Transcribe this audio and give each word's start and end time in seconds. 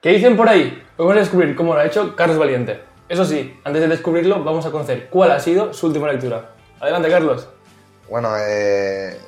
¿Qué 0.00 0.10
dicen 0.10 0.36
por 0.36 0.48
ahí? 0.48 0.80
Vamos 0.96 1.16
a 1.16 1.18
descubrir 1.18 1.56
cómo 1.56 1.74
lo 1.74 1.80
ha 1.80 1.86
hecho 1.86 2.14
Carlos 2.14 2.38
Valiente. 2.38 2.80
Eso 3.08 3.24
sí, 3.24 3.58
antes 3.64 3.82
de 3.82 3.88
descubrirlo, 3.88 4.44
vamos 4.44 4.64
a 4.64 4.70
conocer 4.70 5.08
cuál 5.10 5.32
ha 5.32 5.40
sido 5.40 5.74
su 5.74 5.88
última 5.88 6.12
lectura. 6.12 6.54
Adelante, 6.78 7.10
Carlos. 7.10 7.48
Bueno, 8.08 8.30
eh, 8.38 9.18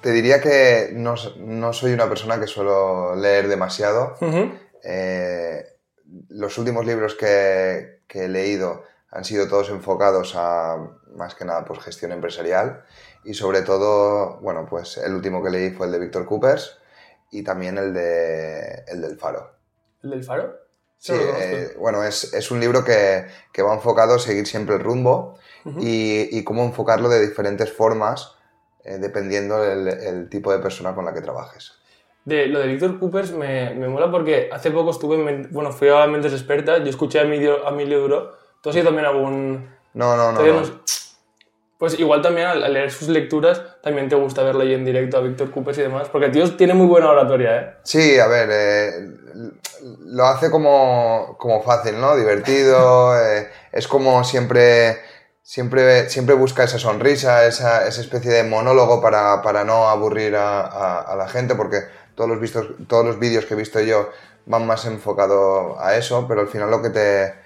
te 0.00 0.12
diría 0.12 0.40
que 0.40 0.90
no, 0.92 1.16
no, 1.38 1.72
soy 1.72 1.94
una 1.94 2.08
persona 2.08 2.38
que 2.38 2.46
suelo 2.46 3.16
leer 3.16 3.48
demasiado. 3.48 4.14
eh, 4.84 5.66
los 6.28 6.56
últimos 6.58 6.86
libros 6.86 7.16
que, 7.16 8.02
que, 8.06 8.26
he 8.26 8.28
leído 8.28 8.84
han 9.10 9.24
sido 9.24 9.48
todos 9.48 9.70
enfocados 9.70 10.34
a, 10.36 10.76
más 11.16 11.34
que 11.34 11.44
nada, 11.44 11.64
pues 11.64 11.80
gestión 11.80 12.12
empresarial. 12.12 12.84
Y 13.24 13.34
sobre 13.34 13.62
todo, 13.62 14.38
bueno, 14.42 14.64
pues 14.64 14.98
el 14.98 15.12
último 15.12 15.42
que 15.42 15.50
leí 15.50 15.70
fue 15.70 15.86
el 15.86 15.92
de 15.92 15.98
Víctor 15.98 16.24
Coopers 16.24 16.78
y 17.32 17.42
también 17.42 17.78
el, 17.78 17.92
de, 17.92 18.84
el 18.86 19.00
del 19.00 19.18
Faro. 19.18 19.61
¿El 20.02 20.10
del 20.10 20.24
Faro? 20.24 20.58
Sí, 20.98 21.14
eh, 21.16 21.74
bueno, 21.78 22.04
es, 22.04 22.32
es, 22.32 22.50
un 22.52 22.60
libro 22.60 22.84
que, 22.84 23.26
que, 23.52 23.62
va 23.62 23.74
enfocado 23.74 24.14
a 24.14 24.18
seguir 24.20 24.46
siempre 24.46 24.76
el 24.76 24.82
rumbo 24.82 25.36
uh 25.64 25.70
-huh. 25.70 25.82
y, 25.82 26.38
y, 26.38 26.44
cómo 26.44 26.62
enfocarlo 26.62 27.08
de 27.08 27.20
diferentes 27.26 27.72
formas 27.72 28.36
eh, 28.84 28.98
dependiendo 28.98 29.60
del 29.60 29.88
el 29.88 30.28
tipo 30.28 30.52
de 30.52 30.60
persona 30.60 30.94
con 30.94 31.04
la 31.04 31.12
que 31.12 31.20
trabajes. 31.20 31.72
De, 32.24 32.46
lo 32.46 32.60
de 32.60 32.68
Víctor 32.68 33.00
Coopers 33.00 33.32
me, 33.32 33.74
me, 33.74 33.88
mola 33.88 34.12
porque 34.12 34.48
hace 34.52 34.70
poco 34.70 34.92
estuve, 34.92 35.16
en, 35.16 35.48
bueno, 35.50 35.72
fui 35.72 35.88
a 35.88 36.06
Mentes 36.06 36.32
Expertas, 36.32 36.80
yo 36.84 36.90
escuché 36.90 37.18
a 37.18 37.22
Emilio, 37.22 37.66
a 37.66 37.70
Emilio 37.70 38.00
Duro. 38.00 38.36
¿Tú 38.60 38.70
has 38.70 38.76
ido 38.76 38.84
también 38.84 39.06
algún...? 39.06 39.68
No, 39.94 40.16
no, 40.16 40.30
no. 40.30 40.40
no. 40.40 40.62
Pues 41.82 41.98
igual 41.98 42.22
también 42.22 42.46
al 42.46 42.72
leer 42.72 42.92
sus 42.92 43.08
lecturas 43.08 43.60
también 43.82 44.08
te 44.08 44.14
gusta 44.14 44.44
verlo 44.44 44.62
ahí 44.62 44.72
en 44.72 44.84
directo 44.84 45.16
a 45.16 45.20
Víctor 45.20 45.50
Coopers 45.50 45.78
y 45.78 45.82
demás, 45.82 46.08
porque 46.10 46.26
el 46.26 46.32
tío 46.32 46.48
tiene 46.56 46.74
muy 46.74 46.86
buena 46.86 47.10
oratoria, 47.10 47.56
¿eh? 47.56 47.74
Sí, 47.82 48.20
a 48.20 48.28
ver, 48.28 48.48
eh, 48.52 49.10
lo 50.06 50.24
hace 50.26 50.48
como, 50.48 51.34
como 51.40 51.60
fácil, 51.60 52.00
¿no? 52.00 52.14
Divertido, 52.14 53.20
eh, 53.20 53.48
es 53.72 53.88
como 53.88 54.22
siempre, 54.22 55.00
siempre, 55.42 56.08
siempre 56.08 56.36
busca 56.36 56.62
esa 56.62 56.78
sonrisa, 56.78 57.46
esa, 57.46 57.84
esa 57.84 58.00
especie 58.00 58.30
de 58.30 58.44
monólogo 58.44 59.02
para, 59.02 59.42
para 59.42 59.64
no 59.64 59.88
aburrir 59.88 60.36
a, 60.36 60.60
a, 60.60 61.00
a, 61.00 61.16
la 61.16 61.26
gente, 61.26 61.56
porque 61.56 61.78
todos 62.14 62.30
los, 62.30 62.38
vistos, 62.38 62.68
todos 62.86 63.04
los 63.04 63.18
vídeos 63.18 63.44
que 63.44 63.54
he 63.54 63.56
visto 63.56 63.80
yo 63.80 64.08
van 64.46 64.68
más 64.68 64.84
enfocados 64.84 65.76
a 65.80 65.96
eso, 65.96 66.26
pero 66.28 66.42
al 66.42 66.48
final 66.48 66.70
lo 66.70 66.80
que 66.80 66.90
te 66.90 67.41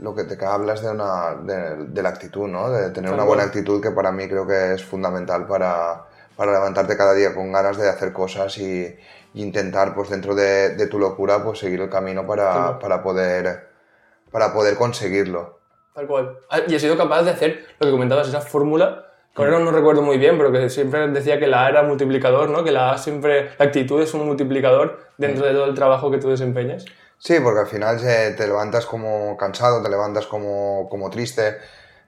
lo 0.00 0.14
que 0.14 0.24
te 0.24 0.42
hablas 0.44 0.82
de, 0.82 0.90
una, 0.90 1.34
de, 1.34 1.86
de 1.86 2.02
la 2.02 2.08
actitud, 2.10 2.46
¿no? 2.48 2.70
De 2.70 2.90
tener 2.90 3.12
una 3.12 3.24
buena 3.24 3.44
actitud 3.44 3.82
que 3.82 3.90
para 3.90 4.12
mí 4.12 4.28
creo 4.28 4.46
que 4.46 4.74
es 4.74 4.84
fundamental 4.84 5.46
para, 5.46 6.04
para 6.36 6.52
levantarte 6.52 6.96
cada 6.96 7.14
día 7.14 7.34
con 7.34 7.52
ganas 7.52 7.76
de 7.76 7.88
hacer 7.88 8.12
cosas 8.12 8.56
y, 8.58 8.96
y 9.34 9.42
intentar, 9.42 9.94
pues 9.94 10.10
dentro 10.10 10.34
de, 10.34 10.76
de, 10.76 10.86
tu 10.86 10.98
locura, 10.98 11.42
pues 11.42 11.58
seguir 11.58 11.80
el 11.80 11.90
camino 11.90 12.26
para, 12.26 12.78
para, 12.78 13.02
poder, 13.02 13.68
para 14.30 14.52
poder 14.52 14.76
conseguirlo. 14.76 15.58
Tal 15.94 16.06
cual. 16.06 16.38
Ah, 16.48 16.60
y 16.66 16.74
he 16.74 16.78
sido 16.78 16.96
capaz 16.96 17.22
de 17.22 17.32
hacer 17.32 17.66
lo 17.80 17.86
que 17.86 17.92
comentabas, 17.92 18.28
esa 18.28 18.40
fórmula, 18.40 19.06
que 19.34 19.42
ahora 19.42 19.58
no 19.58 19.70
recuerdo 19.72 20.02
muy 20.02 20.18
bien, 20.18 20.38
pero 20.38 20.52
que 20.52 20.70
siempre 20.70 21.08
decía 21.08 21.38
que 21.38 21.48
la 21.48 21.66
A 21.66 21.68
era 21.70 21.82
multiplicador, 21.82 22.50
¿no? 22.50 22.62
Que 22.62 22.72
la 22.72 22.92
A 22.92 22.98
siempre, 22.98 23.50
la 23.58 23.66
actitud 23.66 24.00
es 24.00 24.14
un 24.14 24.26
multiplicador 24.26 25.00
dentro 25.16 25.44
de 25.44 25.52
todo 25.52 25.64
el 25.64 25.74
trabajo 25.74 26.10
que 26.10 26.18
tú 26.18 26.28
desempeñas. 26.28 26.84
Sí, 27.18 27.40
porque 27.40 27.60
al 27.60 27.66
final 27.66 28.00
te 28.00 28.46
levantas 28.46 28.86
como 28.86 29.36
cansado, 29.36 29.82
te 29.82 29.88
levantas 29.88 30.26
como, 30.26 30.88
como 30.88 31.10
triste, 31.10 31.58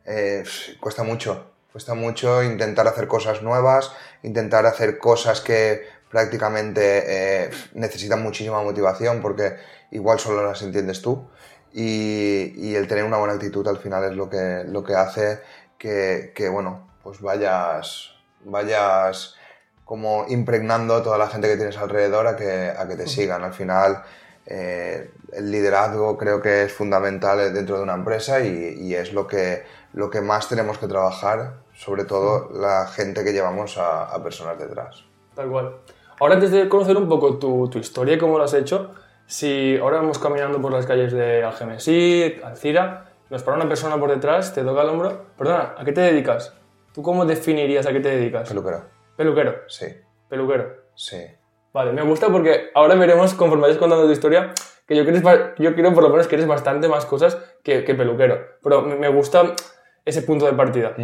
eh, 0.05 0.45
cuesta 0.81 1.03
mucho, 1.03 1.51
cuesta 1.73 1.95
mucho 1.95 2.43
intentar 2.43 2.87
hacer 2.87 3.09
cosas 3.09 3.43
nuevas, 3.43 3.93
intentar 4.23 4.67
hacer 4.67 4.99
cosas 4.99 5.41
que 5.41 5.83
prácticamente 6.11 7.45
eh, 7.45 7.51
necesitan 7.75 8.23
muchísima 8.23 8.63
motivación 8.63 9.21
porque 9.21 9.57
igual 9.91 10.19
solo 10.19 10.45
las 10.45 10.63
entiendes 10.63 11.03
tú. 11.03 11.29
Y, 11.73 12.53
y, 12.57 12.75
el 12.75 12.89
tener 12.89 13.05
una 13.05 13.19
buena 13.19 13.35
actitud 13.35 13.67
al 13.69 13.79
final 13.79 14.03
es 14.03 14.17
lo 14.17 14.29
que, 14.29 14.65
lo 14.67 14.83
que 14.83 14.95
hace 14.97 15.41
que, 15.79 16.33
que 16.35 16.49
bueno, 16.49 16.91
pues 17.05 17.21
vayas, 17.21 18.11
vayas 18.45 19.37
como 19.85 20.25
impregnando 20.29 20.97
a 20.97 21.03
toda 21.05 21.17
la 21.17 21.29
gente 21.29 21.49
que 21.49 21.57
tienes 21.57 21.77
alrededor 21.79 22.27
a 22.27 22.35
que, 22.35 22.73
a 22.77 22.89
que 22.89 22.97
te 22.97 23.07
sigan. 23.07 23.45
Al 23.45 23.55
final 23.55 24.03
eh, 24.51 25.13
el 25.33 25.51
liderazgo 25.51 26.19
creo 26.19 26.43
que 26.43 26.65
es 26.65 26.73
fundamental 26.73 27.55
dentro 27.55 27.77
de 27.77 27.85
una 27.85 27.95
empresa 27.95 28.41
y, 28.41 28.75
y, 28.81 28.95
es 28.95 29.13
lo 29.13 29.29
que, 29.29 29.63
lo 29.93 30.11
que 30.11 30.21
más 30.21 30.49
tenemos 30.49 30.77
que 30.79 30.89
trabajar, 30.89 31.61
sobre 31.73 32.05
todo 32.05 32.51
la 32.53 32.89
gente 32.89 33.23
que 33.23 33.33
llevamos 33.33 33.79
a, 33.79 34.07
a 34.13 34.23
personas 34.23 34.59
detrás. 34.59 35.05
Tal 35.37 35.49
cual. 35.49 35.77
Ahora, 36.19 36.35
antes 36.35 36.51
de 36.51 36.69
conocer 36.69 36.97
un 36.97 37.09
poco 37.09 37.39
tu, 37.39 37.69
tu, 37.71 37.79
historia 37.79 38.15
y 38.15 38.19
cómo 38.19 38.39
lo 38.39 38.45
has 38.45 38.55
hecho, 38.55 38.91
si 39.25 39.79
ahora 39.79 39.99
vamos 39.99 40.19
caminando 40.19 40.61
por 40.61 40.73
las 40.73 40.85
calles 40.85 41.13
de 41.13 41.45
Algemesí, 41.45 42.41
Alcira, 42.43 43.13
nos 43.31 43.45
para 43.45 43.57
una 43.57 43.69
persona 43.69 43.99
por 43.99 44.11
detrás, 44.11 44.53
te 44.53 44.65
toca 44.65 44.83
el 44.83 44.89
hombro, 44.89 45.27
perdona, 45.39 45.77
¿a 45.79 45.85
qué 45.85 45.93
te 45.93 46.01
dedicas? 46.01 46.53
¿Tú 46.93 47.03
cómo 47.03 47.25
definirías 47.25 47.87
a 47.87 47.93
qué 47.93 48.01
te 48.01 48.09
dedicas? 48.09 48.49
Peluquero. 48.49 48.83
¿Peluquero? 49.17 49.55
Sí. 49.69 49.87
¿Peluquero? 50.29 50.75
Sí. 50.97 51.25
Vale, 51.73 51.93
me 51.93 52.03
gusta 52.03 52.29
porque 52.29 52.71
ahora 52.75 52.97
veremos, 52.97 53.35
conforme 53.35 53.63
vayas 53.63 53.79
contando 53.79 54.07
tu 54.07 54.13
historia, 54.13 54.53
que 54.87 54.97
yo, 54.97 55.05
creo, 55.05 55.55
yo 55.57 55.75
creo 55.75 55.95
por 55.95 56.03
lo 56.03 56.11
menos 56.11 56.27
que 56.27 56.35
eres 56.35 56.49
bastante 56.49 56.89
más 56.89 57.07
cosas 57.07 57.39
que, 57.63 57.85
que 57.85 57.95
peluquero. 57.95 58.41
Pero 58.63 58.83
me 58.83 59.09
gusta 59.09 59.55
ese 60.05 60.23
punto 60.23 60.47
de 60.47 60.53
partida. 60.55 60.97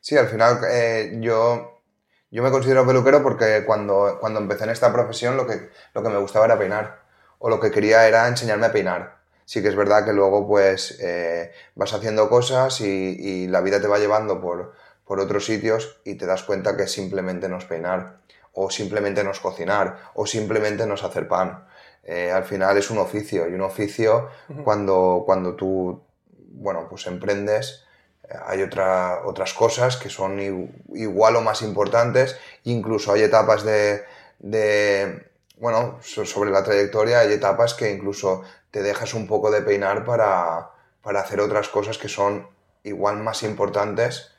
Sí, 0.00 0.16
al 0.16 0.28
final 0.28 0.60
eh, 0.70 1.18
yo, 1.20 1.82
yo 2.30 2.42
me 2.42 2.50
considero 2.50 2.86
peluquero 2.86 3.22
porque 3.22 3.64
cuando, 3.66 4.16
cuando 4.18 4.40
empecé 4.40 4.64
en 4.64 4.70
esta 4.70 4.90
profesión 4.92 5.36
lo 5.36 5.46
que, 5.46 5.68
lo 5.92 6.02
que 6.02 6.08
me 6.08 6.16
gustaba 6.16 6.46
era 6.46 6.58
peinar. 6.58 7.02
O 7.38 7.50
lo 7.50 7.60
que 7.60 7.70
quería 7.70 8.08
era 8.08 8.26
enseñarme 8.26 8.66
a 8.66 8.72
peinar. 8.72 9.18
Sí 9.44 9.60
que 9.60 9.68
es 9.68 9.76
verdad 9.76 10.06
que 10.06 10.14
luego 10.14 10.48
pues 10.48 10.98
eh, 11.02 11.52
vas 11.74 11.92
haciendo 11.92 12.30
cosas 12.30 12.80
y, 12.80 12.86
y 12.86 13.46
la 13.48 13.60
vida 13.60 13.78
te 13.78 13.88
va 13.88 13.98
llevando 13.98 14.40
por, 14.40 14.72
por 15.04 15.20
otros 15.20 15.44
sitios 15.44 16.00
y 16.02 16.14
te 16.14 16.24
das 16.24 16.44
cuenta 16.44 16.78
que 16.78 16.86
simplemente 16.86 17.46
no 17.50 17.58
es 17.58 17.66
peinar 17.66 18.23
o 18.54 18.70
simplemente 18.70 19.22
no 19.24 19.30
es 19.32 19.40
cocinar, 19.40 20.10
o 20.14 20.26
simplemente 20.26 20.86
no 20.86 20.94
es 20.94 21.02
hacer 21.04 21.28
pan. 21.28 21.66
Eh, 22.04 22.30
al 22.30 22.44
final 22.44 22.76
es 22.76 22.90
un 22.90 22.98
oficio, 22.98 23.48
y 23.48 23.54
un 23.54 23.62
oficio 23.62 24.28
uh 24.48 24.52
-huh. 24.52 24.64
cuando, 24.64 25.22
cuando 25.26 25.54
tú, 25.54 26.02
bueno, 26.52 26.86
pues 26.88 27.06
emprendes, 27.06 27.84
eh, 28.28 28.34
hay 28.46 28.62
otra, 28.62 29.22
otras 29.24 29.54
cosas 29.54 29.96
que 29.96 30.10
son 30.10 30.38
igual 30.94 31.36
o 31.36 31.40
más 31.40 31.62
importantes, 31.62 32.36
incluso 32.64 33.12
hay 33.12 33.22
etapas 33.22 33.64
de, 33.64 34.04
de, 34.38 35.26
bueno, 35.58 35.98
sobre 36.02 36.50
la 36.50 36.62
trayectoria, 36.62 37.20
hay 37.20 37.32
etapas 37.32 37.74
que 37.74 37.90
incluso 37.90 38.42
te 38.70 38.82
dejas 38.82 39.14
un 39.14 39.26
poco 39.26 39.50
de 39.50 39.62
peinar 39.62 40.04
para, 40.04 40.70
para 41.02 41.20
hacer 41.20 41.40
otras 41.40 41.68
cosas 41.68 41.96
que 41.98 42.08
son 42.08 42.48
igual 42.82 43.16
más 43.18 43.42
importantes, 43.42 44.32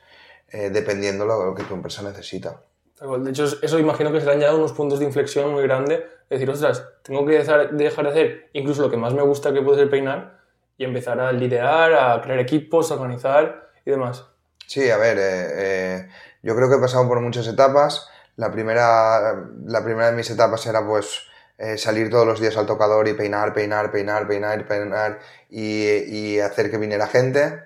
eh, 0.50 0.70
dependiendo 0.70 1.24
de 1.24 1.44
lo 1.44 1.54
que 1.54 1.64
tu 1.64 1.74
empresa 1.74 2.02
necesita. 2.02 2.60
De 3.00 3.30
hecho, 3.30 3.44
eso 3.60 3.78
imagino 3.78 4.10
que 4.10 4.20
serán 4.20 4.40
ya 4.40 4.54
unos 4.54 4.72
puntos 4.72 4.98
de 4.98 5.04
inflexión 5.04 5.52
muy 5.52 5.62
grandes. 5.62 6.02
Decir, 6.30 6.48
ostras, 6.48 6.82
tengo 7.02 7.26
que 7.26 7.38
dejar, 7.38 7.70
de 7.70 7.86
hacer 7.88 8.48
incluso 8.54 8.82
lo 8.82 8.90
que 8.90 8.96
más 8.96 9.12
me 9.12 9.22
gusta 9.22 9.52
que 9.52 9.60
puede 9.60 9.80
ser 9.80 9.90
peinar 9.90 10.40
y 10.78 10.84
empezar 10.84 11.20
a 11.20 11.30
liderar, 11.30 11.92
a 11.92 12.20
crear 12.22 12.38
equipos, 12.40 12.90
a 12.90 12.94
organizar 12.94 13.70
y 13.84 13.90
demás. 13.90 14.24
Sí, 14.66 14.90
a 14.90 14.96
ver, 14.96 15.18
eh, 15.18 15.46
eh, 15.54 16.08
yo 16.42 16.56
creo 16.56 16.68
que 16.68 16.76
he 16.76 16.80
pasado 16.80 17.06
por 17.06 17.20
muchas 17.20 17.46
etapas. 17.46 18.08
La 18.36 18.50
primera, 18.50 19.46
la 19.64 19.84
primera 19.84 20.10
de 20.10 20.16
mis 20.16 20.30
etapas 20.30 20.66
era 20.66 20.86
pues 20.86 21.20
eh, 21.58 21.78
salir 21.78 22.10
todos 22.10 22.26
los 22.26 22.40
días 22.40 22.56
al 22.56 22.66
tocador 22.66 23.08
y 23.08 23.14
peinar, 23.14 23.52
peinar, 23.52 23.92
peinar, 23.92 24.26
peinar, 24.26 24.66
peinar 24.66 25.18
y, 25.50 25.86
y 25.86 26.40
hacer 26.40 26.70
que 26.70 26.78
viniera 26.78 27.06
gente. 27.06 27.62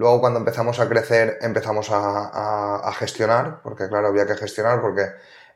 Luego 0.00 0.18
cuando 0.22 0.38
empezamos 0.38 0.80
a 0.80 0.88
crecer 0.88 1.36
empezamos 1.42 1.90
a, 1.90 1.98
a, 1.98 2.88
a, 2.88 2.92
gestionar, 2.94 3.60
porque 3.62 3.86
claro, 3.86 4.06
había 4.06 4.26
que 4.26 4.34
gestionar 4.34 4.80
porque 4.80 5.08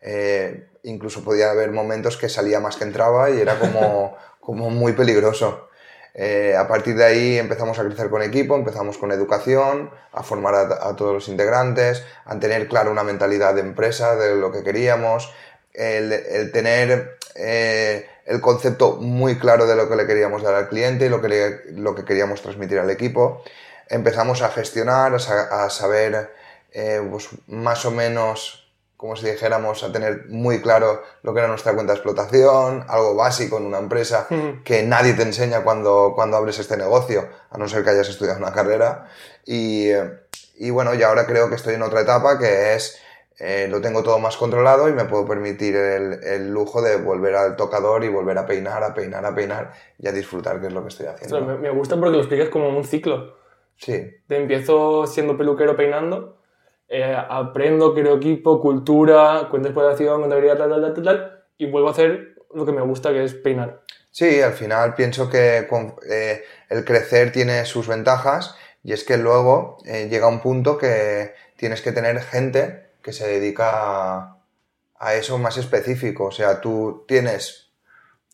eh, 0.03 0.69
incluso 0.83 1.25
podía 1.25 1.51
haber 1.51 1.73
momentos 1.73 2.19
que 2.19 2.29
salía 2.29 2.61
más 2.61 2.77
que 2.77 2.85
entraba 2.85 3.31
y 3.31 3.41
era 3.41 3.59
como, 3.59 4.15
como 4.41 4.69
muy 4.69 4.93
peligroso. 4.93 5.71
Eh, 6.13 6.55
a 6.59 6.69
partir 6.69 6.95
de 6.95 7.07
ahí 7.07 7.39
empezamos 7.39 7.79
a 7.79 7.85
crecer 7.85 8.11
con 8.11 8.21
equipo, 8.21 8.55
empezamos 8.55 8.99
con 8.99 9.13
educación, 9.13 9.91
a 10.13 10.23
formar 10.23 10.55
a, 10.55 10.91
a, 10.91 10.95
todos 10.95 11.15
los 11.15 11.29
integrantes, 11.29 12.05
a 12.27 12.39
tener 12.39 12.69
claro 12.69 12.93
una 12.93 13.03
mentalidad 13.03 13.55
de 13.55 13.63
empresa, 13.63 14.15
de 14.15 14.37
lo 14.37 14.53
que 14.53 14.63
queríamos, 14.63 15.33
el, 15.73 16.13
el 16.13 16.53
tener 16.53 17.17
eh, 17.35 18.07
el 18.27 18.43
concepto 18.43 18.97
muy 18.97 19.39
claro 19.39 19.67
de 19.67 19.75
lo 19.75 19.89
que 19.89 19.97
le 19.97 20.07
queríamos 20.07 20.43
dar 20.43 20.55
al 20.55 20.69
cliente 20.69 21.07
y 21.07 21.09
lo 21.09 21.23
que, 21.23 21.29
le, 21.29 21.73
lo 21.73 21.95
que 21.95 22.05
queríamos 22.05 22.43
transmitir 22.43 22.79
al 22.79 22.91
equipo 22.91 23.43
empezamos 23.89 24.43
a 24.43 24.51
gestionar, 24.51 25.15
a, 25.15 25.65
a 25.65 25.71
saber 25.71 26.31
eh, 26.73 27.01
pues 27.09 27.29
más 27.47 27.85
o 27.85 27.93
menos, 27.93 28.73
como 28.97 29.15
si 29.15 29.27
dijéramos, 29.27 29.85
a 29.85 29.93
tener 29.93 30.27
muy 30.29 30.61
claro 30.61 31.03
lo 31.23 31.33
que 31.33 31.39
era 31.39 31.49
nuestra 31.49 31.73
cuenta 31.73 31.93
de 31.93 31.99
explotación, 31.99 32.85
algo 32.89 33.15
básico 33.15 33.59
en 33.59 33.67
una 33.67 33.79
empresa 33.79 34.27
mm. 34.29 34.65
que 34.65 34.83
nadie 34.83 35.15
te 35.15 35.23
enseña 35.23 35.63
cuando, 35.63 36.13
cuando 36.17 36.37
abres 36.37 36.59
este 36.59 36.77
negocio, 36.77 37.29
a 37.51 37.59
no 37.59 37.69
ser 37.69 37.85
que 37.85 37.91
hayas 37.91 38.09
estudiado 38.09 38.39
una 38.39 38.53
carrera. 38.53 39.07
Y, 39.47 39.91
y 40.57 40.71
bueno, 40.71 40.95
y 40.95 41.03
ahora 41.03 41.27
creo 41.27 41.49
que 41.49 41.55
estoy 41.55 41.75
en 41.75 41.83
otra 41.83 42.01
etapa 42.01 42.39
que 42.39 42.75
es 42.75 43.01
eh, 43.39 43.67
lo 43.69 43.81
tengo 43.81 44.03
todo 44.03 44.19
más 44.21 44.37
controlado 44.37 44.89
y 44.89 44.93
me 44.93 45.07
puedo 45.07 45.27
permitir 45.27 45.75
el, 45.75 46.23
el, 46.23 46.53
lujo 46.53 46.81
de 46.81 46.97
volver 46.97 47.35
al 47.35 47.57
tocador 47.57 48.05
y 48.05 48.09
volver 48.09 48.39
a 48.39 48.47
peinar, 48.47 48.85
a 48.85 48.95
peinar, 48.95 49.27
a 49.27 49.35
peinar 49.35 49.73
y 49.99 50.07
a 50.07 50.13
disfrutar, 50.13 50.61
que 50.61 50.69
es 50.69 50.73
lo 50.73 50.83
que 50.83 50.89
estoy 50.89 51.07
haciendo. 51.07 51.41
me, 51.41 51.57
me, 51.57 51.71
gusta 51.71 51.97
porque 51.97 52.13
lo 52.13 52.19
explicas 52.19 52.49
como 52.49 52.69
un 52.69 52.85
ciclo. 52.85 53.44
Sí. 53.77 54.11
Empiezo 54.29 55.07
siendo 55.07 55.37
peluquero 55.37 55.77
peinando, 55.77 56.39
eh, 56.89 57.17
aprendo, 57.29 57.95
creo 57.95 58.17
equipo, 58.17 58.61
cultura, 58.61 59.49
cuenta 59.51 59.69
exploración, 59.69 60.21
contabilidad, 60.21 60.59
tal, 60.59 60.71
tal, 60.71 60.95
tal, 60.95 61.05
tal, 61.05 61.45
y 61.59 61.71
vuelvo 61.71 61.89
a 61.89 61.93
hacer 61.93 62.37
lo 62.53 62.65
que 62.65 62.73
me 62.73 62.83
gusta, 62.83 63.11
que 63.11 63.25
es 63.25 63.35
peinar. 63.35 63.83
Sí, 64.11 64.41
al 64.41 64.53
final 64.53 64.95
pienso 64.95 65.29
que 65.29 65.67
eh, 66.09 66.45
el 66.69 66.85
crecer 66.85 67.33
tiene 67.33 67.65
sus 67.65 67.89
ventajas 67.89 68.57
y 68.85 68.93
es 68.93 69.03
que 69.03 69.17
luego 69.17 69.79
eh, 69.85 70.09
llega 70.09 70.29
un 70.29 70.41
punto 70.41 70.79
que 70.79 71.35
tienes 71.57 71.83
que 71.83 71.91
tener 71.91 72.21
gente 72.21 72.91
que 73.03 73.13
se 73.13 73.27
dedica 73.27 73.71
a, 73.73 74.39
a 74.99 75.15
eso 75.15 75.39
más 75.39 75.57
específico. 75.57 76.27
O 76.27 76.31
sea, 76.31 76.61
tú 76.61 77.05
tienes, 77.09 77.64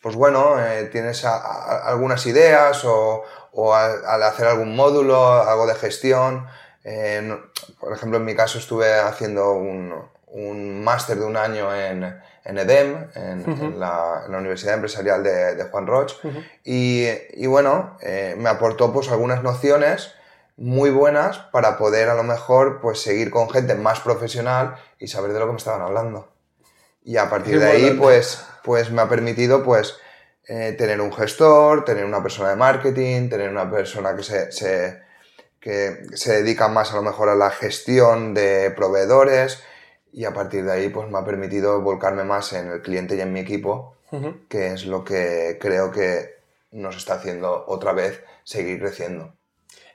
pues 0.03 0.17
bueno, 0.17 0.59
eh, 0.59 0.85
tienes 0.93 1.25
a, 1.25 1.37
a, 1.37 1.89
algunas 1.89 2.25
ideas 2.27 2.85
o, 2.85 3.23
o 3.53 3.75
al 3.75 4.23
hacer 4.23 4.47
algún 4.47 4.75
módulo, 4.75 5.33
algo 5.43 5.67
de 5.67 5.75
gestión. 5.75 6.47
Eh, 6.85 7.39
por 7.79 7.93
ejemplo, 7.93 8.19
en 8.19 8.25
mi 8.25 8.35
caso 8.35 8.59
estuve 8.59 8.95
haciendo 8.95 9.53
un, 9.53 9.93
un 10.29 10.83
máster 10.83 11.19
de 11.19 11.27
un 11.27 11.37
año 11.37 11.75
en, 11.75 12.19
en 12.45 12.59
EDEM, 12.59 13.11
en, 13.15 13.41
uh 13.41 13.45
-huh. 13.45 13.61
en, 13.65 13.81
la, 13.81 14.23
en, 14.25 14.33
la, 14.33 14.39
Universidad 14.39 14.75
Empresarial 14.75 15.23
de, 15.23 15.55
de 15.57 15.65
Juan 15.65 15.87
Roch, 15.87 16.13
uh 16.25 16.29
-huh. 16.29 16.45
y, 16.65 17.07
y, 17.35 17.47
bueno, 17.47 17.99
eh, 18.01 18.35
me 18.39 18.49
aportó 18.49 18.93
pues 18.93 19.11
algunas 19.11 19.43
nociones 19.43 20.15
muy 20.57 20.91
buenas 20.91 21.39
para 21.53 21.77
poder 21.79 22.09
a 22.11 22.15
lo 22.15 22.23
mejor 22.23 22.81
pues 22.81 23.03
seguir 23.03 23.31
con 23.31 23.49
gente 23.51 23.75
más 23.75 24.01
profesional 24.01 24.77
y 24.99 25.09
saber 25.09 25.33
de 25.33 25.39
lo 25.41 25.47
que 25.47 25.53
me 25.53 25.59
estaban 25.59 25.83
hablando. 25.83 26.29
Y 27.03 27.17
a 27.17 27.29
partir 27.31 27.55
Qué 27.55 27.65
de 27.65 27.71
ahí 27.71 27.91
pues, 27.93 28.45
pues 28.63 28.91
me 28.91 29.03
ha 29.03 29.09
permitido 29.09 29.63
pues 29.63 29.97
eh, 30.49 30.75
tener 30.77 31.01
un 31.01 31.13
gestor, 31.13 31.85
tener 31.85 32.05
una 32.05 32.23
persona 32.23 32.51
de 32.51 32.57
marketing, 32.57 33.29
tener 33.29 33.51
una 33.51 33.71
persona 33.71 34.17
que 34.17 34.23
se, 34.23 34.53
se, 34.53 35.01
que 35.61 36.05
se 36.15 36.43
dedica 36.43 36.69
más 36.69 36.93
a 36.93 36.97
lo 36.97 37.03
mejor 37.03 37.29
a 37.29 37.35
la 37.35 37.51
gestión 37.51 38.35
de 38.35 38.71
proveedores 38.71 39.63
y 40.13 40.25
a 40.25 40.35
partir 40.35 40.65
de 40.65 40.73
ahí 40.73 40.89
pues 40.89 41.09
me 41.09 41.19
ha 41.19 41.25
permitido 41.25 41.81
volcarme 41.81 42.25
más 42.25 42.53
en 42.53 42.69
el 42.69 42.83
cliente 42.83 43.17
y 43.17 43.21
en 43.21 43.33
mi 43.33 43.41
equipo, 43.41 43.97
uh 44.11 44.19
-huh. 44.19 44.49
que 44.49 44.73
es 44.73 44.87
lo 44.87 45.05
que 45.05 45.59
creo 45.61 45.91
que 45.93 46.41
nos 46.73 46.97
está 46.97 47.15
haciendo 47.15 47.65
otra 47.67 47.93
vez 47.93 48.23
seguir 48.45 48.81
creciendo. 48.81 49.35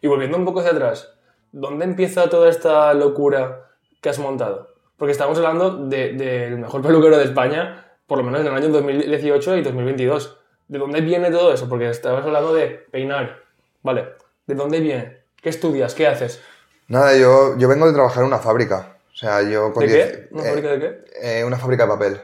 Y 0.02 0.08
volviendo 0.08 0.38
un 0.38 0.46
poco 0.46 0.60
hacia 0.60 0.72
atrás, 0.72 1.14
¿dónde 1.52 1.86
empieza 1.86 2.30
toda 2.30 2.50
esta 2.50 2.94
locura 2.94 3.72
que 4.02 4.10
has 4.10 4.20
montado? 4.20 4.75
Porque 4.98 5.12
estamos 5.12 5.38
hablando 5.38 5.72
del 5.88 6.18
de, 6.18 6.50
de 6.50 6.56
mejor 6.56 6.82
peluquero 6.82 7.18
de 7.18 7.26
España, 7.26 7.86
por 8.08 8.18
lo 8.18 8.24
menos 8.24 8.42
en 8.42 8.48
el 8.48 8.54
año 8.54 8.70
2018 8.70 9.58
y 9.58 9.62
2022. 9.62 10.38
¿De 10.68 10.80
dónde 10.80 11.02
viene 11.02 11.30
todo 11.32 11.54
eso? 11.54 11.70
Porque 11.70 11.90
estabas 11.90 12.26
hablando 12.26 12.54
de 12.54 12.68
peinar. 12.92 13.44
Vale, 13.84 14.10
¿de 14.48 14.56
dónde 14.56 14.80
viene? 14.80 15.20
¿Qué 15.42 15.50
estudias? 15.50 15.94
¿Qué 15.94 16.08
haces? 16.08 16.42
Nada, 16.88 17.16
yo, 17.18 17.58
yo 17.58 17.68
vengo 17.68 17.88
de 17.88 17.94
trabajar 17.94 18.24
en 18.24 18.28
una 18.28 18.40
fábrica. 18.40 18.98
O 19.14 19.16
sea, 19.16 19.42
yo 19.44 19.72
con 19.74 19.86
¿De 19.86 19.94
qué? 19.94 20.28
¿Una 20.32 20.44
eh, 20.44 20.48
fábrica 20.48 20.70
de 20.70 20.80
qué? 20.80 21.06
Eh, 21.22 21.44
una 21.44 21.58
fábrica 21.58 21.84
de 21.84 21.90
papel. 21.90 22.22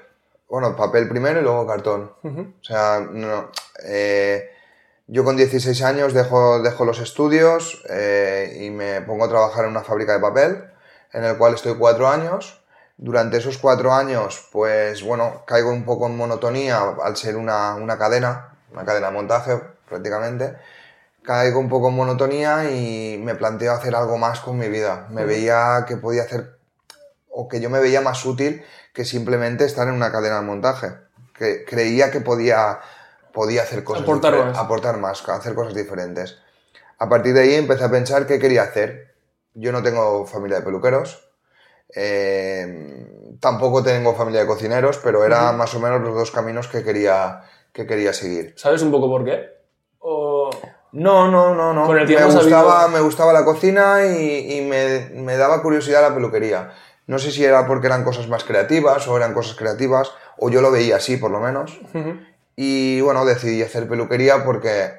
Bueno, 0.50 0.76
papel 0.76 1.08
primero 1.08 1.40
y 1.40 1.44
luego 1.44 1.66
cartón. 1.66 2.12
Uh 2.24 2.30
-huh. 2.30 2.54
O 2.60 2.64
sea, 2.64 3.00
no, 3.10 3.52
eh, 3.86 4.50
yo 5.08 5.26
con 5.26 5.36
16 5.36 5.82
años 5.84 6.14
dejo, 6.14 6.62
dejo 6.62 6.86
los 6.86 7.00
estudios 7.00 7.84
eh, 7.90 8.60
y 8.62 8.70
me 8.70 9.02
pongo 9.02 9.26
a 9.26 9.30
trabajar 9.30 9.66
en 9.66 9.72
una 9.72 9.84
fábrica 9.84 10.14
de 10.14 10.20
papel, 10.20 10.64
en 11.12 11.26
el 11.26 11.38
cual 11.38 11.54
estoy 11.54 11.76
cuatro 11.76 12.08
años. 12.08 12.61
Durante 13.02 13.38
esos 13.38 13.58
cuatro 13.58 13.92
años, 13.94 14.48
pues 14.52 15.02
bueno, 15.02 15.42
caigo 15.48 15.72
un 15.72 15.86
poco 15.86 16.06
en 16.06 16.16
monotonía 16.16 16.84
al 17.04 17.18
ser 17.18 17.36
una, 17.36 17.74
una 17.74 17.98
cadena, 17.98 18.60
una 18.72 18.86
cadena 18.86 19.08
de 19.08 19.14
montaje 19.14 19.60
prácticamente. 19.90 20.56
Caigo 21.24 21.60
un 21.60 21.68
poco 21.68 21.88
en 21.88 21.96
monotonía 21.96 22.70
y 22.70 23.18
me 23.18 23.34
planteo 23.34 23.74
hacer 23.74 23.96
algo 23.96 24.20
más 24.20 24.40
con 24.42 24.60
mi 24.60 24.68
vida. 24.68 25.08
Me 25.10 25.26
veía 25.26 25.84
que 25.88 25.98
podía 25.98 26.22
hacer, 26.22 26.60
o 27.32 27.48
que 27.48 27.60
yo 27.60 27.72
me 27.72 27.80
veía 27.80 28.02
más 28.02 28.24
útil 28.24 28.64
que 28.94 29.04
simplemente 29.04 29.66
estar 29.66 29.88
en 29.88 29.96
una 29.96 30.12
cadena 30.12 30.36
de 30.36 30.46
montaje. 30.46 30.92
Que 31.34 31.66
creía 31.66 32.12
que 32.12 32.22
podía 32.22 32.82
podía 33.34 33.64
hacer 33.64 33.84
cosas 33.84 34.04
aportar 34.04 34.36
más. 34.36 34.58
aportar 34.60 34.98
más, 34.98 35.28
hacer 35.28 35.56
cosas 35.56 35.74
diferentes. 35.74 36.38
A 37.00 37.10
partir 37.10 37.34
de 37.34 37.42
ahí 37.42 37.56
empecé 37.56 37.84
a 37.84 37.90
pensar 37.90 38.28
qué 38.28 38.38
quería 38.38 38.62
hacer. 38.62 39.16
Yo 39.56 39.72
no 39.72 39.82
tengo 39.82 40.28
familia 40.28 40.58
de 40.58 40.66
peluqueros, 40.66 41.31
eh, 41.96 43.08
tampoco 43.40 43.84
tengo 43.84 44.16
familia 44.16 44.42
de 44.42 44.48
cocineros, 44.48 45.00
pero 45.04 45.26
era 45.26 45.50
uh 45.50 45.54
-huh. 45.54 45.58
más 45.58 45.74
o 45.76 45.80
menos 45.80 46.02
los 46.02 46.16
dos 46.16 46.32
caminos 46.32 46.68
que 46.68 46.84
quería, 46.84 47.42
que 47.74 47.86
quería 47.86 48.14
seguir. 48.14 48.54
¿Sabes 48.58 48.82
un 48.82 48.92
poco 48.92 49.10
por 49.10 49.26
qué? 49.26 49.50
O... 50.00 50.50
No, 50.94 51.32
no, 51.32 51.56
no, 51.56 51.74
no. 51.74 51.88
Me, 51.88 52.26
gustaba, 52.26 52.88
me 52.90 53.00
gustaba 53.00 53.32
la 53.32 53.46
cocina 53.46 54.06
y, 54.06 54.58
y 54.58 54.62
me, 54.62 55.10
me, 55.14 55.38
daba 55.38 55.62
curiosidad 55.62 56.02
la 56.02 56.14
peluquería. 56.14 56.74
No 57.08 57.18
sé 57.18 57.32
si 57.32 57.46
era 57.46 57.66
porque 57.66 57.88
eran 57.88 58.04
cosas 58.04 58.28
más 58.28 58.44
creativas 58.44 59.08
o 59.08 59.16
eran 59.16 59.34
cosas 59.34 59.56
creativas, 59.56 60.12
o 60.38 60.50
yo 60.50 60.62
lo 60.62 60.70
veía 60.70 60.98
así 60.98 61.16
por 61.16 61.32
lo 61.32 61.40
menos. 61.40 61.80
Uh 61.94 61.98
-huh. 61.98 62.28
Y 62.58 63.00
bueno, 63.02 63.24
decidí 63.26 63.64
hacer 63.64 63.88
peluquería 63.88 64.44
porque 64.44 64.92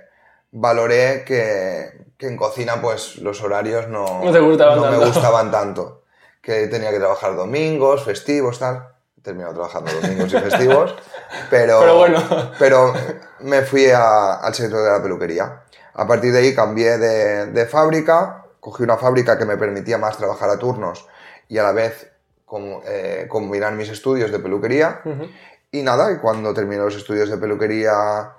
valoré 0.51 1.25
que, 1.27 2.07
que 2.17 2.27
en 2.27 2.37
cocina 2.37 2.81
pues 2.81 3.17
los 3.17 3.43
horarios 3.43 3.89
no, 3.89 4.23
no, 4.25 4.45
gustaban 4.47 4.81
no 4.81 4.91
me 4.91 5.05
gustaban 5.05 5.51
tanto. 5.51 6.02
Que 6.43 6.67
tenía 6.67 6.91
que 6.91 6.99
trabajar 6.99 7.35
domingos, 7.37 8.05
festivos, 8.05 8.59
tal. 8.59 8.89
He 9.17 9.23
terminado 9.23 9.55
trabajando 9.55 9.91
domingos 9.93 10.35
y 10.35 10.39
festivos. 10.39 10.95
Pero, 11.51 11.81
pero 11.81 11.97
bueno. 11.97 12.19
Pero 12.59 12.93
me 13.41 13.63
fui 13.63 13.89
a, 13.91 14.35
al 14.35 14.55
sector 14.55 14.83
de 14.83 14.91
la 14.91 15.03
peluquería. 15.03 15.63
A 15.95 16.07
partir 16.07 16.33
de 16.33 16.39
ahí 16.41 16.55
cambié 16.55 16.99
de, 16.99 17.47
de, 17.47 17.67
fábrica, 17.67 18.47
cogí 18.61 18.83
una 18.83 18.97
fábrica 18.97 19.39
que 19.39 19.45
me 19.45 19.57
permitía 19.57 19.99
más 19.99 20.17
trabajar 20.17 20.51
a 20.51 20.59
turnos 20.59 21.07
y 21.49 21.59
a 21.59 21.63
la 21.63 21.73
vez 21.73 22.11
com, 22.47 22.81
eh, 22.87 23.27
combinar 23.29 23.73
mis 23.75 23.89
estudios 23.89 24.31
de 24.31 24.39
peluquería. 24.39 25.01
Uh 25.05 25.11
-huh. 25.11 25.31
Y 25.71 25.83
nada, 25.83 26.13
y 26.13 26.19
cuando 26.19 26.53
terminé 26.53 26.83
los 26.83 26.97
estudios 26.97 27.31
de 27.31 27.39
peluquería, 27.39 28.33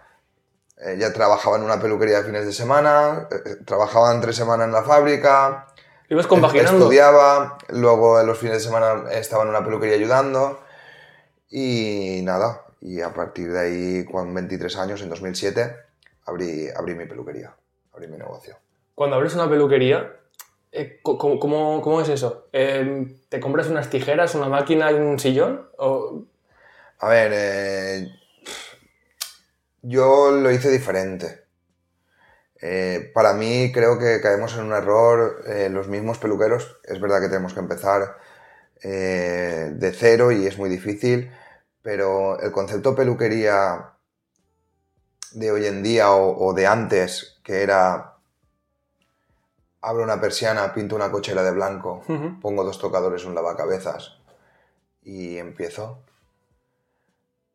eh, 0.77 0.97
ya 0.99 1.13
trabajaba 1.13 1.57
en 1.57 1.63
una 1.63 1.79
peluquería 1.79 2.17
de 2.17 2.23
fines 2.23 2.45
de 2.45 2.53
semana, 2.53 3.27
eh, 3.31 3.55
trabajaba 3.65 4.13
entre 4.13 4.33
semana 4.33 4.65
en 4.65 4.71
la 4.71 4.83
fábrica. 4.83 5.67
¿Ibas 6.09 6.27
compaginando? 6.27 6.79
Estudiaba, 6.79 7.57
luego 7.69 8.19
en 8.19 8.27
los 8.27 8.37
fines 8.37 8.57
de 8.57 8.59
semana 8.59 9.11
estaba 9.11 9.43
en 9.43 9.49
una 9.49 9.63
peluquería 9.63 9.95
ayudando. 9.95 10.59
Y 11.49 12.21
nada, 12.23 12.63
y 12.81 13.01
a 13.01 13.13
partir 13.13 13.51
de 13.51 13.59
ahí, 13.59 14.05
con 14.05 14.33
23 14.33 14.77
años, 14.77 15.01
en 15.01 15.09
2007, 15.09 15.75
abrí, 16.25 16.67
abrí 16.75 16.95
mi 16.95 17.05
peluquería, 17.05 17.53
abrí 17.93 18.07
mi 18.07 18.17
negocio. 18.17 18.57
Cuando 18.95 19.15
abres 19.15 19.35
una 19.35 19.49
peluquería, 19.49 20.15
eh, 20.71 20.99
¿cómo, 21.01 21.39
cómo, 21.39 21.81
cómo, 21.81 22.01
es 22.01 22.09
eso? 22.09 22.47
Eh, 22.51 23.15
¿Te 23.29 23.39
compras 23.39 23.67
unas 23.67 23.89
tijeras, 23.89 24.35
una 24.35 24.49
máquina 24.49 24.91
y 24.91 24.95
un 24.95 25.19
sillón? 25.19 25.67
¿O 25.77 26.25
a 27.03 27.09
ver, 27.09 27.31
eh, 27.35 28.07
yo 29.81 30.31
lo 30.31 30.49
hice 30.51 30.71
diferente. 30.71 31.42
Eh, 32.65 33.11
para 33.13 33.33
mí 33.33 33.73
creo 33.73 33.99
que 33.99 34.21
caemos 34.21 34.55
en 34.55 34.63
un 34.63 34.71
error 34.71 35.43
eh, 35.45 35.67
los 35.69 35.89
mismos 35.89 36.17
peluqueros. 36.17 36.79
Es 36.85 37.01
verdad 37.01 37.19
que 37.19 37.27
tenemos 37.27 37.53
que 37.53 37.59
empezar 37.59 38.15
eh, 38.81 39.71
de 39.73 39.91
cero 39.91 40.31
y 40.31 40.47
es 40.47 40.57
muy 40.57 40.69
difícil, 40.69 41.29
pero 41.81 42.39
el 42.39 42.53
concepto 42.53 42.95
peluquería 42.95 43.89
de 45.33 45.51
hoy 45.51 45.65
en 45.65 45.83
día 45.83 46.11
o, 46.11 46.37
o 46.37 46.53
de 46.53 46.65
antes, 46.65 47.41
que 47.43 47.63
era 47.63 48.15
abro 49.81 50.01
una 50.01 50.21
persiana, 50.21 50.73
pinto 50.73 50.95
una 50.95 51.11
cochera 51.11 51.43
de 51.43 51.51
blanco, 51.51 52.01
uh 52.07 52.13
-huh. 52.13 52.39
pongo 52.39 52.63
dos 52.63 52.79
tocadores, 52.79 53.25
un 53.25 53.35
lavacabezas 53.35 54.21
y 55.01 55.37
empiezo 55.37 56.01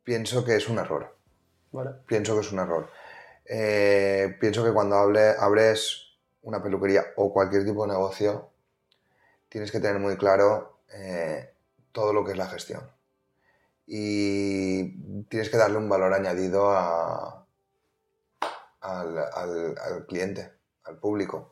pienso 0.05 0.45
que 0.45 0.57
es 0.57 0.69
un 0.69 0.79
error. 0.79 1.17
Vale. 1.73 1.93
Pienso 2.07 2.35
que 2.35 2.41
es 2.41 2.53
un 2.53 2.59
error. 2.59 2.89
Eh, 3.49 4.37
pienso 4.41 4.63
que 4.65 4.73
cuando 4.73 4.97
hable, 4.97 5.35
abres 5.39 6.19
una 6.43 6.63
peluquería 6.63 7.05
o 7.17 7.33
cualquier 7.33 7.65
tipo 7.65 7.87
de 7.87 7.93
negocio, 7.93 8.51
tienes 9.49 9.73
que 9.73 9.81
tener 9.81 9.99
muy 9.99 10.17
claro 10.17 10.81
eh, 10.93 11.51
todo 11.93 12.13
lo 12.13 12.25
que 12.25 12.33
es 12.33 12.39
la 12.39 12.47
gestión. 12.47 12.83
Y 13.87 15.25
tienes 15.25 15.49
que 15.49 15.57
darle 15.57 15.79
un 15.79 15.89
valor 15.89 16.13
añadido 16.13 16.71
a, 16.71 17.47
al, 18.81 19.19
al, 19.19 19.75
al, 19.79 20.07
cliente, 20.07 20.53
al 20.85 20.99
público. 20.99 21.51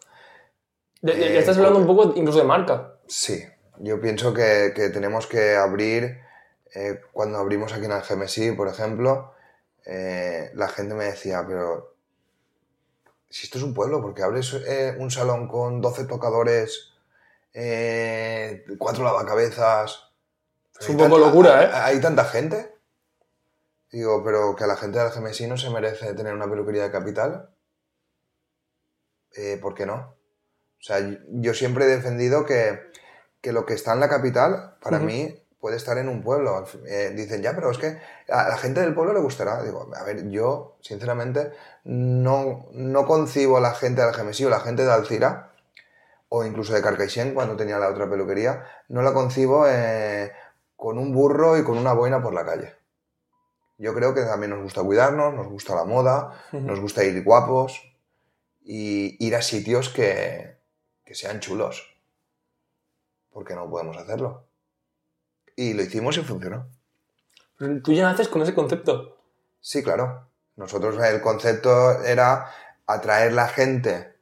Ya, 1.01 1.15
ya 1.15 1.27
eh, 1.27 1.39
estás 1.39 1.57
hablando 1.57 1.79
un 1.79 1.87
poco 1.87 2.13
incluso 2.15 2.39
de 2.39 2.45
marca. 2.45 2.99
Sí, 3.07 3.43
yo 3.79 4.01
pienso 4.01 4.35
que, 4.35 4.73
que 4.75 4.91
tenemos 4.91 5.27
que 5.27 5.57
abrir 5.57 6.19
eh, 6.75 7.01
cuando 7.13 7.39
abrimos 7.39 7.73
aquí 7.73 7.87
en 7.87 7.93
el 7.93 8.03
GMSI, 8.03 8.53
por 8.53 8.69
ejemplo, 8.69 9.33
eh, 9.87 10.51
la 10.55 10.69
gente 10.69 10.95
me 10.95 11.05
decía, 11.05 11.45
pero 11.47 11.97
si 13.31 13.45
esto 13.45 13.59
es 13.59 13.65
un 13.65 13.75
pueblo, 13.75 14.03
porque 14.03 14.23
abres 14.23 14.53
eh, 14.55 14.97
un 14.99 15.11
salón 15.11 15.47
con 15.49 15.81
12 15.81 16.05
tocadores, 16.05 16.93
eh, 17.53 18.65
cuatro 18.79 19.05
lavacabezas, 19.05 20.11
Es 20.79 20.89
un 20.89 20.97
poco 20.97 21.19
locura, 21.19 21.63
¿eh? 21.63 21.71
¿Hay, 21.73 22.01
tanta 22.01 22.25
gente? 22.25 22.77
Digo, 23.91 24.23
pero 24.25 24.55
que 24.57 24.65
a 24.65 24.67
la 24.67 24.77
gente 24.77 24.99
del 24.99 25.11
GMSI 25.11 25.47
no 25.47 25.57
se 25.57 25.71
merece 25.71 26.13
tener 26.15 26.35
una 26.35 26.51
peluquería 26.51 26.83
de 26.83 26.91
capital. 26.91 27.51
Eh, 29.37 29.59
¿Por 29.61 29.75
qué 29.75 29.87
no? 29.87 30.17
O 30.79 30.83
sea, 30.83 30.99
yo 31.29 31.55
siempre 31.55 31.85
he 31.85 31.89
defendido 31.89 32.45
que, 32.45 32.91
lo 33.45 33.65
que 33.65 33.75
está 33.75 33.93
en 33.93 34.01
la 34.01 34.09
capital, 34.09 34.77
para 34.83 34.99
mí, 34.99 35.43
puede 35.61 35.77
estar 35.77 35.99
en 35.99 36.09
un 36.09 36.23
pueblo. 36.23 36.65
Eh, 36.87 37.13
dicen, 37.15 37.43
ya, 37.43 37.55
pero 37.55 37.71
es 37.71 37.79
que 37.79 37.99
a 38.29 38.49
la 38.49 38.57
gente 38.57 38.81
del 38.81 38.95
pueblo 38.95 39.13
le 39.13 39.21
gustará. 39.21 39.63
Digo, 39.63 39.91
a 39.95 40.05
ver, 40.05 40.29
yo, 40.31 40.77
sinceramente, 40.81 41.53
no, 41.85 42.67
no 42.73 43.07
concibo 43.07 43.57
a 43.57 43.61
la 43.61 43.75
gente 43.75 44.03
del 44.03 44.15
GMSI 44.15 44.45
o 44.45 44.51
la 44.51 44.61
gente 44.61 44.85
de 44.85 44.93
Alcira, 44.93 45.53
o 46.29 46.45
incluso 46.45 46.75
de 46.75 46.83
Carcaixent, 46.83 47.35
cuando 47.35 47.57
tenía 47.57 47.79
la 47.79 47.89
otra 47.89 48.09
peluquería, 48.09 48.65
no 48.89 49.03
la 49.03 49.13
concibo 49.13 49.67
eh, 49.69 50.33
con 50.77 50.99
un 50.99 51.13
burro 51.13 51.57
y 51.59 51.65
con 51.65 51.79
una 51.79 51.93
boina 51.93 52.23
por 52.23 52.35
la 52.35 52.45
calle. 52.45 52.75
Yo 53.79 53.95
creo 53.95 54.15
que 54.15 54.23
también 54.23 54.51
nos 54.51 54.63
gusta 54.63 54.83
cuidarnos, 54.83 55.35
nos 55.35 55.49
gusta 55.49 55.75
la 55.75 55.85
moda, 55.85 56.33
nos 56.53 56.81
gusta 56.81 57.05
ir 57.05 57.23
guapos 57.23 57.83
y 58.65 59.17
ir 59.25 59.37
a 59.37 59.43
sitios 59.43 59.91
que, 59.91 60.57
que 61.05 61.15
sean 61.15 61.41
chulos. 61.41 61.95
¿Por 63.31 63.45
qué 63.45 63.55
no 63.55 63.69
podemos 63.69 63.99
hacerlo? 63.99 64.46
Y 65.57 65.73
lo 65.73 65.83
hicimos 65.83 66.17
y 66.19 66.21
funcionó. 66.21 66.69
¿Tú 67.83 67.93
ya 67.93 68.05
naces 68.05 68.29
con 68.29 68.43
ese 68.43 68.55
concepto? 68.55 69.17
Sí, 69.61 69.83
claro. 69.83 70.29
Nosotros 70.57 71.03
el 71.03 71.21
concepto 71.21 72.05
era 72.05 72.51
atraer 72.87 73.33
la 73.33 73.49
gente 73.49 74.15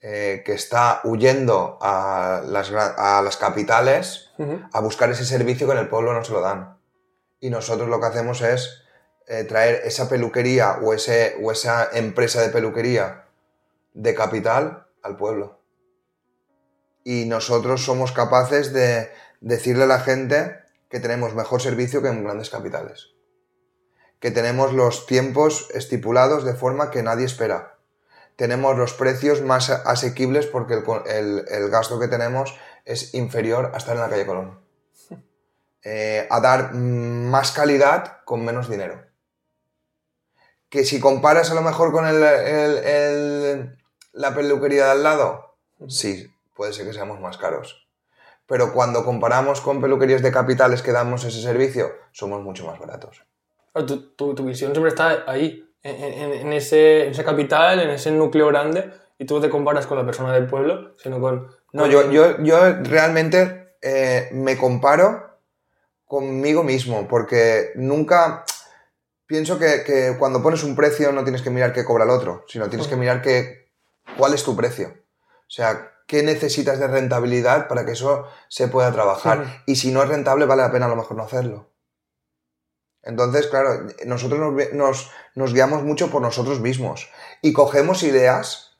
eh, 0.00 0.42
que 0.44 0.52
está 0.52 1.00
huyendo 1.04 1.78
a 1.80 2.42
las, 2.46 2.70
a 2.72 3.20
las 3.22 3.36
capitales 3.36 4.30
a 4.72 4.80
buscar 4.80 5.10
ese 5.10 5.24
servicio 5.24 5.66
que 5.66 5.72
en 5.72 5.80
el 5.80 5.88
pueblo 5.88 6.12
no 6.12 6.24
se 6.24 6.32
lo 6.32 6.40
dan. 6.40 6.78
Y 7.40 7.50
nosotros 7.50 7.88
lo 7.88 8.00
que 8.00 8.06
hacemos 8.06 8.40
es 8.40 8.82
eh, 9.26 9.44
traer 9.44 9.82
esa 9.84 10.08
peluquería 10.08 10.78
o, 10.82 10.94
ese, 10.94 11.36
o 11.42 11.52
esa 11.52 11.88
empresa 11.92 12.40
de 12.40 12.48
peluquería 12.48 13.26
de 13.92 14.14
capital 14.14 14.86
al 15.02 15.16
pueblo. 15.16 15.60
Y 17.04 17.24
nosotros 17.26 17.84
somos 17.84 18.12
capaces 18.12 18.72
de 18.72 19.10
decirle 19.40 19.84
a 19.84 19.86
la 19.88 20.00
gente 20.00 20.58
que 20.88 21.00
tenemos 21.00 21.34
mejor 21.34 21.60
servicio 21.60 22.02
que 22.02 22.08
en 22.08 22.24
grandes 22.24 22.50
capitales. 22.50 23.10
Que 24.20 24.30
tenemos 24.30 24.72
los 24.72 25.06
tiempos 25.06 25.68
estipulados 25.74 26.44
de 26.44 26.54
forma 26.54 26.90
que 26.90 27.02
nadie 27.02 27.26
espera. 27.26 27.76
Tenemos 28.36 28.76
los 28.76 28.94
precios 28.94 29.42
más 29.42 29.70
asequibles 29.70 30.46
porque 30.46 30.74
el, 30.74 31.70
gasto 31.70 31.98
que 31.98 32.08
tenemos 32.08 32.56
es 32.84 33.14
inferior 33.14 33.72
a 33.74 33.78
estar 33.78 33.94
en 33.94 34.02
la 34.02 34.10
calle 34.10 34.26
Colón. 34.26 34.60
Eh, 35.84 36.26
a 36.28 36.40
dar 36.40 36.74
más 36.74 37.52
calidad 37.52 38.18
con 38.24 38.44
menos 38.44 38.68
dinero. 38.68 39.06
Que 40.68 40.84
si 40.84 40.98
comparas 40.98 41.52
a 41.52 41.54
lo 41.54 41.62
mejor 41.62 41.92
con 41.92 42.04
la 44.12 44.34
peluquería 44.34 44.86
de 44.86 44.90
al 44.90 45.04
lado, 45.04 45.56
sí, 45.86 46.34
puede 46.56 46.72
ser 46.72 46.84
que 46.84 46.92
seamos 46.92 47.20
más 47.20 47.38
caros 47.38 47.87
pero 48.48 48.72
cuando 48.72 49.04
comparamos 49.04 49.60
con 49.60 49.80
peluquerías 49.80 50.22
de 50.22 50.32
capitales 50.32 50.80
que 50.80 50.90
damos 50.90 51.22
ese 51.24 51.42
servicio, 51.42 51.92
somos 52.12 52.42
mucho 52.42 52.66
más 52.66 52.78
baratos. 52.78 53.22
Tu, 53.86 54.34
tu, 54.34 54.44
visión 54.44 54.72
siempre 54.72 54.88
está 54.88 55.24
ahí, 55.26 55.70
en, 55.82 56.52
ese, 56.54 57.08
esa 57.08 57.24
capital, 57.24 57.78
en 57.78 57.90
ese 57.90 58.10
núcleo 58.10 58.48
grande, 58.48 58.90
y 59.18 59.26
tú 59.26 59.38
te 59.38 59.50
comparas 59.50 59.86
con 59.86 59.98
la 59.98 60.06
persona 60.06 60.32
del 60.32 60.46
pueblo, 60.46 60.96
sino 60.96 61.20
con... 61.20 61.48
No, 61.74 61.86
yo, 61.86 62.10
yo, 62.10 62.42
yo 62.42 62.58
realmente 62.84 63.74
eh, 63.82 64.30
me 64.32 64.56
comparo 64.56 65.40
conmigo 66.06 66.64
mismo, 66.64 67.06
porque 67.06 67.72
nunca... 67.76 68.44
Pienso 69.26 69.58
que, 69.58 69.84
que, 69.84 70.16
cuando 70.18 70.42
pones 70.42 70.64
un 70.64 70.74
precio 70.74 71.12
no 71.12 71.22
tienes 71.22 71.42
que 71.42 71.50
mirar 71.50 71.74
qué 71.74 71.84
cobra 71.84 72.04
el 72.04 72.10
otro, 72.10 72.46
sino 72.48 72.70
tienes 72.70 72.88
que 72.88 72.96
mirar 72.96 73.20
que, 73.20 73.68
cuál 74.16 74.32
es 74.32 74.42
tu 74.42 74.56
precio. 74.56 74.88
O 74.88 75.50
sea, 75.50 75.92
qué 76.08 76.22
necesitas 76.22 76.80
de 76.80 76.88
rentabilidad 76.88 77.68
para 77.68 77.84
que 77.84 77.92
eso 77.92 78.24
se 78.48 78.66
pueda 78.66 78.90
trabajar. 78.90 79.62
Y 79.66 79.76
si 79.76 79.92
no 79.92 80.02
es 80.02 80.08
rentable, 80.08 80.46
vale 80.46 80.62
la 80.62 80.72
pena 80.72 80.86
a 80.86 80.88
lo 80.88 80.96
mejor 80.96 81.18
no 81.18 81.22
hacerlo. 81.22 81.70
Entonces, 83.02 83.46
claro, 83.46 83.86
nosotros 84.06 84.54
nos, 84.72 85.52
guiamos 85.52 85.84
mucho 85.84 86.10
por 86.10 86.22
nosotros 86.22 86.60
mismos 86.60 87.10
y 87.42 87.52
cogemos 87.52 88.02
ideas 88.02 88.78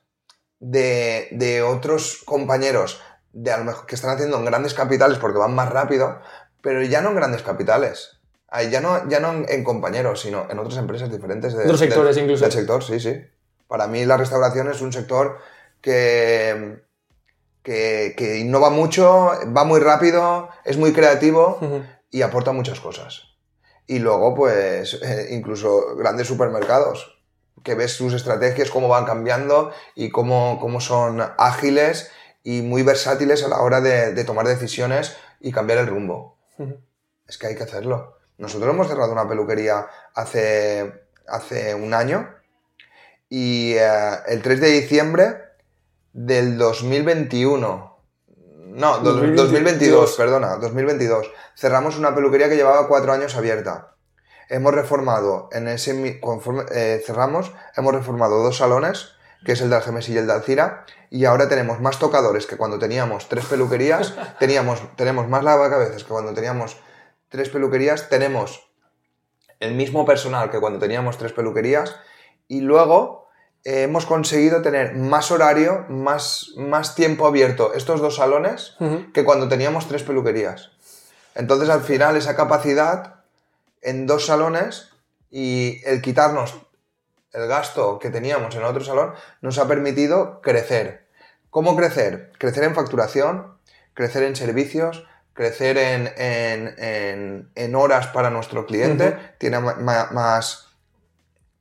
de, 0.59 1.63
otros 1.65 2.23
compañeros 2.25 2.99
de 3.31 3.51
a 3.51 3.57
lo 3.57 3.63
mejor 3.63 3.85
que 3.85 3.95
están 3.95 4.09
haciendo 4.09 4.37
en 4.37 4.45
grandes 4.45 4.73
capitales 4.73 5.19
porque 5.19 5.37
van 5.37 5.53
más 5.53 5.69
rápido, 5.69 6.19
pero 6.61 6.81
ya 6.81 7.01
no 7.01 7.09
en 7.09 7.15
grandes 7.15 7.43
capitales. 7.43 8.19
ya 8.71 8.81
no, 8.81 9.07
ya 9.07 9.19
no 9.19 9.45
en, 9.47 9.63
compañeros, 9.63 10.21
sino 10.21 10.47
en 10.49 10.57
otras 10.57 10.77
empresas 10.79 11.11
diferentes. 11.11 11.53
De, 11.53 11.63
otros 11.63 11.79
sectores 11.79 12.17
incluso. 12.17 12.43
Del 12.43 12.51
sector, 12.51 12.83
sí, 12.83 12.99
sí. 12.99 13.21
Para 13.67 13.85
mí 13.85 14.03
la 14.03 14.17
restauración 14.17 14.71
es 14.71 14.81
un 14.81 14.91
sector 14.91 15.37
que, 15.79 16.88
que, 17.63 18.37
innova 18.39 18.69
mucho, 18.69 19.31
va 19.55 19.63
muy 19.63 19.79
rápido, 19.79 20.49
es 20.65 20.77
muy 20.77 20.93
creativo 20.93 21.59
y 22.09 22.21
aporta 22.21 22.51
muchas 22.51 22.79
cosas. 22.79 23.23
Y 23.87 23.99
luego, 23.99 24.35
pues, 24.35 24.99
eh, 25.01 25.29
incluso 25.31 25.95
grandes 25.95 26.27
supermercados, 26.27 27.19
que 27.63 27.75
ves 27.75 27.93
sus 27.93 28.13
estrategias, 28.13 28.69
cómo 28.69 28.87
van 28.87 29.05
cambiando 29.05 29.71
y 29.95 30.09
cómo, 30.09 30.59
cómo 30.61 30.79
son 30.79 31.21
ágiles 31.37 32.11
y 32.43 32.61
muy 32.61 32.83
versátiles 32.83 33.43
a 33.43 33.49
la 33.49 33.61
hora 33.61 33.81
de, 33.81 34.23
tomar 34.23 34.47
decisiones 34.47 35.17
y 35.39 35.51
cambiar 35.51 35.79
el 35.79 35.87
rumbo. 35.87 36.37
Es 37.27 37.37
que 37.37 37.47
hay 37.47 37.55
que 37.55 37.63
hacerlo. 37.63 38.17
Nosotros 38.37 38.73
hemos 38.73 38.87
cerrado 38.87 39.11
una 39.11 39.27
peluquería 39.27 39.87
hace, 40.13 40.93
hace 41.27 41.75
un 41.75 41.93
año 41.93 42.29
y 43.27 43.73
eh, 43.73 43.89
el 44.27 44.41
3 44.41 44.61
de 44.61 44.67
diciembre 44.69 45.48
del 46.13 46.57
2021. 46.57 47.97
No, 48.71 48.99
2022, 48.99 50.15
perdona, 50.15 50.57
2022. 50.57 51.31
Cerramos 51.55 51.97
una 51.97 52.13
peluquería 52.13 52.49
que 52.49 52.55
llevaba 52.55 52.87
cuatro 52.87 53.11
años 53.11 53.35
abierta. 53.35 53.95
Hemos 54.47 54.73
reformado, 54.73 55.49
en 55.51 55.67
ese, 55.67 56.19
conforme 56.19 56.63
eh, 56.71 57.01
cerramos, 57.05 57.51
hemos 57.75 57.93
reformado 57.93 58.41
dos 58.41 58.57
salones, 58.57 59.11
que 59.45 59.53
es 59.53 59.61
el 59.61 59.69
de 59.69 59.75
Algemes 59.75 60.09
y 60.09 60.17
el 60.17 60.27
de 60.27 60.33
Alcira, 60.33 60.85
y 61.09 61.25
ahora 61.25 61.47
tenemos 61.49 61.79
más 61.79 61.99
tocadores 61.99 62.45
que 62.45 62.57
cuando 62.57 62.79
teníamos 62.79 63.29
tres 63.29 63.45
peluquerías, 63.45 64.15
teníamos, 64.39 64.81
tenemos 64.95 65.27
más 65.27 65.43
lavacabezas 65.43 66.03
que 66.03 66.09
cuando 66.09 66.33
teníamos 66.33 66.77
tres 67.29 67.49
peluquerías, 67.49 68.09
tenemos 68.09 68.69
el 69.59 69.75
mismo 69.75 70.05
personal 70.05 70.49
que 70.49 70.59
cuando 70.59 70.79
teníamos 70.79 71.17
tres 71.17 71.33
peluquerías, 71.33 71.95
y 72.47 72.61
luego 72.61 73.18
hemos 73.63 74.05
conseguido 74.05 74.61
tener 74.61 74.95
más 74.95 75.31
horario, 75.31 75.85
más, 75.89 76.51
más 76.57 76.95
tiempo 76.95 77.27
abierto 77.27 77.73
estos 77.73 78.01
dos 78.01 78.15
salones 78.15 78.75
que 79.13 79.23
cuando 79.23 79.47
teníamos 79.47 79.87
tres 79.87 80.03
peluquerías. 80.03 80.71
Entonces 81.35 81.69
al 81.69 81.81
final 81.81 82.15
esa 82.15 82.35
capacidad 82.35 83.15
en 83.81 84.07
dos 84.07 84.25
salones 84.25 84.89
y 85.29 85.81
el 85.85 86.01
quitarnos 86.01 86.55
el 87.33 87.47
gasto 87.47 87.99
que 87.99 88.09
teníamos 88.09 88.55
en 88.55 88.63
otro 88.63 88.83
salón 88.83 89.13
nos 89.41 89.57
ha 89.59 89.67
permitido 89.67 90.41
crecer. 90.41 91.07
¿Cómo 91.49 91.75
crecer? 91.75 92.31
Crecer 92.37 92.63
en 92.63 92.75
facturación, 92.75 93.57
crecer 93.93 94.23
en 94.23 94.35
servicios, 94.35 95.05
crecer 95.33 95.77
en, 95.77 97.75
horas 97.75 98.07
para 98.07 98.29
nuestro 98.29 98.65
cliente, 98.65 99.15
tiene 99.37 99.59
más 99.59 100.68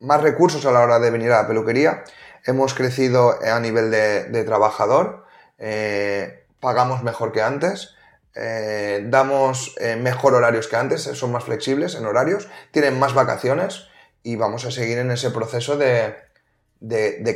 más 0.01 0.23
recursos 0.23 0.65
a 0.67 0.73
la 0.73 0.81
hora 0.81 0.99
de 0.99 1.11
venir 1.11 1.33
a 1.33 1.43
la 1.43 1.49
peluquería. 1.49 2.05
Hemos 2.45 2.75
crecido 2.75 3.35
a 3.43 3.61
nivel 3.61 3.91
de, 3.91 4.45
trabajador, 4.45 5.25
eh, 5.59 6.45
pagamos 6.61 7.03
mejor 7.03 7.33
que 7.33 7.43
antes, 7.43 7.95
eh, 8.35 9.05
damos 9.07 9.75
eh, 9.81 9.97
mejor 9.97 10.35
horarios 10.35 10.69
que 10.69 10.77
antes, 10.77 11.03
son 11.03 11.33
más 11.33 11.45
flexibles 11.45 11.95
en 11.95 12.07
horarios, 12.07 12.49
tienen 12.71 12.99
más 12.99 13.15
vacaciones 13.15 13.89
y 14.23 14.37
vamos 14.37 14.65
a 14.65 14.71
seguir 14.71 14.99
en 14.99 15.11
ese 15.11 15.31
proceso 15.31 15.77
de, 15.77 16.15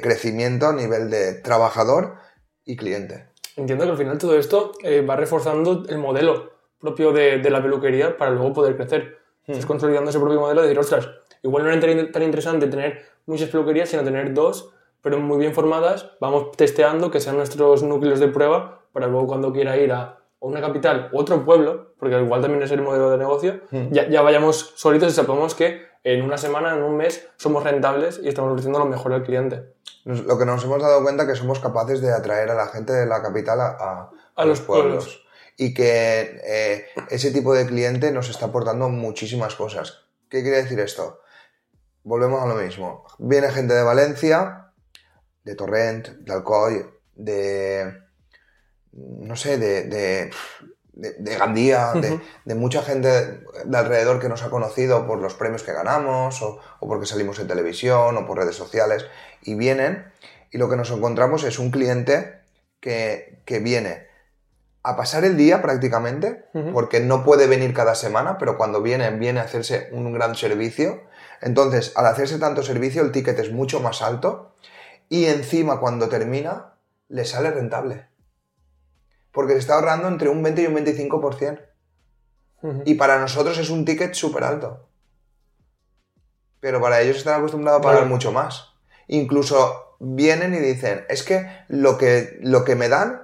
crecimiento 0.00 0.69
a 0.69 0.73
nivel 0.73 1.11
de 1.11 1.35
trabajador 1.35 2.16
y 2.64 2.76
cliente. 2.76 3.26
Entiendo 3.57 3.85
que 3.85 3.90
al 3.90 3.99
final 3.99 4.19
todo 4.19 4.38
esto 4.38 4.73
va 5.09 5.16
reforzando 5.16 5.85
el 5.88 5.99
modelo 5.99 6.52
propio 6.78 7.12
de, 7.12 7.38
la 7.50 7.62
peluquería 7.62 8.16
para 8.16 8.31
luego 8.31 8.52
poder 8.52 8.76
crecer. 8.76 9.19
Hmm. 9.47 9.52
Estás 9.52 9.66
consolidando 9.66 10.11
ese 10.11 10.19
propio 10.19 10.40
modelo 10.40 10.62
de 10.62 10.69
decir, 10.69 10.78
ostras, 10.78 11.09
Igual 11.43 11.65
no 11.65 11.71
era 11.71 12.13
tan 12.13 12.23
interesante 12.23 12.69
tener 12.69 13.03
muchas 13.27 13.49
peluquerías, 13.49 13.89
sino 13.89 14.05
tener 14.05 14.33
dos, 14.33 14.71
pero 15.01 15.19
muy 15.19 15.39
bien 15.39 15.55
formadas. 15.55 16.13
Vamos 16.21 16.53
testeando 16.53 17.11
que 17.11 17.21
sean 17.21 17.37
nuestros 17.37 17.83
núcleos 17.83 18.21
de 18.21 18.29
prueba 18.29 18.83
para 18.93 19.07
luego 19.07 19.27
cuando 19.27 19.53
quiera 19.53 19.77
ir 19.77 19.93
a 19.93 20.19
una 20.41 20.61
capital 20.61 21.09
u 21.13 21.19
otro 21.19 21.45
pueblo, 21.45 21.95
porque 21.99 22.21
igual 22.21 22.43
también 22.43 22.63
es 22.63 22.71
el 22.73 22.83
modelo 22.83 23.11
de 23.11 23.19
negocio, 23.19 23.61
hmm. 23.71 23.93
ya, 23.93 24.09
ya, 24.09 24.23
vayamos 24.23 24.73
solitos 24.77 25.13
y 25.13 25.15
sepamos 25.15 25.55
que 25.55 25.83
en 26.05 26.23
una 26.23 26.37
semana, 26.37 26.75
en 26.75 26.83
un 26.83 26.97
mes, 26.97 27.29
somos 27.37 27.63
rentables 27.63 28.21
y 28.23 28.29
estamos 28.29 28.51
ofreciendo 28.51 28.81
lo 28.81 28.87
mejor 28.87 29.13
al 29.13 29.23
cliente. 29.23 29.73
Lo 30.05 30.37
que 30.37 30.45
nos 30.45 30.65
hemos 30.65 30.83
dado 30.83 31.03
cuenta 31.03 31.23
es 31.23 31.29
que 31.29 31.37
somos 31.37 31.61
capaces 31.61 32.01
de 32.01 32.13
atraer 32.13 32.51
a 32.51 32.55
la 32.55 32.67
gente 32.67 32.93
de 32.93 33.07
la 33.07 33.23
capital 33.23 33.61
a, 33.61 34.11
a, 34.35 34.45
los, 34.45 34.61
pueblos. 34.61 35.25
y 35.57 35.73
que 35.73 36.41
eh, 36.45 36.87
ese 37.09 37.31
tipo 37.31 37.55
de 37.55 37.67
cliente 37.67 38.11
nos 38.11 38.29
está 38.29 38.47
aportando 38.47 38.89
muchísimas 38.89 39.55
cosas. 39.55 40.07
¿Qué 40.29 40.43
quiere 40.43 40.63
decir 40.63 40.81
esto? 40.81 41.21
Volvemos 42.04 42.42
a 42.42 42.47
lo 42.47 42.54
mismo. 42.54 43.04
Viene 43.18 43.50
gente 43.50 43.75
de 43.75 43.82
Valencia, 43.82 44.73
de 45.44 45.54
Torrent, 45.54 46.09
de 46.09 46.32
Alcoy, 46.32 46.87
de... 47.14 48.00
no 48.92 49.37
sé, 49.37 49.59
de, 49.59 49.85
de, 49.85 50.30
de, 50.92 51.37
Gandía, 51.37 51.92
de, 52.44 52.54
mucha 52.54 52.82
gente 52.82 53.09
de 53.09 53.78
alrededor 53.78 54.21
que 54.21 54.28
nos 54.28 54.42
ha 54.42 54.50
conocido 54.50 55.06
por 55.06 55.18
los 55.18 55.35
premios 55.35 55.62
que 55.62 55.73
ganamos 55.73 56.42
o, 56.42 56.61
o 56.80 56.88
porque 56.88 57.06
salimos 57.06 57.38
en 57.38 57.49
televisión 57.49 58.16
o 58.16 58.26
por 58.26 58.38
redes 58.38 58.56
sociales 58.56 59.06
y 59.42 59.54
vienen 59.54 60.12
y 60.50 60.59
lo 60.59 60.68
que 60.68 60.76
nos 60.76 60.90
encontramos 60.90 61.44
es 61.44 61.59
un 61.59 61.71
cliente 61.71 62.40
que, 62.80 63.42
que 63.47 63.59
viene 63.59 64.12
a 64.85 64.97
pasar 64.97 65.25
el 65.25 65.37
día 65.37 65.62
prácticamente, 65.62 66.44
porque 66.73 66.99
no 66.99 67.25
puede 67.25 67.47
venir 67.47 67.73
cada 67.73 67.94
semana, 67.94 68.37
pero 68.38 68.59
cuando 68.59 68.82
viene, 68.82 69.11
viene 69.11 69.38
a 69.38 69.44
hacerse 69.44 69.88
un 69.92 70.12
gran 70.12 70.35
servicio. 70.35 71.02
Entonces, 71.43 71.93
al 71.97 72.07
hacerse 72.07 72.39
tanto 72.39 72.63
servicio, 72.63 73.03
el 73.03 73.13
ticket 73.13 73.39
es 73.39 73.53
mucho 73.53 73.81
más 73.81 74.01
alto 74.01 74.55
y 75.09 75.27
encima 75.27 75.81
cuando 75.81 76.09
termina, 76.09 76.75
le 77.09 77.25
sale 77.25 77.51
rentable. 77.51 78.07
Porque 79.33 79.55
se 79.55 79.59
está 79.61 79.75
ahorrando 79.75 80.09
entre 80.09 80.29
un 80.29 80.43
20 80.43 80.63
y 80.63 80.67
un 80.67 80.77
25%. 80.77 81.61
Y 82.85 82.95
para 82.95 83.19
nosotros 83.19 83.59
es 83.59 83.71
un 83.71 83.85
ticket 83.85 84.15
súper 84.15 84.45
alto. 84.45 84.89
Pero 86.61 86.81
para 86.81 87.01
ellos 87.01 87.17
están 87.17 87.41
acostumbrados 87.41 87.81
a 87.81 87.83
pagar 87.83 88.07
mucho 88.07 88.31
más. 88.31 88.75
Incluso 89.09 89.97
vienen 89.99 90.55
y 90.55 90.59
dicen, 90.59 91.05
es 91.09 91.25
que 91.25 91.49
lo 91.69 91.99
que, 91.99 92.39
lo 92.41 92.65
que 92.65 92.77
me 92.77 92.89
dan 92.89 93.23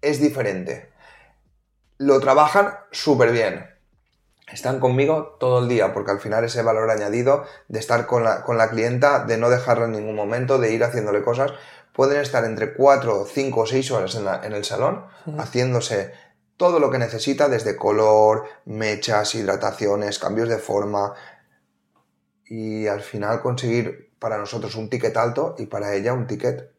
es 0.00 0.18
diferente 0.18 0.90
lo 2.00 2.18
trabajan 2.18 2.78
súper 2.90 3.30
bien. 3.30 3.69
Están 4.52 4.80
conmigo 4.80 5.36
todo 5.38 5.60
el 5.60 5.68
día, 5.68 5.92
porque 5.92 6.10
al 6.10 6.20
final 6.20 6.44
ese 6.44 6.62
valor 6.62 6.90
añadido 6.90 7.44
de 7.68 7.78
estar 7.78 8.06
con 8.06 8.24
la, 8.24 8.70
clienta, 8.70 9.24
de 9.24 9.38
no 9.38 9.48
dejarla 9.48 9.84
en 9.84 9.92
ningún 9.92 10.16
momento, 10.16 10.58
de 10.58 10.72
ir 10.72 10.82
haciéndole 10.82 11.22
cosas, 11.22 11.52
pueden 11.92 12.20
estar 12.20 12.44
entre 12.44 12.74
4, 12.74 13.26
5 13.26 13.60
o 13.60 13.66
6 13.66 13.90
horas 13.92 14.14
en, 14.16 14.52
el 14.52 14.64
salón 14.64 15.06
haciéndose 15.38 16.12
todo 16.56 16.78
lo 16.78 16.90
que 16.90 16.98
necesita, 16.98 17.48
desde 17.48 17.76
color, 17.76 18.44
mechas, 18.66 19.34
hidrataciones, 19.34 20.18
cambios 20.18 20.48
de 20.48 20.58
forma, 20.58 21.14
y 22.44 22.88
al 22.88 23.00
final 23.00 23.40
conseguir 23.40 24.12
para 24.18 24.36
nosotros 24.36 24.74
un 24.74 24.90
ticket 24.90 25.16
alto 25.16 25.54
y 25.58 25.66
para 25.66 25.94
ella 25.94 26.12
un 26.12 26.26
ticket 26.26 26.72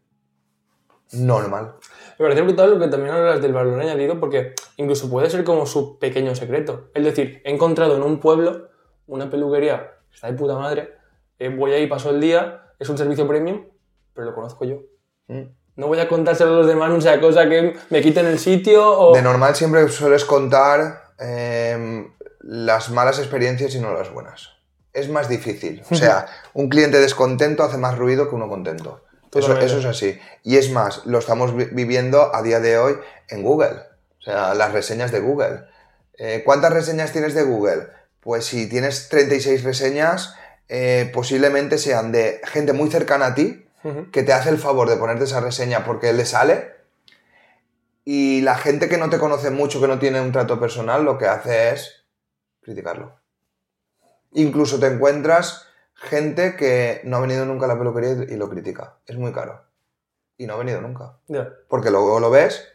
normal. 1.14 1.78
Me 2.22 2.28
parece 2.28 2.44
brutal 2.44 2.70
lo 2.70 2.80
que 2.80 2.88
también 2.88 3.16
hablas 3.16 3.42
del 3.42 3.52
valor 3.52 3.82
añadido 3.82 4.20
porque 4.20 4.54
incluso 4.78 5.10
puede 5.10 5.28
ser 5.32 5.44
como 5.44 5.66
su 5.66 5.98
pequeño 5.98 6.36
secreto. 6.36 6.92
Es 6.94 7.04
decir, 7.04 7.42
he 7.44 7.52
encontrado 7.52 7.96
en 7.96 8.04
un 8.04 8.20
pueblo 8.20 8.70
una 9.08 9.28
peluquería 9.28 9.94
que 10.08 10.16
está 10.16 10.28
de 10.28 10.38
puta 10.38 10.54
madre, 10.54 10.94
eh, 11.40 11.50
voy 11.50 11.72
ahí, 11.72 11.88
paso 11.88 12.12
el 12.12 12.22
día, 12.22 12.74
es 12.78 12.88
un 12.90 13.00
servicio 13.00 13.28
premium, 13.28 13.66
pero 14.14 14.28
lo 14.28 14.36
conozco 14.36 14.66
yo. 14.66 14.84
Mm. 15.30 15.50
No 15.78 15.88
voy 15.88 16.00
a 16.00 16.08
contárselo 16.08 16.54
a 16.54 16.58
los 16.58 16.68
demás, 16.68 16.92
no 16.92 17.02
sea 17.02 17.20
cosa 17.20 17.50
que 17.50 17.76
me 17.90 18.02
quiten 18.02 18.28
el 18.28 18.38
sitio 18.38 18.88
o... 18.88 19.16
De 19.16 19.24
normal 19.24 19.56
siempre 19.56 19.90
sueles 19.90 20.24
contar 20.24 21.14
em, 21.18 22.14
las 22.42 22.92
malas 22.92 23.18
experiencias 23.18 23.74
y 23.74 23.80
no 23.80 23.96
las 23.96 24.14
buenas. 24.14 24.50
Es 24.94 25.10
más 25.10 25.28
difícil. 25.28 25.82
O 25.90 25.96
sea, 25.96 26.28
un 26.54 26.70
cliente 26.70 27.00
descontento 27.00 27.64
hace 27.64 27.80
más 27.80 27.98
ruido 27.98 28.30
que 28.30 28.36
uno 28.36 28.48
contento. 28.48 29.02
Eso, 29.34 29.58
es 29.58 29.86
así. 29.86 30.20
Y 30.44 30.58
es 30.58 30.72
más, 30.72 31.06
lo 31.06 31.20
estamos 31.20 31.56
viviendo 31.56 32.36
a 32.36 32.42
día 32.42 32.60
de 32.60 32.78
hoy 32.78 32.98
en 33.30 33.44
Google. 33.44 33.80
O 34.20 34.22
sea, 34.22 34.54
las 34.54 34.74
reseñas 34.74 35.12
de 35.12 35.22
Google. 35.22 35.64
Eh, 36.18 36.42
¿Cuántas 36.46 36.74
reseñas 36.74 37.12
tienes 37.12 37.34
de 37.34 37.44
Google? 37.44 37.88
Pues 38.20 38.46
si 38.46 38.68
tienes 38.68 39.10
36 39.10 39.64
reseñas, 39.64 40.36
eh, 40.68 41.10
posiblemente 41.14 41.78
sean 41.78 42.12
de 42.12 42.42
gente 42.44 42.74
muy 42.74 42.90
cercana 42.90 43.28
a 43.28 43.36
ti, 43.36 43.66
que 44.12 44.22
te 44.22 44.32
hace 44.32 44.50
el 44.50 44.60
favor 44.60 44.88
de 44.88 44.96
ponerte 44.96 45.24
esa 45.24 45.40
reseña 45.40 45.84
porque 45.84 46.14
le 46.14 46.26
sale. 46.26 46.76
Y 48.06 48.42
la 48.42 48.56
gente 48.56 48.88
que 48.88 48.98
no 48.98 49.10
te 49.10 49.18
conoce 49.18 49.50
mucho, 49.50 49.82
que 49.82 49.88
no 49.88 49.98
tiene 49.98 50.22
un 50.22 50.32
trato 50.32 50.60
personal, 50.60 51.04
lo 51.04 51.18
que 51.18 51.26
hace 51.26 51.72
es 51.72 52.04
criticarlo. 52.62 53.20
Incluso 54.34 54.80
te 54.80 54.88
encuentras 54.88 55.68
gente 56.02 56.56
que 56.56 57.02
no 57.04 57.18
ha 57.18 57.20
venido 57.22 57.46
nunca 57.46 57.66
a 57.66 57.68
la 57.68 57.78
peluquería 57.78 58.12
y 58.12 58.36
lo 58.36 58.50
critica. 58.50 58.96
Es 59.06 59.18
muy 59.18 59.32
caro. 59.32 59.62
Y 60.38 60.48
no 60.48 60.56
ha 60.56 60.58
venido 60.58 60.82
nunca. 60.82 61.18
Porque 61.68 61.92
luego 61.92 62.20
lo 62.20 62.32
ves, 62.32 62.68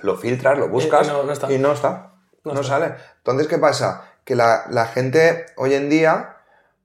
lo 0.00 0.16
filtras, 0.16 0.58
lo 0.58 0.68
buscas 0.68 1.08
y 1.48 1.58
no, 1.58 1.72
está. 1.72 2.12
No, 2.44 2.62
sale. 2.62 2.94
Entonces, 3.18 3.48
¿qué 3.48 3.58
pasa? 3.58 4.12
Que 4.24 4.36
la, 4.36 4.90
gente 4.92 5.46
hoy 5.56 5.74
en 5.74 5.90
día, 5.90 6.36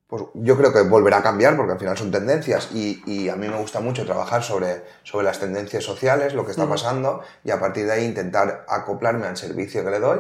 pues 0.08 0.24
yo 0.34 0.58
creo 0.58 0.74
que 0.74 0.82
volverá 0.82 1.18
a 1.18 1.24
cambiar 1.24 1.56
porque 1.56 1.74
al 1.74 1.80
final 1.80 1.98
son 1.98 2.12
tendencias 2.12 2.70
y, 2.74 3.30
a 3.30 3.36
mí 3.36 3.48
me 3.48 3.58
gusta 3.58 3.80
mucho 3.80 4.06
trabajar 4.06 4.42
sobre, 4.44 4.84
sobre 5.04 5.26
las 5.26 5.40
tendencias 5.40 5.84
sociales, 5.84 6.34
lo 6.34 6.46
que 6.46 6.52
está 6.52 6.68
pasando 6.68 7.22
y 7.44 7.52
a 7.52 7.60
partir 7.60 7.86
de 7.86 7.94
ahí 7.94 8.06
intentar 8.06 8.66
acoplarme 8.68 9.28
al 9.28 9.38
servicio 9.38 9.84
que 9.84 9.92
le 9.92 10.00
doy. 10.00 10.20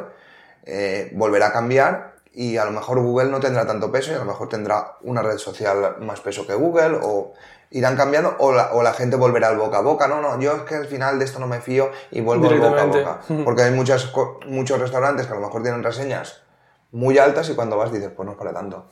Eh, 0.64 1.12
volverá 1.16 1.48
a 1.48 1.54
cambiar 1.54 2.17
y 2.38 2.58
a 2.58 2.66
lo 2.66 2.72
mejor 2.72 3.02
Google 3.02 3.32
no 3.32 3.40
tendrá 3.40 3.66
tanto 3.66 3.92
peso 3.92 4.12
y 4.12 4.14
a 4.14 4.20
lo 4.20 4.26
mejor 4.26 4.48
tendrá 4.48 4.98
una 5.02 5.24
red 5.24 5.40
social 5.40 5.96
más 6.02 6.22
peso 6.22 6.46
que 6.46 6.54
Google 6.54 7.00
o 7.02 7.34
irán 7.72 7.98
cambiando 7.98 8.36
o 8.38 8.54
la, 8.54 8.74
o 8.74 8.84
la 8.84 8.94
gente 8.94 9.16
volverá 9.16 9.48
al 9.48 9.58
boca 9.58 9.80
a 9.80 9.82
boca. 9.82 10.08
No, 10.08 10.22
no, 10.22 10.40
yo 10.40 10.54
es 10.54 10.62
que 10.62 10.76
al 10.76 10.86
final 10.86 11.18
de 11.18 11.26
esto 11.26 11.40
no 11.40 11.48
me 11.48 11.62
fío 11.62 11.90
y 12.12 12.22
vuelvo 12.22 12.48
al 12.48 12.60
boca 12.60 12.84
a 12.84 12.86
boca. 12.86 13.20
Porque 13.44 13.64
hay 13.64 13.72
muchas, 13.72 14.14
muchos 14.46 14.80
restaurantes 14.80 15.26
que 15.26 15.34
a 15.34 15.36
lo 15.36 15.42
mejor 15.42 15.64
tienen 15.64 15.82
reseñas 15.82 16.44
muy 16.92 17.18
altas 17.18 17.50
y 17.50 17.56
cuando 17.56 17.76
vas 17.76 17.92
dices, 17.92 18.12
pues 18.16 18.28
no 18.28 18.34
es 18.34 18.38
para 18.38 18.54
tanto. 18.54 18.86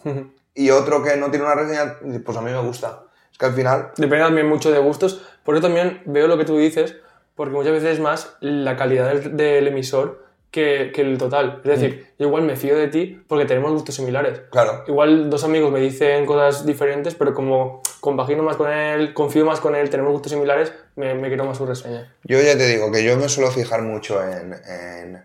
Y 0.56 0.72
otro 0.72 1.04
que 1.04 1.16
no 1.16 1.30
tiene 1.30 1.46
una 1.46 1.54
reseña, 1.54 1.98
pues 2.26 2.36
a 2.36 2.42
mí 2.42 2.50
me 2.50 2.62
gusta. 2.62 3.04
Es 3.32 3.38
que 3.38 3.46
al 3.46 3.54
final... 3.54 3.92
Depende 3.96 4.26
también 4.26 4.50
mucho 4.50 4.72
de 4.72 4.80
gustos. 4.80 5.24
Por 5.44 5.54
eso 5.54 5.62
también 5.62 6.02
veo 6.08 6.28
lo 6.28 6.40
que 6.40 6.46
tú 6.46 6.58
dices, 6.58 6.96
porque 7.36 7.54
muchas 7.54 7.74
veces 7.74 7.92
es 7.92 8.00
más 8.00 8.38
la 8.40 8.76
calidad 8.76 9.14
del 9.14 9.68
emisor 9.68 10.25
que, 10.56 11.02
el 11.02 11.18
total. 11.18 11.62
Es 11.66 11.80
decir, 11.80 12.00
mm. 12.00 12.22
yo 12.22 12.28
igual 12.28 12.44
me 12.44 12.56
fío 12.56 12.78
de 12.78 12.88
ti 12.88 13.22
porque 13.28 13.46
tenemos 13.46 13.72
gustos 13.74 13.96
similares. 13.96 14.42
Claro. 14.52 14.84
Igual 14.88 15.30
dos 15.30 15.44
amigos 15.44 15.72
me 15.72 15.82
dicen 15.82 16.26
cosas 16.26 16.66
diferentes, 16.66 17.14
pero 17.14 17.34
como 17.34 17.82
compagino 18.00 18.42
más 18.42 18.56
con 18.56 18.72
él, 18.72 19.14
confío 19.14 19.46
más 19.46 19.60
con 19.60 19.76
él, 19.76 19.90
tenemos 19.90 20.14
gustos 20.14 20.32
similares, 20.32 20.72
me, 20.96 21.14
me 21.14 21.28
quiero 21.28 21.44
más 21.44 21.58
su 21.58 21.66
reseña. 21.66 22.16
Yo 22.24 22.40
ya 22.42 22.58
te 22.58 22.68
digo 22.68 22.92
que 22.92 23.04
yo 23.04 23.18
me 23.18 23.28
suelo 23.28 23.52
fijar 23.52 23.82
mucho 23.82 24.24
en, 24.24 24.54
en, 24.54 25.24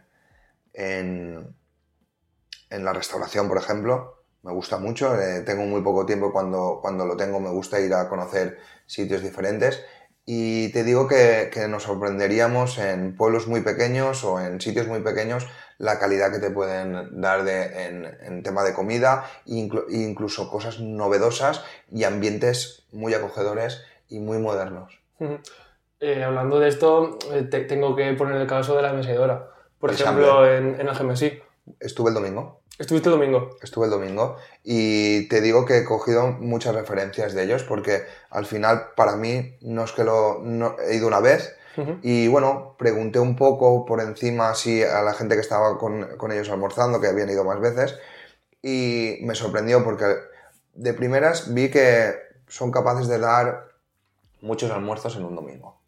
en, 0.75 1.57
en 2.71 2.85
la 2.85 2.93
restauración, 2.93 3.49
por 3.49 3.59
ejemplo. 3.59 4.17
Me 4.43 4.53
gusta 4.53 4.79
mucho, 4.79 5.15
eh, 5.21 5.43
tengo 5.45 5.65
muy 5.65 5.83
poco 5.83 6.07
tiempo 6.07 6.33
cuando, 6.33 6.79
cuando 6.81 7.05
lo 7.05 7.17
tengo, 7.17 7.41
me 7.41 7.51
gusta 7.51 7.79
ir 7.79 7.93
a 7.93 8.09
conocer 8.09 8.59
sitios 8.87 9.23
diferentes 9.23 9.85
y 10.33 10.69
te 10.69 10.85
digo 10.85 11.09
que, 11.09 11.51
nos 11.69 11.83
sorprenderíamos 11.83 12.79
en 12.79 13.17
pueblos 13.17 13.49
muy 13.49 13.63
pequeños 13.63 14.23
o 14.23 14.39
en 14.39 14.61
sitios 14.61 14.87
muy 14.87 15.01
pequeños 15.01 15.49
la 15.79 15.99
calidad 15.99 16.31
que 16.31 16.39
te 16.39 16.53
pueden 16.53 17.21
dar 17.21 17.43
de, 17.43 18.07
en, 18.23 18.43
tema 18.45 18.63
de 18.63 18.73
comida, 18.73 19.25
incluso 19.45 20.49
cosas 20.49 20.79
novedosas 20.79 21.65
y 21.91 22.05
ambientes 22.05 22.87
muy 22.93 23.13
acogedores 23.13 23.83
y 24.09 24.21
muy 24.21 24.39
modernos. 24.39 25.01
Eh, 25.99 26.23
hablando 26.23 26.61
de 26.61 26.69
esto, 26.69 27.19
eh, 27.33 27.43
tengo 27.43 27.97
que 27.97 28.13
poner 28.13 28.41
el 28.41 28.47
caso 28.47 28.77
de 28.77 28.83
la 28.83 28.93
mesedora. 28.93 29.49
Por 29.81 29.91
ejemplo, 29.91 30.47
en, 30.49 30.81
en 30.81 30.87
el 30.87 30.95
GMSI. 30.95 31.43
Estuve 31.81 32.11
el 32.11 32.15
domingo. 32.15 32.60
¿Estuviste 32.81 33.11
el 33.11 33.17
domingo? 33.17 33.59
Estuve 33.61 33.85
el 33.85 33.91
domingo 33.91 34.39
y 34.65 35.29
te 35.29 35.43
digo 35.43 35.67
que 35.67 35.77
he 35.77 35.85
cogido 35.85 36.29
muchas 36.29 36.75
referencias 36.75 37.35
de 37.35 37.43
ellos 37.43 37.63
porque 37.63 38.07
al 38.31 38.47
final 38.47 38.93
para 38.97 39.17
mí 39.17 39.55
no 39.61 39.85
es 39.85 39.93
que 39.93 40.03
lo 40.03 40.43
he 40.81 40.97
ido 40.97 41.07
una 41.07 41.21
vez 41.21 41.55
y 42.01 42.29
bueno, 42.29 42.77
pregunté 42.79 43.19
un 43.19 43.37
poco 43.37 43.85
por 43.85 44.01
encima 44.01 44.49
así 44.49 44.83
a 44.83 45.03
la 45.03 45.13
gente 45.13 45.35
que 45.35 45.43
estaba 45.43 45.77
con, 45.77 46.17
con, 46.17 46.33
ellos 46.33 46.49
almorzando, 46.49 47.03
que 47.03 47.09
habían 47.09 47.29
ido 47.29 47.45
más 47.45 47.61
veces 47.61 47.99
y 48.63 49.19
me 49.25 49.35
sorprendió 49.35 49.85
porque 49.85 50.17
de 50.73 50.95
primeras 50.95 51.53
vi 51.53 51.71
que 51.71 52.15
son 52.49 52.73
capaces 52.73 53.09
de 53.09 53.19
dar 53.19 53.69
muchos 54.41 54.71
almuerzos 54.71 55.17
en 55.17 55.27
un 55.27 55.37
domingo. 55.37 55.83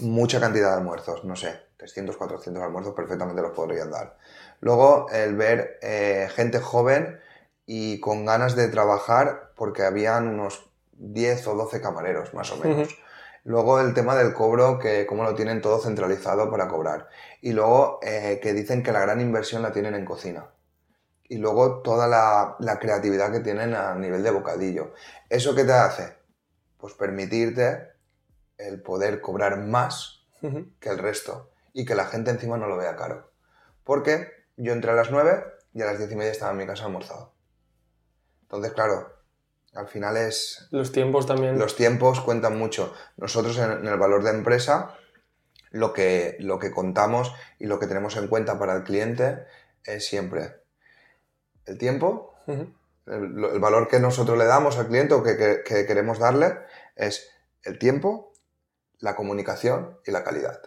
Mucha 0.00 0.40
cantidad 0.40 0.70
de 0.70 0.78
almuerzos, 0.78 1.22
no 1.24 1.36
sé, 1.36 1.60
300, 1.76 2.16
400 2.16 2.60
almuerzos 2.60 2.94
perfectamente 2.94 3.40
los 3.40 3.52
podrían 3.52 3.92
dar. 3.92 4.16
Luego 4.60 5.08
el 5.10 5.36
ver 5.36 5.78
eh, 5.82 6.28
gente 6.34 6.58
joven 6.58 7.20
y 7.66 8.00
con 8.00 8.24
ganas 8.24 8.56
de 8.56 8.68
trabajar 8.68 9.52
porque 9.54 9.82
habían 9.82 10.28
unos 10.28 10.70
10 10.92 11.46
o 11.48 11.54
12 11.54 11.80
camareros 11.80 12.34
más 12.34 12.50
o 12.52 12.56
menos. 12.56 12.88
Luego 13.44 13.80
el 13.80 13.94
tema 13.94 14.14
del 14.16 14.34
cobro, 14.34 14.78
que 14.78 15.06
cómo 15.06 15.24
lo 15.24 15.34
tienen 15.34 15.62
todo 15.62 15.78
centralizado 15.80 16.50
para 16.50 16.68
cobrar. 16.68 17.08
Y 17.40 17.52
luego 17.52 17.98
eh, 18.02 18.40
que 18.42 18.52
dicen 18.52 18.82
que 18.82 18.92
la 18.92 19.00
gran 19.00 19.20
inversión 19.20 19.62
la 19.62 19.72
tienen 19.72 19.94
en 19.94 20.04
cocina. 20.04 20.50
Y 21.28 21.38
luego 21.38 21.82
toda 21.82 22.08
la, 22.08 22.78
creatividad 22.78 23.32
que 23.32 23.40
tienen 23.40 23.74
a 23.74 23.94
nivel 23.94 24.22
de 24.22 24.30
bocadillo. 24.30 24.92
¿Eso 25.28 25.54
qué 25.54 25.64
te 25.64 25.72
hace? 25.72 26.16
Pues 26.78 26.94
permitirte 26.94 27.92
el 28.56 28.82
poder 28.82 29.20
cobrar 29.20 29.58
más 29.58 30.26
que 30.80 30.88
el 30.88 30.98
resto 30.98 31.50
y 31.72 31.84
que 31.84 31.94
la 31.94 32.06
gente 32.06 32.30
encima 32.30 32.56
no 32.56 32.66
lo 32.66 32.76
vea 32.76 32.96
caro. 32.96 33.30
Porque 33.84 34.37
yo 34.58 34.72
entré 34.72 34.90
a 34.90 34.94
las 34.94 35.10
9 35.10 35.44
y 35.72 35.82
a 35.82 35.86
las 35.86 35.98
10 35.98 36.12
y 36.12 36.16
media 36.16 36.32
estaba 36.32 36.52
en 36.52 36.58
mi 36.58 36.66
casa 36.66 36.84
almorzado. 36.84 37.32
Entonces, 38.42 38.72
claro, 38.72 39.14
al 39.74 39.88
final 39.88 40.16
es... 40.16 40.68
Los 40.70 40.92
tiempos 40.92 41.26
también. 41.26 41.58
Los 41.58 41.76
tiempos 41.76 42.20
cuentan 42.20 42.58
mucho. 42.58 42.92
Nosotros 43.16 43.56
en, 43.58 43.86
el 43.86 43.98
valor 43.98 44.24
de 44.24 44.30
empresa, 44.30 44.94
lo 45.70 45.92
que, 45.92 46.36
lo 46.40 46.58
que 46.58 46.70
contamos 46.70 47.32
y 47.58 47.66
lo 47.66 47.78
que 47.78 47.86
tenemos 47.86 48.16
en 48.16 48.26
cuenta 48.28 48.58
para 48.58 48.74
el 48.74 48.82
cliente 48.82 49.44
es 49.84 50.06
siempre 50.06 50.56
el 51.66 51.78
tiempo, 51.78 52.34
el, 53.06 53.60
valor 53.60 53.88
que 53.88 54.00
nosotros 54.00 54.38
le 54.38 54.46
damos 54.46 54.78
al 54.78 54.88
cliente 54.88 55.14
o 55.14 55.22
que, 55.22 55.62
que 55.64 55.86
queremos 55.86 56.18
darle 56.18 56.58
es 56.96 57.30
el 57.62 57.78
tiempo, 57.78 58.32
la 58.98 59.14
comunicación 59.14 59.98
y 60.06 60.10
la 60.10 60.24
calidad. 60.24 60.60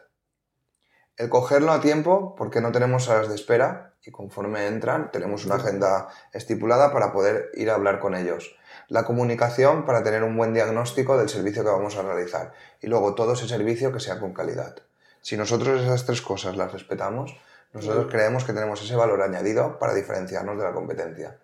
El 1.22 1.30
cogerlo 1.30 1.72
a 1.72 1.82
tiempo, 1.82 2.34
porque 2.36 2.62
no 2.62 2.72
tenemos 2.72 3.08
horas 3.08 3.30
de 3.30 3.36
espera 3.36 3.94
y 4.04 4.10
conforme 4.10 4.66
entran 4.66 5.12
tenemos 5.12 5.46
una 5.46 5.58
agenda 5.58 6.08
estipulada 6.34 6.92
para 6.92 7.14
poder 7.14 7.52
ir 7.54 7.70
a 7.70 7.76
hablar 7.76 8.00
con 8.00 8.16
ellos. 8.16 8.56
La 8.88 9.06
comunicación 9.06 9.86
para 9.86 10.02
tener 10.02 10.24
un 10.24 10.36
buen 10.36 10.52
diagnóstico 10.56 11.20
del 11.20 11.30
servicio 11.30 11.64
que 11.64 11.70
vamos 11.70 11.96
a 11.96 12.02
realizar. 12.02 12.54
Y 12.82 12.88
luego 12.88 13.14
todo 13.14 13.34
ese 13.34 13.48
servicio 13.48 13.94
que 13.94 14.00
sea 14.00 14.20
con 14.20 14.34
calidad. 14.34 14.78
Si 15.22 15.38
nosotros 15.38 15.80
esas 15.80 16.08
tres 16.08 16.24
cosas 16.24 16.58
las 16.58 16.74
respetamos, 16.74 17.38
nosotros 17.72 18.08
creemos 18.10 18.44
que 18.44 18.54
tenemos 18.54 18.82
ese 18.82 18.96
valor 18.96 19.22
añadido 19.22 19.78
para 19.78 19.94
diferenciarnos 19.94 20.58
de 20.58 20.64
la 20.64 20.74
competencia. 20.74 21.38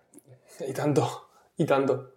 Y 0.58 0.72
tanto, 0.72 1.28
y 1.56 1.66
tanto. 1.66 2.14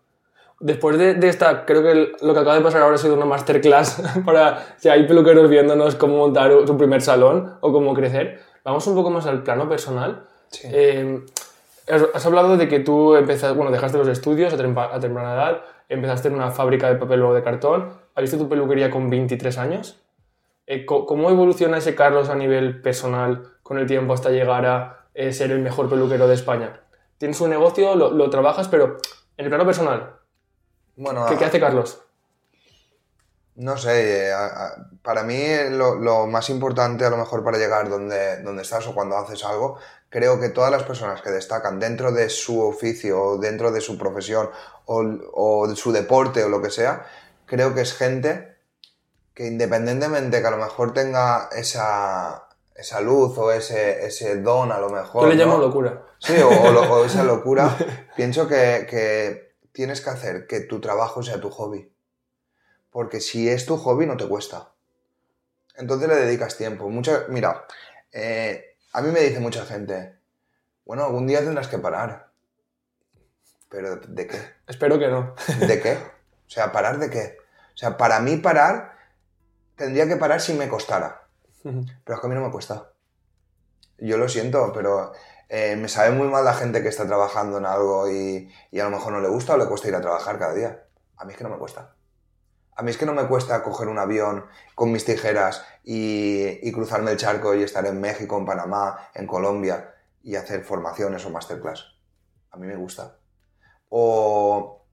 Después 0.61 0.95
de, 0.99 1.27
esta, 1.27 1.65
creo 1.65 1.81
que 1.81 2.11
lo 2.23 2.35
que 2.35 2.39
acaba 2.39 2.53
de 2.53 2.61
pasar 2.61 2.83
ahora 2.83 2.93
ha 2.93 2.99
sido 2.99 3.15
una 3.15 3.25
masterclass 3.25 4.03
para 4.25 4.75
si 4.77 4.89
hay 4.89 5.07
peluqueros 5.07 5.49
viéndonos 5.49 5.95
cómo 5.95 6.17
montar 6.17 6.51
su 6.67 6.77
primer 6.77 7.01
salón 7.01 7.55
o 7.61 7.73
cómo 7.73 7.95
crecer. 7.95 8.39
Vamos 8.63 8.85
un 8.85 8.93
poco 8.93 9.09
más 9.09 9.25
al 9.25 9.41
plano 9.41 9.67
personal. 9.67 10.23
Eh, 10.65 11.19
has, 12.13 12.25
hablado 12.27 12.57
de 12.57 12.67
que 12.67 12.79
tú 12.79 13.15
empezaste, 13.15 13.55
bueno, 13.55 13.71
dejaste 13.71 13.97
los 13.97 14.07
estudios 14.07 14.53
a, 14.53 14.57
temprana 14.57 15.33
edad, 15.33 15.61
empezaste 15.89 16.27
en 16.27 16.35
una 16.35 16.51
fábrica 16.51 16.89
de 16.89 16.95
papel 16.95 17.23
o 17.23 17.33
de 17.33 17.41
cartón, 17.41 17.89
abriste 18.13 18.37
tu 18.37 18.47
peluquería 18.47 18.91
con 18.91 19.09
23 19.09 19.57
años. 19.57 19.99
Eh, 20.67 20.85
¿Cómo 20.85 21.31
evoluciona 21.31 21.79
ese 21.79 21.95
Carlos 21.95 22.29
a 22.29 22.35
nivel 22.35 22.81
personal 22.83 23.47
con 23.63 23.79
el 23.79 23.87
tiempo 23.87 24.13
hasta 24.13 24.29
llegar 24.29 24.67
a 24.67 25.07
eh, 25.15 25.33
ser 25.33 25.49
el 25.51 25.59
mejor 25.59 25.89
peluquero 25.89 26.27
de 26.27 26.35
España? 26.35 26.81
Tienes 27.17 27.41
un 27.41 27.49
negocio, 27.49 27.95
lo, 27.95 28.11
lo 28.11 28.29
trabajas, 28.29 28.67
pero 28.67 28.97
en 29.37 29.45
el 29.45 29.49
plano 29.49 29.65
personal, 29.65 30.20
bueno, 30.95 31.25
¿Qué, 31.25 31.45
hace 31.45 31.59
Carlos? 31.59 32.01
No 33.55 33.77
sé, 33.77 34.29
eh, 34.29 34.33
para 35.03 35.23
mí 35.23 35.39
lo, 35.69 36.25
más 36.27 36.49
importante 36.49 37.05
a 37.05 37.09
lo 37.09 37.17
mejor 37.17 37.43
para 37.43 37.57
llegar 37.57 37.89
donde, 37.89 38.41
donde 38.41 38.61
estás 38.61 38.87
o 38.87 38.95
cuando 38.95 39.17
haces 39.17 39.43
algo, 39.43 39.77
creo 40.09 40.39
que 40.39 40.49
todas 40.49 40.71
las 40.71 40.83
personas 40.83 41.21
que 41.21 41.29
destacan 41.29 41.79
dentro 41.79 42.11
de 42.11 42.29
su 42.29 42.61
oficio 42.61 43.21
o 43.21 43.37
dentro 43.37 43.71
de 43.71 43.81
su 43.81 43.97
profesión 43.97 44.49
o, 44.85 45.67
de 45.67 45.75
su 45.75 45.91
deporte 45.91 46.43
o 46.43 46.49
lo 46.49 46.61
que 46.61 46.69
sea, 46.69 47.05
creo 47.45 47.73
que 47.73 47.81
es 47.81 47.93
gente 47.93 48.57
que 49.33 49.47
independientemente 49.47 50.41
que 50.41 50.47
a 50.47 50.51
lo 50.51 50.57
mejor 50.57 50.93
tenga 50.93 51.49
esa, 51.51 52.47
luz 53.01 53.37
o 53.37 53.51
ese, 53.51 54.05
ese 54.05 54.41
don 54.41 54.71
a 54.71 54.79
lo 54.79 54.89
mejor... 54.89 55.23
Yo 55.23 55.29
le 55.29 55.35
llamo 55.35 55.57
locura. 55.57 56.03
Sí, 56.19 56.33
o, 56.41 57.05
esa 57.05 57.23
locura, 57.25 57.77
pienso 58.15 58.47
que 58.47 59.50
tienes 59.71 60.01
que 60.01 60.09
hacer 60.09 60.47
que 60.47 60.61
tu 60.61 60.79
trabajo 60.81 61.23
sea 61.23 61.39
tu 61.39 61.49
hobby. 61.49 61.91
Porque 62.89 63.21
si 63.21 63.49
es 63.49 63.65
tu 63.65 63.77
hobby, 63.77 64.05
no 64.05 64.17
te 64.17 64.27
cuesta. 64.27 64.73
Entonces 65.75 66.07
le 66.07 66.15
dedicas 66.15 66.57
tiempo. 66.57 66.89
Mucha, 66.89 67.25
mira, 67.29 67.65
eh, 68.11 68.75
a 68.93 69.01
mí 69.01 69.11
me 69.11 69.21
dice 69.21 69.39
mucha 69.39 69.65
gente, 69.65 70.15
bueno, 70.85 71.05
algún 71.05 71.27
día 71.27 71.39
tendrás 71.39 71.67
que 71.67 71.77
parar. 71.77 72.31
¿Pero 73.69 73.95
de 73.95 74.27
qué? 74.27 74.39
Espero 74.67 74.99
que 74.99 75.07
no. 75.07 75.35
¿De 75.59 75.81
qué? 75.81 75.97
O 76.51 76.53
sea, 76.53 76.73
¿parar 76.73 76.99
de 76.99 77.09
qué? 77.09 77.37
O 77.73 77.77
sea, 77.77 77.95
para 77.95 78.19
mí 78.19 78.35
parar, 78.35 78.97
tendría 79.77 80.05
que 80.05 80.17
parar 80.17 80.41
si 80.41 80.53
me 80.53 80.67
costara. 80.67 81.29
Pero 81.63 82.15
es 82.15 82.19
que 82.19 82.27
a 82.27 82.29
mí 82.29 82.35
no 82.35 82.41
me 82.41 82.51
cuesta. 82.51 82.91
Yo 83.99 84.17
lo 84.17 84.27
siento, 84.27 84.73
pero 84.73 85.13
eh, 85.53 85.75
me 85.75 85.89
sabe 85.89 86.11
muy 86.11 86.29
mal 86.29 86.45
la 86.45 86.53
gente 86.53 86.81
que 86.81 86.87
está 86.87 87.05
trabajando 87.05 87.57
en 87.57 87.65
algo 87.65 88.09
y, 88.09 88.49
a 88.79 88.85
lo 88.85 88.89
mejor 88.89 89.11
no 89.11 89.19
le 89.19 89.27
gusta 89.27 89.55
o 89.55 89.57
le 89.57 89.65
cuesta 89.65 89.89
ir 89.89 89.95
a 89.95 89.99
trabajar 89.99 90.39
cada 90.39 90.53
día. 90.53 90.85
A 91.17 91.25
mí 91.25 91.33
es 91.33 91.37
que 91.37 91.43
no 91.43 91.49
me 91.49 91.57
cuesta. 91.57 91.93
A 92.73 92.83
mí 92.83 92.89
es 92.89 92.97
que 92.97 93.05
no 93.05 93.13
me 93.13 93.27
cuesta 93.27 93.61
coger 93.61 93.89
un 93.89 93.99
avión 93.99 94.45
con 94.75 94.93
mis 94.93 95.03
tijeras 95.03 95.65
y, 95.83 96.71
cruzarme 96.71 97.11
el 97.11 97.17
charco 97.17 97.53
y 97.53 97.63
estar 97.63 97.85
en 97.85 97.99
México, 97.99 98.37
en 98.37 98.45
Panamá, 98.45 99.09
en 99.13 99.27
Colombia 99.27 99.93
y 100.23 100.37
hacer 100.37 100.63
formaciones 100.63 101.25
o 101.25 101.29
masterclass. 101.29 101.97
A 102.51 102.55
mí 102.55 102.65
me 102.65 102.77
gusta. 102.77 103.17
O 103.89 104.85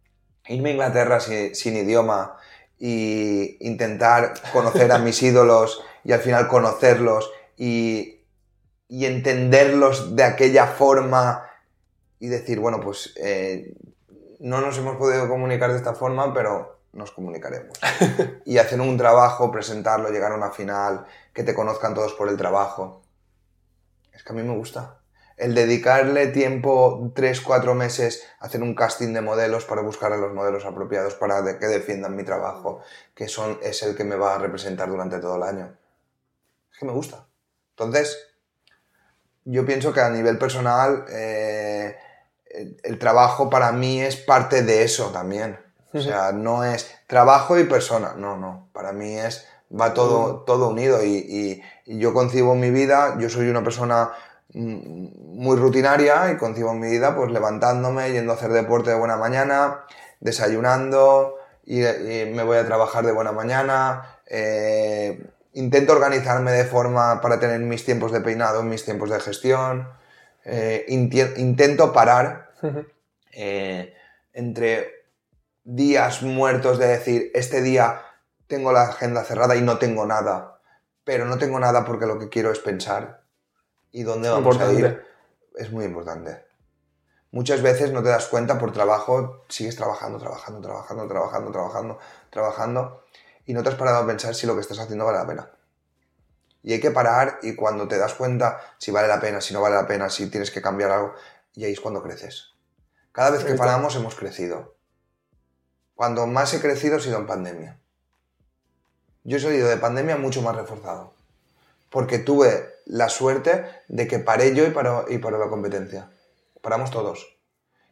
irme 0.48 0.70
a 0.70 0.72
Inglaterra 0.72 1.20
sin, 1.20 1.54
sin 1.54 1.76
idioma 1.76 2.36
e 2.80 3.58
intentar 3.60 4.34
conocer 4.52 4.90
a 4.90 4.98
mis 4.98 5.22
ídolos 5.22 5.84
y 6.02 6.10
al 6.10 6.20
final 6.20 6.48
conocerlos 6.48 7.30
y 7.56 8.17
y 8.88 9.04
entenderlos 9.04 10.16
de 10.16 10.24
aquella 10.24 10.66
forma 10.66 11.48
y 12.18 12.28
decir, 12.28 12.58
bueno, 12.58 12.80
pues 12.80 13.14
eh, 13.16 13.74
no 14.40 14.60
nos 14.60 14.78
hemos 14.78 14.96
podido 14.96 15.28
comunicar 15.28 15.70
de 15.70 15.76
esta 15.76 15.94
forma, 15.94 16.32
pero 16.32 16.78
nos 16.92 17.12
comunicaremos. 17.12 17.78
y 18.44 18.58
hacer 18.58 18.80
un 18.80 18.96
trabajo, 18.96 19.52
presentarlo, 19.52 20.10
llegar 20.10 20.32
a 20.32 20.36
una 20.36 20.50
final, 20.50 21.06
que 21.32 21.44
te 21.44 21.54
conozcan 21.54 21.94
todos 21.94 22.14
por 22.14 22.28
el 22.28 22.36
trabajo. 22.36 23.02
Es 24.12 24.22
que 24.22 24.32
a 24.32 24.36
mí 24.36 24.42
me 24.42 24.56
gusta. 24.56 25.00
El 25.36 25.54
dedicarle 25.54 26.26
tiempo, 26.28 27.12
tres, 27.14 27.40
cuatro 27.40 27.74
meses, 27.74 28.24
a 28.40 28.46
hacer 28.46 28.60
un 28.62 28.74
casting 28.74 29.12
de 29.12 29.20
modelos 29.20 29.64
para 29.64 29.82
buscar 29.82 30.12
a 30.12 30.16
los 30.16 30.34
modelos 30.34 30.64
apropiados 30.64 31.14
para 31.14 31.58
que 31.60 31.66
defiendan 31.66 32.16
mi 32.16 32.24
trabajo, 32.24 32.80
que 33.14 33.28
son, 33.28 33.58
es 33.62 33.82
el 33.84 33.94
que 33.94 34.02
me 34.02 34.16
va 34.16 34.34
a 34.34 34.38
representar 34.38 34.88
durante 34.88 35.20
todo 35.20 35.36
el 35.36 35.44
año. 35.44 35.76
Es 36.72 36.78
que 36.80 36.86
me 36.86 36.92
gusta. 36.92 37.28
Entonces, 37.70 38.27
yo 39.50 39.64
pienso 39.64 39.92
que 39.92 40.00
a 40.00 40.10
nivel 40.10 40.38
personal 40.38 41.06
eh, 41.10 41.96
el, 42.82 42.98
trabajo 42.98 43.48
para 43.48 43.72
mí 43.72 44.00
es 44.00 44.16
parte 44.16 44.62
de 44.62 44.82
eso 44.82 45.10
también. 45.10 45.58
O 45.92 46.00
sea, 46.00 46.32
no 46.32 46.64
es 46.64 46.90
trabajo 47.06 47.58
y 47.58 47.64
persona, 47.64 48.12
no, 48.14 48.36
no, 48.36 48.68
para 48.74 48.92
mí 48.92 49.14
es, 49.14 49.46
va 49.72 49.94
todo, 49.94 50.40
todo 50.40 50.68
unido 50.68 51.02
y, 51.02 51.62
yo 51.86 52.12
concibo 52.12 52.54
mi 52.54 52.70
vida, 52.70 53.16
yo 53.18 53.30
soy 53.30 53.48
una 53.48 53.64
persona 53.64 54.10
mm, 54.52 55.38
muy 55.38 55.56
rutinaria 55.56 56.30
y 56.30 56.36
concibo 56.36 56.74
mi 56.74 56.90
vida 56.90 57.16
pues 57.16 57.32
levantándome, 57.32 58.12
yendo 58.12 58.32
a 58.32 58.36
hacer 58.36 58.52
deporte 58.52 58.90
de 58.90 58.98
buena 58.98 59.16
mañana, 59.16 59.86
desayunando 60.20 61.36
y, 61.64 61.80
me 61.80 62.42
voy 62.42 62.58
a 62.58 62.66
trabajar 62.66 63.06
de 63.06 63.12
buena 63.12 63.32
mañana, 63.32 64.18
eh, 64.26 65.26
intento 65.58 65.92
organizarme 65.92 66.52
de 66.52 66.64
forma 66.64 67.20
para 67.20 67.40
tener 67.40 67.58
mis 67.60 67.84
tiempos 67.84 68.12
de 68.12 68.20
peinado, 68.20 68.62
mis 68.62 68.84
tiempos 68.84 69.10
de 69.10 69.20
gestión. 69.20 69.88
Eh, 70.44 70.86
intento 70.88 71.92
parar 71.92 72.52
eh, 73.32 73.92
entre 74.32 74.88
días 75.64 76.22
muertos 76.22 76.78
de 76.78 76.86
decir, 76.86 77.30
este 77.34 77.60
día 77.60 78.02
tengo 78.46 78.72
la 78.72 78.84
agenda 78.84 79.24
cerrada 79.24 79.56
y 79.56 79.62
no 79.62 79.78
tengo 79.78 80.06
nada, 80.06 80.60
pero 81.04 81.24
no 81.24 81.38
tengo 81.38 81.58
nada 81.58 81.84
porque 81.84 82.06
lo 82.06 82.18
que 82.18 82.28
quiero 82.28 82.52
es 82.52 82.60
pensar 82.60 83.24
y 83.90 84.04
dónde 84.04 84.30
vamos 84.30 84.60
a 84.60 84.72
ir. 84.72 85.04
Es 85.56 85.72
muy 85.72 85.84
importante. 85.84 86.44
Muchas 87.32 87.62
veces 87.62 87.92
no 87.92 88.02
te 88.02 88.08
das 88.08 88.28
cuenta 88.28 88.58
por 88.58 88.72
trabajo, 88.72 89.44
sigues 89.48 89.76
trabajando, 89.76 90.18
trabajando, 90.18 90.60
trabajando, 90.60 91.08
trabajando, 91.08 91.50
trabajando, 91.50 91.98
trabajando 92.30 93.02
y 93.48 93.54
no 93.54 93.62
te 93.62 93.70
has 93.70 93.76
parado 93.76 93.96
a 93.96 94.06
pensar 94.06 94.34
si 94.34 94.46
lo 94.46 94.54
que 94.54 94.60
estás 94.60 94.78
haciendo 94.78 95.06
vale 95.06 95.18
la 95.18 95.26
pena. 95.26 95.50
Y 96.62 96.74
hay 96.74 96.80
que 96.80 96.90
parar 96.90 97.38
y 97.40 97.56
cuando 97.56 97.88
te 97.88 97.96
das 97.96 98.12
cuenta 98.12 98.60
si 98.76 98.90
vale 98.90 99.08
la 99.08 99.20
pena, 99.20 99.40
si 99.40 99.54
no 99.54 99.62
vale 99.62 99.74
la 99.74 99.86
pena, 99.86 100.10
si 100.10 100.28
tienes 100.28 100.50
que 100.50 100.60
cambiar 100.60 100.90
algo, 100.90 101.14
y 101.54 101.64
ahí 101.64 101.72
es 101.72 101.80
cuando 101.80 102.02
creces. 102.02 102.52
Cada 103.10 103.30
vez 103.30 103.44
que 103.44 103.54
paramos 103.54 103.96
hemos 103.96 104.14
crecido. 104.14 104.76
Cuando 105.94 106.26
más 106.26 106.52
he 106.52 106.60
crecido 106.60 106.98
ha 106.98 107.00
sido 107.00 107.16
en 107.16 107.26
pandemia. 107.26 107.80
Yo 109.24 109.38
he 109.38 109.40
salido 109.40 109.66
de 109.66 109.78
pandemia 109.78 110.18
mucho 110.18 110.42
más 110.42 110.54
reforzado. 110.54 111.14
Porque 111.88 112.18
tuve 112.18 112.74
la 112.84 113.08
suerte 113.08 113.64
de 113.88 114.06
que 114.06 114.18
paré 114.18 114.54
yo 114.54 114.66
y 114.66 114.70
paró, 114.70 115.06
y 115.08 115.16
paró 115.16 115.38
la 115.38 115.48
competencia. 115.48 116.10
Paramos 116.60 116.90
todos. 116.90 117.38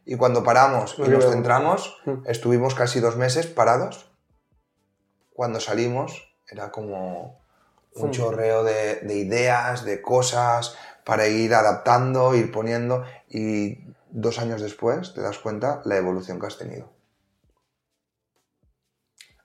Y 0.05 0.17
cuando 0.17 0.43
paramos 0.43 0.95
y 0.99 1.09
nos 1.09 1.25
centramos, 1.25 1.97
mm. 2.05 2.27
estuvimos 2.27 2.75
casi 2.75 2.99
dos 2.99 3.17
meses 3.17 3.47
parados 3.47 4.07
cuando 5.37 5.59
salimos 5.59 6.33
era 6.49 6.71
como 6.71 7.39
un 7.93 8.09
chorreo 8.09 8.63
de, 8.63 8.99
ideas, 9.13 9.85
de 9.85 10.01
cosas 10.01 10.75
para 11.05 11.27
ir 11.27 11.53
adaptando, 11.53 12.33
ir 12.33 12.51
poniendo 12.51 13.03
y 13.29 13.77
dos 14.09 14.39
años 14.39 14.61
después 14.63 15.13
te 15.13 15.21
das 15.21 15.37
cuenta 15.37 15.81
la 15.85 15.95
evolución 15.97 16.39
que 16.39 16.47
has 16.47 16.57
tenido. 16.57 16.89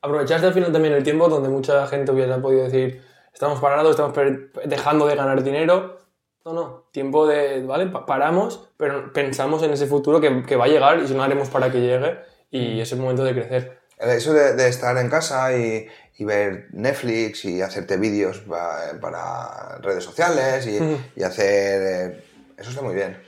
Aprovechaste 0.01 0.47
al 0.47 0.55
final 0.55 0.73
también 0.73 0.95
el 0.95 1.03
tiempo 1.05 1.29
donde 1.29 1.51
mucha 1.51 1.87
gente 1.87 2.11
hubiera 2.11 2.41
podido 2.41 2.65
decir 2.65 3.05
estamos 3.35 3.61
parados, 3.61 3.91
estamos 3.91 4.17
dejando 4.65 5.07
de 5.07 5.15
ganar 5.15 5.43
dinero. 5.43 5.99
No, 6.47 6.55
no, 6.55 6.85
tiempo 6.91 7.27
de, 7.27 7.63
¿vale? 7.67 7.87
Pa- 7.89 8.07
Paramos, 8.07 8.71
pero 8.79 9.13
pensamos 9.13 9.63
en 9.63 9.73
ese 9.73 9.87
futuro 9.87 10.23
que, 10.23 10.43
que 10.45 10.57
va 10.57 10.65
a 10.65 10.69
llegar 10.69 10.99
y 11.01 11.07
si 11.07 11.15
no 11.15 11.23
haremos 11.23 11.51
para 11.51 11.71
que 11.71 11.83
llegue 11.83 12.19
y 12.51 12.81
es 12.81 12.91
el 12.93 12.99
momento 12.99 13.25
de 13.25 13.35
crecer. 13.35 13.82
Hecho 13.99 14.33
de, 14.33 14.55
de 14.55 14.69
estar 14.69 14.97
en 14.99 15.09
casa 15.09 15.57
y, 15.57 15.87
y 16.19 16.25
ver 16.25 16.69
Netflix 16.73 17.45
y 17.45 17.63
hacerte 17.63 17.97
vídeos 17.97 18.41
pa- 18.41 18.93
para 19.01 19.79
redes 19.79 20.03
sociales 20.05 20.67
y, 20.67 21.23
hacer... 21.23 21.83
eh, 22.13 22.25
eso 22.59 22.71
está 22.71 22.83
muy 22.83 22.95
bien. 22.95 23.23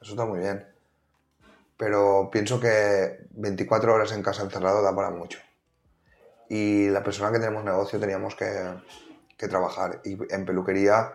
Eso 0.00 0.12
está 0.12 0.24
muy 0.24 0.40
bien. 0.40 0.66
Pero 1.76 2.28
pienso 2.30 2.60
que 2.60 3.18
24 3.30 3.94
horas 3.94 4.12
en 4.12 4.22
casa 4.22 4.42
encerrado 4.42 4.82
da 4.82 4.94
para 4.94 5.10
mucho. 5.10 5.38
Y 6.48 6.88
la 6.90 7.02
persona 7.02 7.32
que 7.32 7.38
tenemos 7.38 7.64
negocio 7.64 7.98
teníamos 7.98 8.34
que, 8.34 8.50
que 9.36 9.48
trabajar. 9.48 10.00
Y 10.04 10.18
en 10.32 10.44
peluquería 10.44 11.14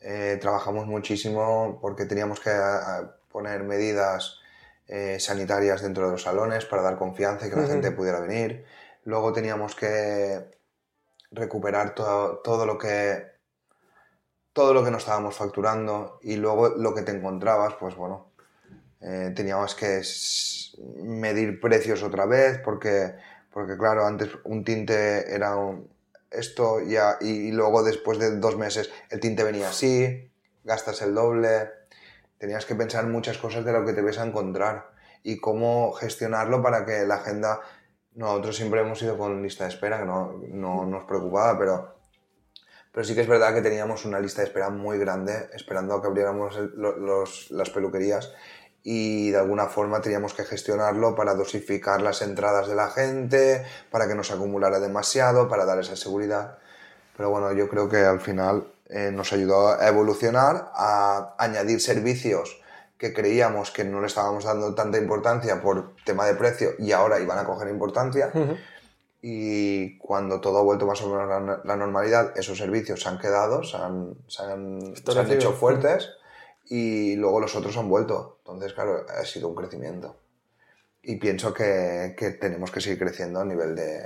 eh, 0.00 0.38
trabajamos 0.40 0.86
muchísimo 0.86 1.78
porque 1.80 2.04
teníamos 2.06 2.40
que 2.40 2.50
a- 2.50 3.14
poner 3.30 3.62
medidas 3.64 4.38
eh, 4.86 5.18
sanitarias 5.20 5.82
dentro 5.82 6.06
de 6.06 6.12
los 6.12 6.22
salones 6.22 6.64
para 6.64 6.82
dar 6.82 6.96
confianza 6.98 7.46
y 7.46 7.50
que 7.50 7.56
la 7.56 7.66
gente 7.66 7.90
pudiera 7.92 8.20
venir. 8.20 8.64
Luego 9.04 9.32
teníamos 9.32 9.74
que 9.74 10.50
recuperar 11.30 11.94
todo, 11.94 12.38
todo 12.38 12.66
lo 12.66 12.78
que 12.78 13.32
todo 14.52 14.72
lo 14.72 14.84
que 14.84 14.90
no 14.90 14.98
estábamos 14.98 15.34
facturando 15.36 16.18
y 16.22 16.36
luego 16.36 16.68
lo 16.68 16.94
que 16.94 17.02
te 17.02 17.10
encontrabas, 17.12 17.74
pues 17.74 17.96
bueno, 17.96 18.30
eh, 19.00 19.32
teníamos 19.34 19.74
que 19.74 20.00
medir 21.02 21.60
precios 21.60 22.02
otra 22.04 22.24
vez 22.26 22.60
porque, 22.64 23.14
porque 23.52 23.76
claro, 23.76 24.06
antes 24.06 24.30
un 24.44 24.64
tinte 24.64 25.34
era 25.34 25.56
un- 25.56 25.88
esto 26.30 26.80
ya, 26.80 27.16
y, 27.20 27.48
y 27.48 27.52
luego 27.52 27.82
después 27.82 28.18
de 28.18 28.36
dos 28.38 28.56
meses 28.56 28.90
el 29.10 29.18
tinte 29.20 29.42
venía 29.44 29.68
así, 29.70 30.30
gastas 30.62 31.02
el 31.02 31.14
doble, 31.14 31.68
tenías 32.44 32.66
que 32.66 32.74
pensar 32.74 33.06
muchas 33.06 33.38
cosas 33.38 33.64
de 33.64 33.72
lo 33.72 33.84
que 33.86 33.94
te 33.94 34.02
ves 34.02 34.18
a 34.18 34.26
encontrar 34.26 34.90
y 35.22 35.40
cómo 35.40 35.92
gestionarlo 35.92 36.62
para 36.62 36.84
que 36.84 37.06
la 37.06 37.14
agenda, 37.16 37.60
nosotros 38.14 38.54
siempre 38.56 38.80
hemos 38.82 39.00
ido 39.02 39.16
con 39.16 39.42
lista 39.42 39.64
de 39.64 39.70
espera, 39.70 39.98
que 39.98 40.04
no, 40.04 40.38
no 40.50 40.84
nos 40.84 41.04
preocupaba, 41.04 41.58
pero 41.58 41.94
pero 42.92 43.04
sí 43.04 43.14
que 43.14 43.22
es 43.22 43.26
verdad 43.28 43.54
que 43.54 43.62
teníamos 43.62 44.04
una 44.04 44.20
lista 44.20 44.42
de 44.42 44.48
espera 44.48 44.68
muy 44.70 44.98
grande 44.98 45.48
esperando 45.54 45.94
a 45.94 46.00
que 46.00 46.06
abriéramos 46.06 46.56
el- 46.56 46.72
lo- 46.76 46.96
los- 46.96 47.50
las 47.50 47.70
peluquerías 47.70 48.32
y 48.84 49.30
de 49.30 49.38
alguna 49.38 49.66
forma 49.66 50.00
teníamos 50.00 50.34
que 50.34 50.44
gestionarlo 50.44 51.14
para 51.16 51.34
dosificar 51.34 52.02
las 52.02 52.22
entradas 52.22 52.68
de 52.68 52.74
la 52.76 52.90
gente, 52.90 53.64
para 53.90 54.06
que 54.06 54.14
no 54.14 54.22
se 54.22 54.34
acumulara 54.34 54.78
demasiado, 54.78 55.48
para 55.48 55.64
dar 55.64 55.78
esa 55.80 55.96
seguridad. 55.96 56.58
Pero 57.16 57.30
bueno, 57.30 57.52
yo 57.52 57.68
creo 57.68 57.88
que 57.88 57.96
al 58.04 58.20
final 58.20 58.66
eh, 58.90 59.10
nos 59.12 59.32
ayudó 59.32 59.68
a 59.68 59.88
evolucionar, 59.88 60.70
a 60.74 61.34
añadir 61.38 61.80
servicios 61.80 62.60
que 62.98 63.12
creíamos 63.12 63.70
que 63.70 63.84
no 63.84 64.00
le 64.00 64.06
estábamos 64.06 64.44
dando 64.44 64.74
tanta 64.74 64.98
importancia 64.98 65.60
por 65.60 65.94
tema 66.04 66.26
de 66.26 66.34
precio 66.34 66.70
y 66.78 66.92
ahora 66.92 67.20
iban 67.20 67.38
a 67.38 67.44
coger 67.44 67.68
importancia 67.68 68.30
y 69.26 69.96
cuando 69.96 70.42
todo 70.42 70.58
ha 70.58 70.62
vuelto 70.62 70.86
más 70.86 71.00
o 71.00 71.08
menos 71.08 71.30
a 71.30 71.40
la, 71.40 71.62
la 71.64 71.76
normalidad, 71.76 72.36
esos 72.36 72.58
servicios 72.58 73.00
se 73.00 73.08
han 73.08 73.18
quedado, 73.18 73.62
se 73.62 73.78
han, 73.78 74.14
se 74.28 74.42
han, 74.42 74.94
se 74.94 75.18
han 75.18 75.32
hecho 75.32 75.54
fuertes 75.54 76.10
y 76.66 77.16
luego 77.16 77.40
los 77.40 77.56
otros 77.56 77.74
han 77.78 77.88
vuelto. 77.88 78.36
Entonces, 78.40 78.74
claro, 78.74 79.06
ha 79.08 79.24
sido 79.24 79.48
un 79.48 79.54
crecimiento. 79.54 80.16
Y 81.02 81.16
pienso 81.16 81.54
que, 81.54 82.14
que 82.18 82.32
tenemos 82.32 82.70
que 82.70 82.82
seguir 82.82 82.98
creciendo 82.98 83.40
a 83.40 83.46
nivel 83.46 83.74
de, 83.74 84.02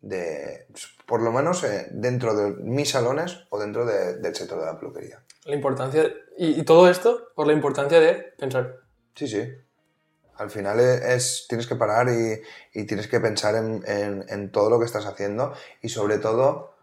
de 0.00 0.66
por 1.06 1.22
lo 1.22 1.32
menos 1.32 1.64
eh, 1.64 1.88
dentro 1.90 2.34
de 2.34 2.50
mis 2.62 2.90
salones 2.90 3.38
o 3.50 3.58
dentro 3.58 3.84
de- 3.84 4.18
del 4.18 4.34
sector 4.34 4.60
de 4.60 4.66
la 4.66 4.78
peluquería. 4.78 5.22
La 5.44 5.54
importancia, 5.54 6.04
y, 6.36 6.60
y 6.60 6.64
todo 6.64 6.88
esto 6.88 7.28
por 7.34 7.46
la 7.46 7.52
importancia 7.52 7.98
de 8.00 8.14
pensar. 8.38 8.76
Sí, 9.14 9.26
sí. 9.26 9.48
Al 10.36 10.50
final 10.50 10.78
es, 10.78 11.46
tienes 11.48 11.66
que 11.66 11.74
parar 11.74 12.08
y, 12.10 12.40
y 12.78 12.84
tienes 12.84 13.08
que 13.08 13.18
pensar 13.18 13.56
en, 13.56 13.82
en- 13.86 14.24
en 14.28 14.52
todo 14.52 14.70
lo 14.70 14.78
que 14.78 14.84
estás 14.84 15.06
haciendo 15.06 15.52
y 15.82 15.88
sobre 15.88 16.18
todo 16.18 16.74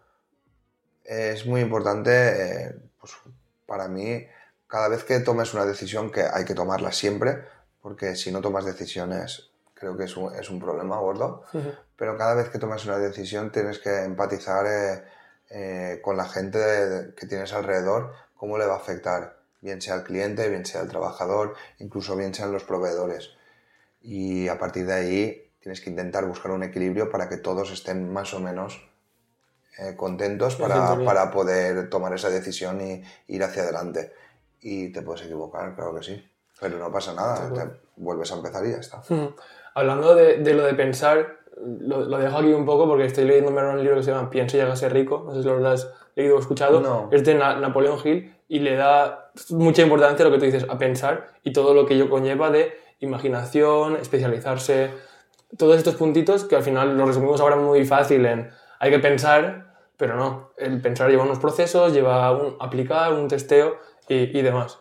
es 1.03 1.45
muy 1.45 1.61
importante, 1.61 2.11
eh, 2.65 2.75
pues, 2.99 3.13
para 3.65 3.87
mí, 3.87 4.25
cada 4.67 4.87
vez 4.89 5.03
que 5.03 5.19
tomes 5.19 5.53
una 5.53 5.65
decisión, 5.65 6.11
que 6.11 6.23
hay 6.23 6.45
que 6.45 6.55
tomarla 6.55 6.91
siempre, 6.91 7.43
porque 7.81 8.15
si 8.15 8.31
no 8.31 8.41
tomas 8.41 8.65
decisiones 8.65 9.51
creo 9.75 9.95
que 9.95 10.05
es 10.05 10.17
un, 10.17 10.33
es 10.33 10.49
un 10.49 10.59
problema 10.59 10.97
gordo, 10.97 11.43
Ujú. 11.53 11.71
pero 11.95 12.17
cada 12.17 12.33
vez 12.33 12.49
que 12.49 12.57
tomas 12.59 12.83
una 12.85 12.97
decisión 12.97 13.51
tienes 13.51 13.79
que 13.79 14.03
empatizar 14.03 14.65
eh, 14.65 15.03
eh, 15.49 15.99
con 16.01 16.17
la 16.17 16.25
gente 16.27 17.13
que 17.15 17.27
tienes 17.27 17.53
alrededor, 17.53 18.13
cómo 18.35 18.57
le 18.57 18.65
va 18.65 18.73
a 18.75 18.77
afectar, 18.77 19.37
bien 19.61 19.81
sea 19.81 19.95
al 19.95 20.03
cliente, 20.03 20.49
bien 20.49 20.65
sea 20.65 20.81
al 20.81 20.87
trabajador, 20.87 21.53
incluso 21.79 22.15
bien 22.15 22.33
sean 22.33 22.51
los 22.51 22.63
proveedores. 22.63 23.31
Y 24.01 24.47
a 24.47 24.57
partir 24.57 24.85
de 24.85 24.93
ahí 24.93 25.51
tienes 25.59 25.81
que 25.81 25.89
intentar 25.89 26.25
buscar 26.25 26.51
un 26.51 26.63
equilibrio 26.63 27.09
para 27.09 27.27
que 27.27 27.37
todos 27.37 27.71
estén 27.71 28.11
más 28.11 28.33
o 28.33 28.39
menos 28.39 28.87
eh, 29.77 29.95
contentos 29.95 30.53
En 30.55 30.61
para, 30.61 31.03
para 31.03 31.31
poder 31.31 31.89
tomar 31.89 32.13
esa 32.13 32.29
decisión 32.29 32.79
y 32.81 33.03
ir 33.27 33.43
hacia 33.43 33.63
adelante. 33.63 34.13
Y 34.61 34.91
te 34.91 35.01
puedes 35.01 35.23
equivocar, 35.23 35.75
claro 35.75 35.95
que 35.95 36.03
sí. 36.03 36.31
Pero 36.59 36.79
no 36.79 36.91
pasa 36.91 37.13
nada, 37.13 37.51
te 37.51 37.79
vuelves 37.97 38.31
a 38.31 38.35
empezar 38.35 38.65
y 38.65 38.71
ya 38.71 38.77
está. 38.77 38.99
Ujú. 38.99 39.35
Hablando 39.75 40.15
de, 40.15 40.37
de 40.37 40.53
lo 40.55 40.63
de 40.63 40.73
pensar, 40.73 41.37
lo, 41.57 41.99
lo 42.05 42.17
dejo 42.17 42.37
aquí 42.37 42.51
un 42.51 42.65
poco 42.65 42.87
porque 42.87 43.05
estoy 43.05 43.25
leyendo 43.25 43.51
un 43.51 43.79
libro 43.83 43.97
que 43.97 44.03
se 44.03 44.11
llama 44.11 44.29
Piensa 44.31 44.57
y 44.57 44.59
llega 44.61 44.73
a 44.73 44.75
ser 44.75 44.91
rico. 44.93 45.23
No 45.27 45.35
sé 45.35 45.41
si 45.41 45.47
lo 45.47 45.53
habrás 45.53 45.89
leído 46.15 46.35
o 46.35 46.39
escuchado. 46.39 46.81
No. 46.81 47.09
Es 47.11 47.23
de 47.23 47.35
Na- 47.35 47.57
Napoleón 47.57 47.99
Hill 48.03 48.33
y 48.47 48.59
le 48.59 48.75
da 48.75 49.31
mucha 49.49 49.81
importancia 49.83 50.25
a 50.25 50.29
lo 50.29 50.33
que 50.33 50.39
tú 50.39 50.45
dices, 50.45 50.65
a 50.69 50.77
pensar 50.77 51.27
y 51.43 51.53
todo 51.53 51.73
lo 51.73 51.85
que 51.85 51.93
ello 51.95 52.09
conlleva 52.09 52.49
de 52.49 52.73
imaginación, 52.99 53.95
especializarse, 53.97 54.91
todos 55.57 55.77
estos 55.77 55.95
puntitos 55.95 56.43
que 56.45 56.55
al 56.55 56.63
final 56.63 56.97
lo 56.97 57.05
resumimos 57.05 57.39
ahora 57.41 57.55
muy 57.55 57.85
fácil 57.85 58.25
en 58.25 58.49
hay 58.79 58.91
que 58.91 58.99
pensar, 58.99 59.73
pero 59.97 60.15
no. 60.15 60.51
El 60.57 60.81
pensar 60.81 61.09
lleva 61.09 61.23
unos 61.23 61.39
procesos, 61.39 61.93
lleva 61.93 62.31
un 62.31 62.55
aplicar, 62.59 63.13
un 63.13 63.27
testeo 63.27 63.77
y, 64.07 64.37
y 64.37 64.41
demás. 64.41 64.77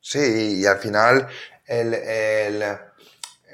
Sí, 0.00 0.60
y 0.60 0.66
al 0.66 0.78
final 0.78 1.26
el, 1.66 1.94
el- 1.94 2.62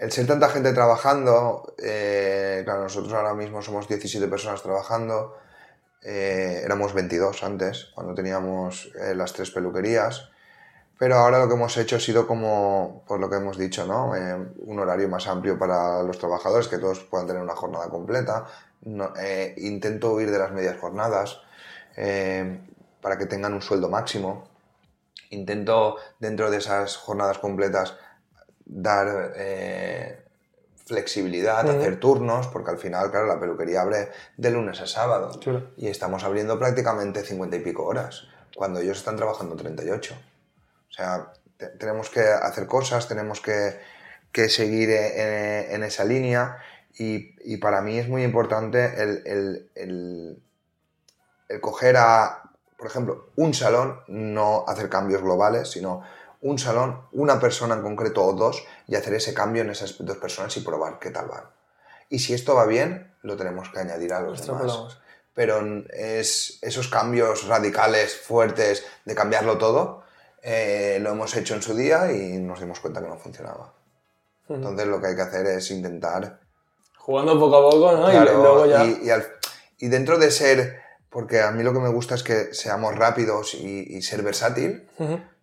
el 0.00 0.10
ser 0.10 0.26
tanta 0.26 0.48
gente 0.48 0.72
trabajando, 0.72 1.74
eh, 1.76 2.62
claro, 2.64 2.84
nosotros 2.84 3.12
ahora 3.12 3.34
mismo 3.34 3.60
somos 3.60 3.86
17 3.86 4.28
personas 4.28 4.62
trabajando, 4.62 5.36
eh, 6.02 6.62
éramos 6.64 6.94
22 6.94 7.42
antes, 7.42 7.88
cuando 7.94 8.14
teníamos 8.14 8.90
eh, 8.98 9.14
las 9.14 9.34
tres 9.34 9.50
peluquerías, 9.50 10.30
pero 10.98 11.16
ahora 11.16 11.38
lo 11.38 11.48
que 11.48 11.54
hemos 11.54 11.76
hecho 11.76 11.96
ha 11.96 12.00
sido 12.00 12.26
como, 12.26 13.04
pues 13.06 13.20
lo 13.20 13.28
que 13.28 13.36
hemos 13.36 13.58
dicho, 13.58 13.86
¿no? 13.86 14.12
Un 14.64 14.78
horario 14.78 15.08
más 15.10 15.26
amplio 15.26 15.58
para 15.58 16.02
los 16.02 16.18
trabajadores, 16.18 16.68
que 16.68 16.78
todos 16.78 17.00
puedan 17.00 17.26
tener 17.26 17.42
una 17.42 17.54
jornada 17.56 17.88
completa. 17.88 18.46
No- 18.82 19.12
intento 19.56 20.12
huir 20.12 20.30
de 20.30 20.38
las 20.38 20.52
medias 20.52 20.78
jornadas 20.78 21.40
para 23.00 23.16
que 23.16 23.24
tengan 23.24 23.54
un 23.54 23.62
sueldo 23.62 23.88
máximo 23.88 24.46
intento 25.30 25.96
dentro 26.18 26.50
de 26.50 26.58
esas 26.58 26.98
jornadas 26.98 27.38
completas 27.38 27.96
dar 28.72 29.32
eh, 29.36 30.22
flexibilidad, 30.86 31.68
hacer 31.68 31.98
turnos, 31.98 32.46
porque 32.48 32.70
al 32.70 32.78
final, 32.78 33.10
claro, 33.10 33.26
la 33.26 33.38
peluquería 33.40 33.82
abre 33.82 34.10
de 34.36 34.50
lunes 34.50 34.80
a 34.80 34.86
sábado 34.86 35.38
Claro. 35.40 35.70
y 35.76 35.88
estamos 35.88 36.24
abriendo 36.24 36.58
prácticamente 36.58 37.22
50 37.22 37.56
y 37.56 37.60
pico 37.60 37.84
horas, 37.84 38.24
cuando 38.56 38.80
ellos 38.80 38.98
están 38.98 39.16
trabajando 39.16 39.56
38. 39.56 40.14
O 40.88 40.92
sea, 40.92 41.32
te- 41.56 41.68
tenemos 41.68 42.10
que 42.10 42.20
hacer 42.20 42.66
cosas, 42.66 43.08
tenemos 43.08 43.40
que, 43.40 43.78
que 44.32 44.48
seguir 44.48 44.90
en, 44.90 45.72
en 45.74 45.82
esa 45.84 46.04
línea 46.04 46.58
y, 46.98 47.34
y 47.44 47.56
para 47.58 47.80
mí 47.80 47.98
es 47.98 48.08
muy 48.08 48.22
importante 48.24 48.84
el, 49.02 49.22
el- 49.26 49.70
el- 49.74 50.42
el 51.48 51.60
coger 51.60 51.96
a, 51.96 52.42
por 52.76 52.86
ejemplo, 52.86 53.30
un 53.36 53.54
salón, 53.54 54.00
no 54.08 54.64
hacer 54.68 54.88
cambios 54.88 55.22
globales, 55.22 55.68
sino 55.70 56.02
un 56.42 56.58
salón, 56.58 57.02
una 57.12 57.38
persona 57.38 57.74
en 57.74 57.82
concreto 57.82 58.24
o 58.24 58.32
dos 58.32 58.64
y 58.86 58.94
hacer 58.96 59.14
ese 59.14 59.34
cambio 59.34 59.62
en 59.62 59.70
esas 59.70 59.96
dos 59.98 60.16
personas 60.16 60.56
y 60.56 60.60
probar 60.60 60.98
qué 60.98 61.10
tal 61.10 61.26
van. 61.28 61.44
Y 62.08 62.20
si 62.20 62.34
esto 62.34 62.54
va 62.54 62.66
bien, 62.66 63.14
lo 63.22 63.36
tenemos 63.36 63.68
que 63.70 63.80
añadir 63.80 64.12
a 64.12 64.20
los 64.20 64.44
demás 64.46 64.98
pero 65.32 65.62
es, 65.92 66.58
esos 66.62 66.88
cambios 66.88 67.46
radicales, 67.46 68.16
fuertes, 68.16 68.84
de 69.04 69.14
cambiarlo 69.14 69.58
todo, 69.58 70.02
eh, 70.42 70.98
lo 71.00 71.10
hemos 71.10 71.34
hecho 71.36 71.54
en 71.54 71.62
su 71.62 71.74
día 71.74 72.12
y 72.12 72.38
nos 72.38 72.60
dimos 72.60 72.80
cuenta 72.80 73.00
que 73.00 73.06
no 73.08 73.16
funcionaba. 73.16 73.72
Entonces 74.48 74.86
lo 74.86 75.00
que 75.00 75.06
hay 75.08 75.14
que 75.16 75.22
hacer 75.22 75.46
es 75.46 75.70
intentar... 75.70 76.40
Jugando 76.98 77.38
poco 77.38 77.56
a 77.56 77.70
poco, 77.70 77.92
¿no? 77.92 78.10
Claro, 78.10 78.32
y 78.32 78.34
luego 78.34 78.66
ya. 78.66 78.84
y, 78.84 79.00
y 79.04 79.10
al- 79.10 79.26
y 79.78 79.88
dentro 79.88 80.18
de 80.18 80.30
ser, 80.30 80.80
porque 81.08 81.40
a 81.40 81.50
mí 81.52 81.62
lo 81.62 81.72
que 81.72 81.78
me 81.80 81.88
gusta 81.88 82.14
es 82.14 82.22
que 82.22 82.52
seamos 82.52 82.94
rápidos 82.96 83.54
y, 83.54 84.02
ser 84.02 84.22
versátil. 84.22 84.88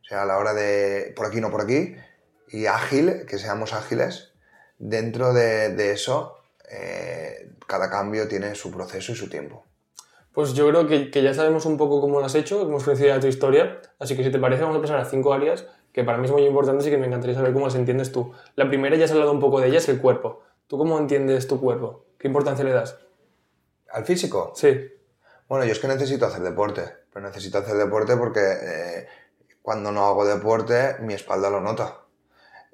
O 0.07 0.09
sea, 0.09 0.21
a 0.21 0.25
la 0.25 0.37
hora 0.37 0.53
de 0.53 1.11
por 1.17 1.25
aquí, 1.25 1.41
no 1.41 1.51
por 1.51 1.59
aquí, 1.59 1.97
y 2.47 2.65
ágil, 2.67 3.25
que 3.27 3.37
seamos 3.37 3.73
ágiles, 3.73 4.31
dentro 4.77 5.33
de, 5.33 5.75
de 5.75 5.91
eso, 5.91 6.37
eh, 6.71 7.51
cada 7.67 7.89
cambio 7.89 8.29
tiene 8.29 8.55
su 8.55 8.71
proceso 8.71 9.11
y 9.11 9.15
su 9.15 9.27
tiempo. 9.27 9.65
Pues 10.31 10.53
yo 10.53 10.69
creo 10.69 10.87
que, 10.87 11.11
que 11.11 11.21
ya 11.21 11.33
sabemos 11.33 11.65
un 11.65 11.75
poco 11.75 11.99
cómo 11.99 12.21
lo 12.21 12.25
has 12.25 12.35
hecho, 12.35 12.61
hemos 12.61 12.85
conocido 12.85 13.09
ya 13.09 13.19
tu 13.19 13.27
historia, 13.27 13.81
así 13.99 14.15
que 14.15 14.23
si 14.23 14.31
te 14.31 14.39
parece 14.39 14.63
vamos 14.63 14.77
a 14.77 14.81
pasar 14.81 14.97
a 14.97 15.03
cinco 15.03 15.33
áreas 15.33 15.65
que 15.91 16.05
para 16.05 16.19
mí 16.19 16.25
es 16.25 16.31
muy 16.31 16.45
importantes 16.45 16.87
y 16.87 16.89
que 16.89 16.97
me 16.97 17.07
encantaría 17.07 17.35
saber 17.35 17.51
cómo 17.51 17.65
las 17.65 17.75
entiendes 17.75 18.13
tú. 18.13 18.31
La 18.55 18.69
primera 18.69 18.95
ya 18.95 19.03
has 19.03 19.11
hablado 19.11 19.33
un 19.33 19.41
poco 19.41 19.59
de 19.59 19.67
ella, 19.67 19.79
es 19.79 19.89
el 19.89 19.99
cuerpo. 19.99 20.41
¿Tú 20.67 20.77
cómo 20.77 20.97
entiendes 20.99 21.47
tu 21.47 21.59
cuerpo? 21.59 22.05
¿Qué 22.17 22.27
importancia 22.27 22.63
le 22.63 22.71
das? 22.71 22.97
¿Al 23.91 24.05
físico? 24.05 24.53
Sí. 24.55 24.89
Bueno, 25.49 25.65
yo 25.65 25.71
es 25.71 25.79
que 25.79 25.87
necesito 25.87 26.25
hacer 26.25 26.43
deporte, 26.43 26.83
pero 27.11 27.25
necesito 27.25 27.57
hacer 27.57 27.75
deporte 27.77 28.15
porque 28.15 28.41
eh, 28.41 29.07
cuando 29.67 29.91
no 29.91 30.08
hago 30.08 30.25
deporte 30.25 30.95
mi 31.01 31.13
espalda 31.13 31.49
lo 31.49 31.60
nota. 31.60 31.97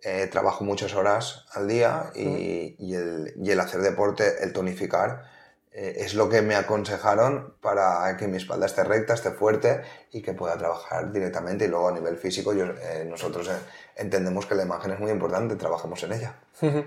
Eh, 0.04 0.28
trabajo 0.28 0.64
muchas 0.64 0.94
horas 0.94 1.48
al 1.52 1.68
día 1.68 2.12
y, 2.14 2.76
y, 2.78 2.94
el, 2.94 3.34
y 3.36 3.50
el 3.50 3.60
hacer 3.60 3.82
deporte, 3.82 4.44
el 4.44 4.54
tonificar, 4.54 5.26
eh, 5.72 5.96
es 6.06 6.14
lo 6.14 6.30
que 6.30 6.44
me 6.44 6.54
aconsejaron 6.54 7.56
para 7.62 8.16
que 8.16 8.28
mi 8.28 8.38
espalda 8.38 8.68
esté 8.68 8.84
recta, 8.84 9.16
esté 9.16 9.32
fuerte 9.32 9.82
y 10.12 10.22
que 10.22 10.34
pueda 10.34 10.56
trabajar 10.56 11.12
directamente. 11.12 11.66
Y 11.66 11.68
luego 11.68 11.88
a 11.88 11.94
nivel 11.94 12.16
físico, 12.16 12.54
yo, 12.54 12.66
eh, 12.66 13.08
nosotros 13.10 13.48
eh, 13.48 13.58
entendemos 13.96 14.46
que 14.46 14.54
la 14.54 14.62
imagen 14.62 14.92
es 14.92 15.00
muy 15.00 15.10
importante, 15.10 15.56
trabajamos 15.56 16.04
en 16.04 16.14
ella. 16.14 16.36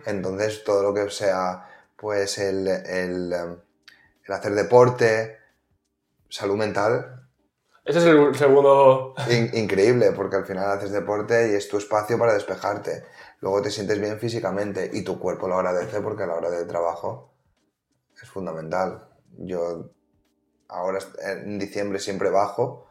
Entonces, 0.07 0.63
todo 0.63 0.85
lo 0.85 0.95
que 0.95 1.11
sea 1.11 1.69
pues 1.97 2.39
el, 2.39 2.69
el, 2.69 3.33
el 4.25 4.33
hacer 4.33 4.55
deporte, 4.55 5.37
salud 6.29 6.59
mental. 6.59 7.26
Ese 7.87 8.01
es 8.01 8.05
el 8.05 8.35
segundo. 8.35 9.15
In, 9.31 9.51
increíble, 9.55 10.11
porque 10.11 10.37
al 10.37 10.45
final 10.45 10.73
haces 10.73 10.91
deporte 10.91 11.53
y 11.53 11.55
es 11.55 11.69
tu 11.69 11.79
espacio 11.79 12.19
para 12.19 12.35
despejarte. 12.35 13.05
Luego 13.41 13.63
te 13.63 13.71
sientes 13.71 14.01
bien 14.01 14.19
físicamente 14.19 14.91
y 14.93 15.03
tu 15.03 15.21
cuerpo 15.21 15.47
lo 15.47 15.55
agradece 15.55 16.01
porque 16.01 16.25
a 16.25 16.27
la 16.27 16.35
hora 16.35 16.51
del 16.51 16.67
trabajo 16.67 17.33
es 18.21 18.29
fundamental. 18.29 19.09
Yo 19.39 19.91
ahora 20.69 20.99
en 21.23 21.61
diciembre 21.61 22.01
siempre 22.01 22.29
bajo, 22.31 22.89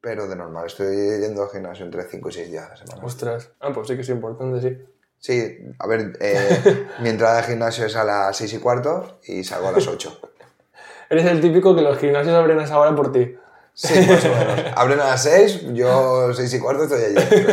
pero 0.00 0.28
de 0.28 0.36
normal 0.36 0.66
estoy 0.66 0.94
yendo 1.20 1.42
al 1.42 1.50
gimnasio 1.50 1.84
entre 1.84 2.04
5 2.04 2.28
y 2.28 2.32
6 2.32 2.50
días 2.50 2.66
a 2.66 2.68
la 2.68 2.76
semana. 2.76 3.04
Ostras, 3.04 3.50
ah, 3.58 3.72
pues 3.74 3.88
sí 3.88 3.96
que 3.96 4.02
es 4.02 4.08
importante, 4.10 4.60
sí. 4.60 4.78
Sí, 5.18 5.58
a 5.80 5.86
ver, 5.88 6.16
eh, 6.20 6.86
mi 7.00 7.08
entrada 7.08 7.38
al 7.38 7.44
gimnasio 7.44 7.86
es 7.86 7.96
a 7.96 8.04
las 8.04 8.36
6 8.36 8.54
y 8.54 8.58
cuarto 8.58 9.18
y 9.24 9.42
salgo 9.42 9.66
a 9.68 9.72
las 9.72 9.88
8. 9.88 10.20
Eres 11.10 11.24
el 11.24 11.40
típico 11.40 11.74
que 11.74 11.82
los 11.82 11.98
gimnasios 11.98 12.34
abren 12.36 12.60
a 12.60 12.64
esa 12.64 12.78
hora 12.78 12.94
por 12.94 13.10
ti. 13.10 13.36
Sí, 13.76 13.92
más 14.08 14.24
o 14.24 14.28
menos. 14.28 14.72
Abren 14.76 15.00
a 15.00 15.04
las 15.04 15.22
6, 15.22 15.74
yo 15.74 16.32
6 16.32 16.54
y 16.54 16.58
cuarto 16.58 16.84
estoy 16.84 17.02
allí. 17.02 17.46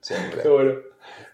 Siempre. 0.00 0.42
Qué 0.42 0.48
bueno. 0.48 0.74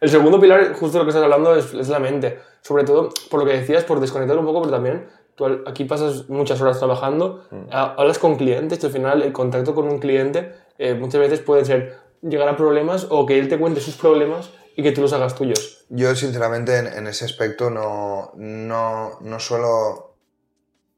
El 0.01 0.11
segundo 0.11 0.41
pilar, 0.41 0.73
justo 0.75 0.99
lo 0.99 1.05
que 1.05 1.11
estás 1.11 1.25
hablando, 1.25 1.57
es, 1.57 1.75
es, 1.75 1.89
la 1.89 1.99
mente. 1.99 2.39
Sobre 2.61 2.85
todo, 2.85 3.11
por 3.31 3.41
lo 3.41 3.47
que 3.47 3.59
decías, 3.59 3.83
por 3.83 3.99
desconectar 4.01 4.39
un 4.39 4.47
poco, 4.47 4.61
pero 4.63 4.73
también 4.73 5.09
tú 5.35 5.47
aquí 5.67 5.85
pasas 5.85 6.29
muchas 6.29 6.61
horas 6.61 6.79
trabajando, 6.79 7.45
mm. 7.51 7.67
hablas 7.71 8.19
con 8.19 8.37
clientes 8.37 8.83
y 8.83 8.87
al 8.87 8.93
final 8.93 9.23
el 9.23 9.33
contacto 9.33 9.75
con 9.75 9.89
un 9.89 9.99
cliente 9.99 10.53
eh, 10.79 10.95
muchas 10.95 11.21
veces 11.21 11.41
puede 11.41 11.65
ser 11.65 11.99
llegar 12.21 12.49
a 12.49 12.57
problemas 12.57 13.07
o 13.11 13.27
que 13.27 13.39
él 13.39 13.49
te 13.49 13.59
cuente 13.59 13.81
sus 13.81 13.97
problemas 13.97 14.51
y 14.77 14.83
que 14.83 14.93
tú 14.93 15.01
los 15.01 15.13
hagas 15.13 15.35
tuyos. 15.35 15.85
Yo, 15.89 16.15
sinceramente, 16.15 16.79
en, 16.79 16.87
en 16.87 17.07
ese 17.09 17.25
aspecto 17.25 17.71
no, 17.71 18.33
no, 18.37 19.19
no 19.21 19.41
suelo 19.41 20.17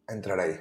entrar 0.08 0.40
ahí. 0.40 0.60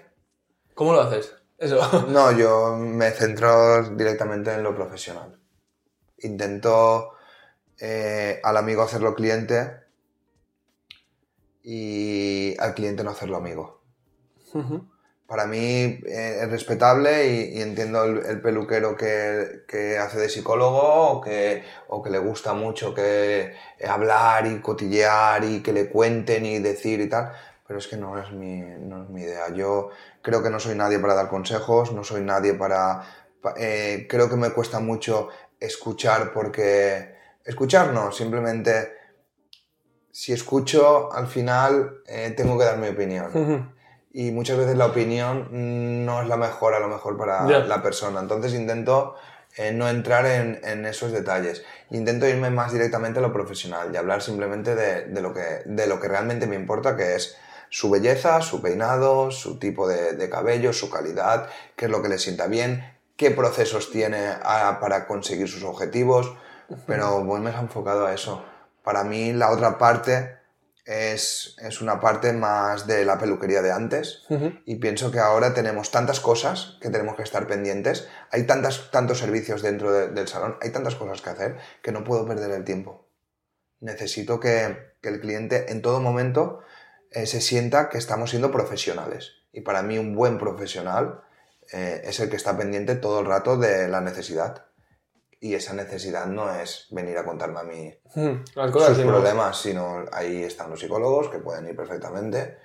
¿Cómo 0.73 0.93
lo 0.93 1.01
haces? 1.01 1.35
Eso. 1.63 2.07
No, 2.09 2.31
yo 2.31 2.75
me 2.75 3.11
centro 3.11 3.89
directamente 3.95 4.53
en 4.53 4.63
lo 4.63 4.75
profesional. 4.75 5.39
Intento 6.17 7.13
eh, 7.79 8.41
al 8.43 8.57
amigo 8.57 8.81
hacerlo 8.81 9.15
cliente 9.15 9.71
y 11.63 12.55
al 12.59 12.73
cliente 12.73 13.03
no 13.03 13.11
hacerlo 13.11 13.37
amigo. 13.37 13.81
Uh 14.53 14.61
-huh. 14.61 14.89
Para 15.25 15.47
mí 15.47 16.01
eh, 16.05 16.39
es 16.43 16.49
respetable 16.51 17.27
y, 17.27 17.57
y 17.57 17.61
entiendo 17.61 18.03
el, 18.03 18.25
el 18.25 18.41
peluquero 18.41 18.97
que, 18.97 19.63
que, 19.67 19.97
hace 19.97 20.19
de 20.19 20.27
psicólogo 20.29 21.11
o 21.11 21.21
que, 21.21 21.63
o 21.87 22.03
que 22.03 22.09
le 22.09 22.19
gusta 22.19 22.53
mucho 22.53 22.93
que 22.93 23.53
hablar 23.87 24.45
y 24.47 24.59
cotillear 24.59 25.45
y 25.45 25.63
que 25.63 25.71
le 25.71 25.89
cuenten 25.89 26.45
y 26.45 26.59
decir 26.59 26.99
y 26.99 27.07
tal, 27.07 27.31
pero 27.67 27.79
es 27.79 27.87
que 27.87 27.97
no 27.97 28.17
es 28.19 28.31
mi, 28.31 28.61
no 28.61 29.03
es 29.03 29.09
mi 29.09 29.21
idea. 29.21 29.49
Yo 29.53 29.89
creo 30.21 30.43
que 30.43 30.49
no 30.49 30.59
soy 30.59 30.75
nadie 30.75 30.99
para 30.99 31.15
dar 31.15 31.29
consejos, 31.29 31.93
no 31.93 32.03
soy 32.03 32.21
nadie 32.21 32.53
para... 32.53 33.03
Eh, 33.57 34.07
creo 34.09 34.29
que 34.29 34.35
me 34.35 34.51
cuesta 34.51 34.79
mucho 34.79 35.29
escuchar 35.59 36.31
porque... 36.33 37.13
Escuchar 37.45 37.91
no, 37.91 38.11
simplemente 38.11 39.03
si 40.13 40.31
escucho, 40.31 41.11
al 41.11 41.27
final 41.27 42.01
eh, 42.05 42.33
tengo 42.37 42.57
que 42.57 42.65
dar 42.65 42.77
mi 42.77 42.87
opinión. 42.87 43.31
Uh 43.33 43.39
-huh. 43.39 43.73
Y 44.13 44.31
muchas 44.31 44.57
veces 44.57 44.77
la 44.77 44.85
opinión 44.85 46.05
no 46.05 46.21
es 46.21 46.27
la 46.27 46.37
mejor, 46.37 46.75
a 46.75 46.79
lo 46.79 46.87
mejor, 46.87 47.17
para 47.17 47.47
yeah. 47.47 47.65
la 47.65 47.81
persona. 47.81 48.19
Entonces 48.19 48.53
intento 48.53 49.15
eh, 49.57 49.71
no 49.71 49.89
entrar 49.89 50.27
en, 50.27 50.61
en, 50.63 50.85
esos 50.85 51.11
detalles. 51.11 51.63
Intento 51.89 52.27
irme 52.27 52.51
más 52.51 52.71
directamente 52.71 53.17
a 53.17 53.21
lo 53.23 53.33
profesional 53.33 53.89
y 53.91 53.97
hablar 53.97 54.21
simplemente 54.21 54.75
de, 54.75 55.05
de, 55.05 55.21
lo, 55.21 55.33
que, 55.33 55.63
de 55.65 55.87
lo 55.87 55.99
que 55.99 56.07
realmente 56.07 56.45
me 56.45 56.55
importa, 56.55 56.95
que 56.95 57.15
es 57.15 57.35
su 57.73 57.89
belleza, 57.89 58.41
su 58.41 58.61
peinado, 58.61 59.31
su 59.31 59.57
tipo 59.57 59.87
de, 59.87 60.13
de 60.13 60.29
cabello, 60.29 60.73
su 60.73 60.89
calidad, 60.89 61.49
qué 61.75 61.85
es 61.85 61.91
lo 61.91 62.03
que 62.03 62.09
le 62.09 62.19
sienta 62.19 62.45
bien, 62.47 62.83
qué 63.17 63.31
procesos 63.31 63.89
tiene 63.91 64.27
a, 64.43 64.77
para 64.79 65.07
conseguir 65.07 65.47
sus 65.47 65.63
objetivos. 65.63 66.35
Pero 66.87 67.23
voy 67.23 67.41
más 67.41 67.59
enfocado 67.59 68.05
a 68.05 68.13
eso 68.13 68.43
para 68.83 69.03
mí 69.03 69.33
la 69.33 69.51
otra 69.51 69.77
parte 69.77 70.37
es, 70.85 71.55
es, 71.59 71.81
una 71.81 72.01
parte 72.01 72.33
más 72.33 72.85
de 72.85 73.05
la 73.05 73.17
peluquería 73.17 73.61
de 73.61 73.71
antes 73.71 74.23
uh 74.29 74.35
-huh. 74.35 74.61
y 74.65 74.75
pienso 74.75 75.11
que 75.11 75.19
ahora 75.19 75.53
tenemos 75.53 75.91
tantas 75.91 76.19
cosas 76.19 76.77
que 76.81 76.89
tenemos 76.89 77.15
que 77.15 77.23
estar 77.23 77.47
pendientes, 77.47 78.09
hay 78.31 78.43
tantas, 78.45 78.91
tantos 78.91 79.19
servicios 79.19 79.61
dentro 79.61 79.93
de, 79.93 80.09
del 80.09 80.27
salón, 80.27 80.57
hay 80.61 80.71
tantas 80.71 80.95
cosas 80.95 81.21
que 81.21 81.29
hacer 81.29 81.57
que 81.81 81.93
no 81.93 82.03
puedo 82.03 82.27
perder 82.27 82.51
el 82.51 82.65
tiempo. 82.65 83.07
Necesito 83.79 84.41
que, 84.41 84.95
que 85.01 85.09
el 85.09 85.21
cliente 85.21 85.71
en 85.71 85.81
todo 85.81 86.01
momento 86.01 86.59
eh, 87.13 87.25
se 87.25 87.41
sienta 87.41 87.89
que 87.89 87.97
estamos 87.97 88.31
siendo 88.31 88.51
profesionales 88.51 89.33
y 89.51 89.61
para 89.61 89.83
mí 89.83 89.97
un 89.97 90.15
buen 90.15 90.37
profesional 90.37 91.21
eh, 91.71 92.01
es 92.05 92.19
el 92.19 92.29
que 92.29 92.35
está 92.35 92.57
pendiente 92.57 92.95
todo 92.95 93.19
el 93.19 93.25
rato 93.25 93.57
de 93.57 93.87
la 93.87 94.01
necesidad 94.01 94.65
y 95.39 95.55
esa 95.55 95.73
necesidad 95.73 96.25
no 96.25 96.53
es 96.53 96.87
venir 96.89 97.17
a 97.17 97.25
contarme 97.25 97.59
a 97.59 97.63
mí 97.63 97.93
hmm, 98.15 98.43
Las 98.55 98.71
cosas 98.71 98.95
sus 98.95 99.05
problemas, 99.05 99.61
sino 99.61 100.05
ahí 100.11 100.43
están 100.43 100.69
los 100.69 100.79
psicólogos 100.79 101.29
que 101.29 101.39
pueden 101.39 101.67
ir 101.67 101.75
perfectamente. 101.75 102.57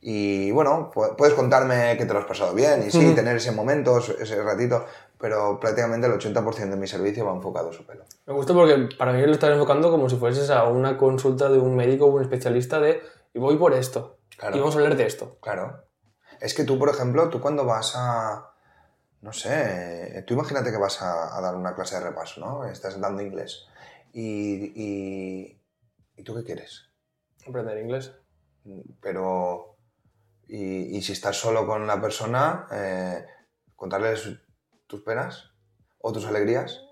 Y 0.00 0.50
bueno, 0.50 0.90
puedes 0.90 1.32
contarme 1.32 1.96
que 1.96 2.04
te 2.04 2.12
lo 2.12 2.18
has 2.18 2.26
pasado 2.26 2.52
bien 2.52 2.84
y 2.86 2.90
sí, 2.90 2.98
mm. 2.98 3.14
tener 3.14 3.36
ese 3.36 3.52
momento, 3.52 3.98
ese 3.98 4.42
ratito, 4.42 4.84
pero 5.18 5.58
prácticamente 5.58 6.06
el 6.08 6.12
80% 6.12 6.70
de 6.70 6.76
mi 6.76 6.86
servicio 6.86 7.24
va 7.24 7.32
enfocado 7.32 7.70
a 7.70 7.72
su 7.72 7.86
pelo. 7.86 8.04
Me 8.26 8.34
gusta 8.34 8.52
porque 8.52 8.88
para 8.98 9.14
mí 9.14 9.24
lo 9.24 9.32
estás 9.32 9.50
enfocando 9.52 9.90
como 9.90 10.10
si 10.10 10.16
fueses 10.16 10.50
a 10.50 10.64
una 10.64 10.98
consulta 10.98 11.48
de 11.48 11.58
un 11.58 11.74
médico 11.74 12.04
o 12.04 12.08
un 12.08 12.20
especialista 12.20 12.80
de 12.80 13.00
y 13.34 13.38
voy 13.38 13.56
por 13.56 13.74
esto. 13.74 14.18
Claro. 14.38 14.56
Y 14.56 14.60
vamos 14.60 14.74
a 14.74 14.78
hablar 14.78 14.96
de 14.96 15.06
esto. 15.06 15.38
Claro. 15.40 15.84
Es 16.40 16.54
que 16.54 16.64
tú, 16.64 16.78
por 16.78 16.88
ejemplo, 16.88 17.28
tú 17.28 17.40
cuando 17.40 17.64
vas 17.64 17.92
a, 17.96 18.54
no 19.20 19.32
sé, 19.32 20.24
tú 20.26 20.34
imagínate 20.34 20.70
que 20.70 20.78
vas 20.78 21.02
a, 21.02 21.36
a, 21.36 21.40
dar 21.40 21.56
una 21.56 21.74
clase 21.74 21.96
de 21.96 22.02
repaso, 22.02 22.40
¿no? 22.40 22.64
Estás 22.64 23.00
dando 23.00 23.22
inglés. 23.22 23.66
Y, 24.12 24.72
y, 24.80 25.60
¿y 26.16 26.22
tú 26.22 26.34
qué 26.34 26.44
quieres? 26.44 26.90
Aprender 27.46 27.78
inglés. 27.78 28.12
Pero, 29.00 29.76
y, 30.46 30.96
y 30.96 31.02
si 31.02 31.12
estás 31.12 31.36
solo 31.36 31.66
con 31.66 31.86
la 31.86 32.00
persona, 32.00 32.66
eh, 32.72 33.26
contarles 33.76 34.28
tus 34.86 35.02
penas 35.02 35.50
o 35.98 36.12
tus 36.12 36.26
alegrías. 36.26 36.82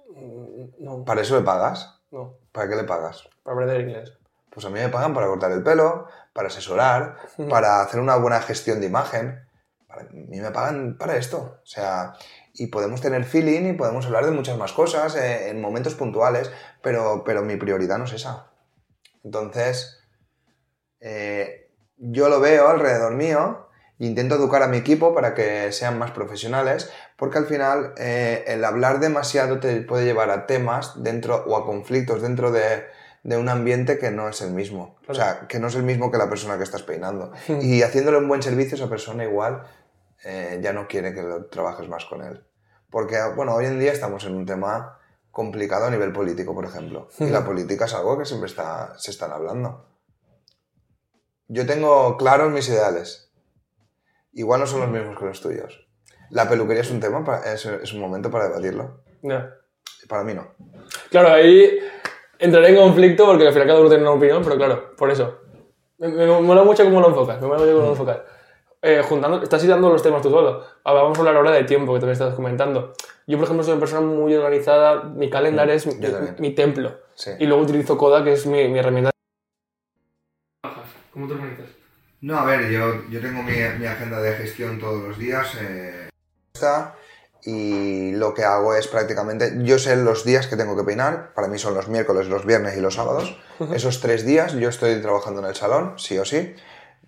No. 0.78 1.04
¿Para 1.04 1.22
eso 1.22 1.38
le 1.38 1.44
pagas? 1.44 2.02
No. 2.10 2.38
¿Para 2.52 2.68
qué 2.68 2.76
le 2.76 2.84
pagas? 2.84 3.28
Para 3.42 3.54
aprender 3.54 3.80
inglés. 3.80 4.12
Pues 4.50 4.66
a 4.66 4.68
mí 4.68 4.78
me 4.78 4.90
pagan 4.90 5.14
para 5.14 5.28
cortar 5.28 5.52
el 5.52 5.62
pelo, 5.62 6.06
para 6.32 6.48
asesorar, 6.48 7.16
para 7.48 7.82
hacer 7.82 8.00
una 8.00 8.16
buena 8.16 8.40
gestión 8.40 8.80
de 8.80 8.86
imagen 8.86 9.42
para 9.92 10.08
mí 10.10 10.40
me 10.40 10.50
pagan 10.50 10.96
para 10.96 11.16
esto. 11.16 11.58
O 11.62 11.66
sea, 11.66 12.14
y 12.54 12.68
podemos 12.68 13.00
tener 13.00 13.24
feeling 13.24 13.68
y 13.68 13.72
podemos 13.74 14.06
hablar 14.06 14.24
de 14.24 14.30
muchas 14.30 14.56
más 14.56 14.72
cosas 14.72 15.14
eh, 15.16 15.50
en 15.50 15.60
momentos 15.60 15.94
puntuales, 15.94 16.50
pero, 16.82 17.22
pero 17.24 17.42
mi 17.42 17.56
prioridad 17.56 17.98
no 17.98 18.04
es 18.04 18.12
esa. 18.12 18.50
Entonces, 19.22 20.00
eh, 21.00 21.70
yo 21.96 22.28
lo 22.28 22.40
veo 22.40 22.68
alrededor 22.68 23.14
mío 23.14 23.68
e 23.98 24.06
intento 24.06 24.34
educar 24.34 24.62
a 24.62 24.68
mi 24.68 24.78
equipo 24.78 25.14
para 25.14 25.34
que 25.34 25.70
sean 25.72 25.98
más 25.98 26.10
profesionales, 26.10 26.90
porque 27.16 27.38
al 27.38 27.46
final 27.46 27.92
eh, 27.98 28.44
el 28.46 28.64
hablar 28.64 28.98
demasiado 28.98 29.60
te 29.60 29.82
puede 29.82 30.04
llevar 30.04 30.30
a 30.30 30.46
temas 30.46 31.02
dentro 31.02 31.44
o 31.46 31.56
a 31.56 31.66
conflictos 31.66 32.22
dentro 32.22 32.50
de, 32.50 32.84
de 33.22 33.36
un 33.36 33.48
ambiente 33.48 33.98
que 33.98 34.10
no 34.10 34.28
es 34.28 34.40
el 34.42 34.50
mismo. 34.52 34.96
Claro. 35.06 35.12
O 35.12 35.14
sea, 35.14 35.46
que 35.48 35.58
no 35.58 35.68
es 35.68 35.74
el 35.74 35.82
mismo 35.84 36.10
que 36.10 36.18
la 36.18 36.28
persona 36.28 36.56
que 36.56 36.64
estás 36.64 36.82
peinando. 36.82 37.32
y 37.60 37.82
haciéndole 37.82 38.18
un 38.18 38.28
buen 38.28 38.42
servicio, 38.42 38.74
esa 38.76 38.88
persona 38.88 39.24
igual 39.24 39.62
eh, 40.24 40.58
ya 40.62 40.72
no 40.72 40.86
quiere 40.88 41.14
que 41.14 41.22
lo 41.22 41.46
trabajes 41.46 41.88
más 41.88 42.04
con 42.04 42.22
él. 42.22 42.44
Porque, 42.90 43.16
bueno, 43.36 43.54
hoy 43.54 43.66
en 43.66 43.78
día 43.80 43.92
estamos 43.92 44.24
en 44.24 44.34
un 44.34 44.44
tema 44.46 44.98
complicado 45.30 45.86
a 45.86 45.90
nivel 45.90 46.12
político, 46.12 46.54
por 46.54 46.64
ejemplo. 46.64 47.08
Y 47.18 47.26
la 47.30 47.44
política 47.46 47.84
es 47.86 47.94
algo 47.94 48.18
que 48.18 48.24
siempre 48.24 48.48
está, 48.48 48.98
se 48.98 49.10
están 49.12 49.32
hablando. 49.32 49.86
Yo 51.48 51.66
tengo 51.66 52.16
claros 52.16 52.50
mis 52.52 52.68
ideales. 52.68 53.30
Igual 54.32 54.60
no 54.60 54.66
son 54.66 54.80
los 54.80 54.90
mismos 54.90 55.18
que 55.18 55.26
los 55.26 55.40
tuyos. 55.40 55.86
La 56.30 56.48
peluquería 56.48 56.82
es 56.82 56.90
un 56.90 57.00
tema, 57.00 57.22
para- 57.24 57.52
es, 57.52 57.64
es 57.66 57.92
un 57.92 58.00
momento 58.00 58.30
para 58.30 58.48
debatirlo. 58.48 59.02
Ya. 59.22 59.54
Para 60.08 60.24
mí 60.24 60.34
no. 60.34 60.48
Claro, 61.10 61.28
ahí 61.32 61.78
entraré 62.42 62.68
en 62.68 62.76
conflicto 62.76 63.24
porque 63.26 63.46
al 63.46 63.52
final 63.52 63.68
cada 63.68 63.80
uno 63.80 63.88
tiene 63.88 64.02
una 64.02 64.12
opinión, 64.12 64.42
pero 64.42 64.56
claro, 64.56 64.94
por 64.96 65.10
eso. 65.10 65.38
Me, 65.98 66.08
me 66.08 66.26
mola 66.26 66.64
mucho 66.64 66.84
cómo 66.84 67.00
lo 67.00 67.08
enfocas, 67.08 67.40
me 67.40 67.46
mola 67.46 67.60
mucho 67.60 67.72
cómo 67.72 67.84
lo 67.84 67.92
enfocas. 67.92 68.18
Eh, 68.84 69.00
juntando, 69.08 69.40
estás 69.40 69.62
hilando 69.64 69.88
los 69.90 70.02
temas 70.02 70.20
tú 70.22 70.30
solo. 70.30 70.64
Ahora 70.82 71.02
vamos 71.02 71.16
a 71.16 71.20
hablar 71.20 71.36
ahora 71.36 71.52
de 71.52 71.64
tiempo, 71.64 71.94
que 71.94 72.00
también 72.00 72.14
estás 72.14 72.34
comentando. 72.34 72.92
Yo, 73.28 73.38
por 73.38 73.44
ejemplo, 73.44 73.62
soy 73.62 73.74
una 73.74 73.80
persona 73.80 74.00
muy 74.00 74.34
organizada, 74.34 75.04
mi 75.04 75.30
calendario 75.30 75.72
es 75.72 75.86
mi, 75.86 75.94
mi 76.38 76.50
templo. 76.54 76.98
Sí. 77.14 77.30
Y 77.38 77.46
luego 77.46 77.62
utilizo 77.62 77.96
Coda, 77.96 78.24
que 78.24 78.32
es 78.32 78.44
mi, 78.46 78.66
mi 78.68 78.80
herramienta. 78.80 79.10
¿Cómo 81.12 81.28
te 81.28 81.34
organizas? 81.34 81.66
No, 82.22 82.38
a 82.38 82.44
ver, 82.44 82.70
yo, 82.70 83.08
yo 83.08 83.20
tengo 83.20 83.42
mi, 83.44 83.52
mi 83.78 83.86
agenda 83.86 84.20
de 84.20 84.32
gestión 84.32 84.80
todos 84.80 85.02
los 85.06 85.18
días. 85.18 85.56
eh, 85.60 86.08
está, 86.52 86.96
y 87.44 88.12
lo 88.12 88.34
que 88.34 88.44
hago 88.44 88.74
es 88.74 88.86
prácticamente, 88.86 89.52
yo 89.62 89.78
sé 89.78 89.96
los 89.96 90.24
días 90.24 90.46
que 90.46 90.56
tengo 90.56 90.76
que 90.76 90.84
peinar, 90.84 91.34
para 91.34 91.48
mí 91.48 91.58
son 91.58 91.74
los 91.74 91.88
miércoles, 91.88 92.28
los 92.28 92.46
viernes 92.46 92.76
y 92.76 92.80
los 92.80 92.94
sábados. 92.94 93.36
Esos 93.74 94.00
tres 94.00 94.24
días 94.24 94.52
yo 94.52 94.68
estoy 94.68 95.00
trabajando 95.02 95.40
en 95.40 95.46
el 95.46 95.54
salón, 95.54 95.94
sí 95.98 96.18
o 96.18 96.24
sí. 96.24 96.54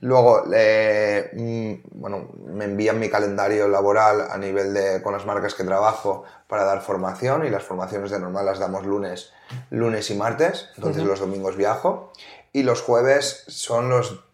Luego, 0.01 0.43
eh, 0.53 1.31
mm, 1.33 2.01
bueno, 2.01 2.31
me 2.47 2.65
envían 2.65 2.99
mi 2.99 3.09
calendario 3.09 3.69
laboral 3.69 4.27
a 4.29 4.37
nivel 4.37 4.75
de 4.75 5.01
con 5.03 5.13
las 5.13 5.25
marcas 5.25 5.55
que 5.55 5.63
trabajo 5.63 6.25
para 6.49 6.65
dar 6.65 6.83
formación 6.83 7.47
y 7.47 7.51
las 7.51 7.63
formaciones 7.63 8.11
de 8.11 8.19
normal 8.19 8.45
las 8.45 8.59
damos 8.59 8.85
lunes, 8.85 9.33
lunes 9.71 10.11
y 10.11 10.15
martes, 10.15 10.69
entonces 10.77 11.05
los 11.05 11.21
domingos 11.21 11.57
viajo 11.57 12.13
y 12.53 12.65
los 12.65 12.83
jueves 12.83 13.45
son 13.47 13.89
los, 13.89 14.25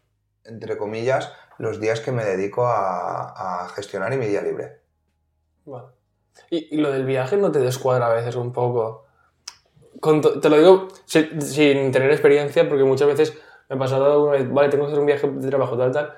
entre 0.44 0.78
comillas, 0.78 1.30
los 1.58 1.78
días 1.78 2.00
que 2.00 2.10
me 2.10 2.24
dedico 2.24 2.66
a, 2.66 3.64
a 3.64 3.68
gestionar 3.68 4.12
y 4.14 4.16
mi 4.16 4.26
día 4.26 4.40
libre. 4.40 4.79
Vale. 5.64 5.88
Y, 6.50 6.74
y 6.76 6.78
lo 6.78 6.90
del 6.90 7.04
viaje 7.04 7.36
no 7.36 7.50
te 7.52 7.58
descuadra 7.60 8.06
a 8.10 8.14
veces 8.14 8.36
un 8.36 8.52
poco. 8.52 9.04
Con 10.00 10.20
te 10.20 10.48
lo 10.48 10.56
digo 10.56 10.88
si- 11.04 11.28
sin 11.40 11.92
tener 11.92 12.10
experiencia, 12.10 12.68
porque 12.68 12.84
muchas 12.84 13.08
veces 13.08 13.34
me 13.68 13.76
ha 13.76 13.78
pasado 13.78 14.22
una 14.24 14.32
vez, 14.32 14.50
vale, 14.52 14.68
tengo 14.68 14.84
que 14.84 14.88
hacer 14.90 15.00
un 15.00 15.06
viaje 15.06 15.28
de 15.28 15.48
trabajo, 15.48 15.76
tal, 15.76 15.92
tal. 15.92 16.14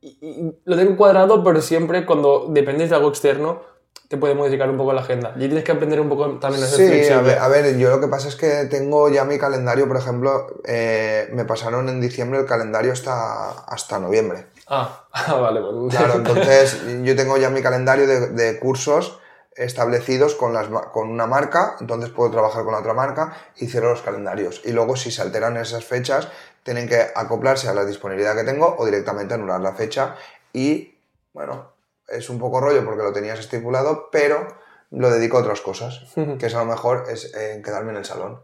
Y, 0.00 0.08
y 0.22 0.52
lo 0.64 0.76
tengo 0.76 0.96
cuadrado, 0.96 1.44
pero 1.44 1.60
siempre 1.60 2.04
cuando 2.06 2.46
dependes 2.50 2.90
de 2.90 2.96
algo 2.96 3.08
externo, 3.10 3.62
te 4.08 4.16
puede 4.16 4.34
modificar 4.34 4.68
un 4.68 4.76
poco 4.76 4.92
la 4.92 5.02
agenda. 5.02 5.32
Y 5.36 5.40
tienes 5.40 5.62
que 5.62 5.70
aprender 5.72 6.00
un 6.00 6.08
poco 6.08 6.38
también 6.40 6.64
a 6.64 6.66
ser 6.66 6.78
Sí, 7.06 7.12
a 7.12 7.20
ver, 7.20 7.38
a 7.38 7.48
ver, 7.48 7.78
yo 7.78 7.90
lo 7.90 8.00
que 8.00 8.08
pasa 8.08 8.26
es 8.28 8.34
que 8.34 8.64
tengo 8.68 9.08
ya 9.08 9.24
mi 9.24 9.38
calendario, 9.38 9.86
por 9.86 9.96
ejemplo, 9.98 10.46
eh, 10.64 11.28
me 11.32 11.44
pasaron 11.44 11.88
en 11.88 12.00
diciembre 12.00 12.40
el 12.40 12.46
calendario 12.46 12.92
hasta, 12.92 13.50
hasta 13.50 14.00
noviembre. 14.00 14.46
Ah, 14.70 15.04
ah, 15.12 15.34
vale. 15.34 15.60
pues- 15.60 15.94
Claro, 15.96 16.14
entonces 16.18 16.80
yo 17.02 17.14
tengo 17.16 17.36
ya 17.36 17.50
mi 17.50 17.60
calendario 17.60 18.06
de, 18.06 18.28
de 18.28 18.58
cursos 18.58 19.18
establecidos 19.56 20.36
con, 20.36 20.54
las, 20.54 20.68
con 20.68 21.10
una 21.10 21.26
marca, 21.26 21.76
entonces 21.80 22.08
puedo 22.10 22.30
trabajar 22.30 22.62
con 22.64 22.72
la 22.72 22.78
otra 22.78 22.94
marca 22.94 23.34
y 23.56 23.66
cierro 23.66 23.90
los 23.90 24.00
calendarios. 24.00 24.62
Y 24.64 24.72
luego 24.72 24.96
si 24.96 25.10
se 25.10 25.20
alteran 25.22 25.56
esas 25.56 25.84
fechas, 25.84 26.28
tienen 26.62 26.88
que 26.88 27.08
acoplarse 27.14 27.68
a 27.68 27.74
la 27.74 27.84
disponibilidad 27.84 28.34
que 28.36 28.44
tengo 28.44 28.74
o 28.78 28.86
directamente 28.86 29.34
anular 29.34 29.60
la 29.60 29.74
fecha 29.74 30.14
y, 30.52 30.96
bueno, 31.34 31.72
es 32.08 32.30
un 32.30 32.38
poco 32.38 32.60
rollo 32.60 32.84
porque 32.84 33.02
lo 33.02 33.12
tenías 33.12 33.38
estipulado, 33.40 34.08
pero 34.10 34.46
lo 34.90 35.10
dedico 35.10 35.36
a 35.38 35.40
otras 35.40 35.60
cosas, 35.60 36.00
que 36.38 36.46
es 36.46 36.54
a 36.54 36.60
lo 36.60 36.66
mejor 36.66 37.04
es 37.10 37.34
eh, 37.34 37.60
quedarme 37.64 37.90
en 37.90 37.98
el 37.98 38.04
salón. 38.04 38.40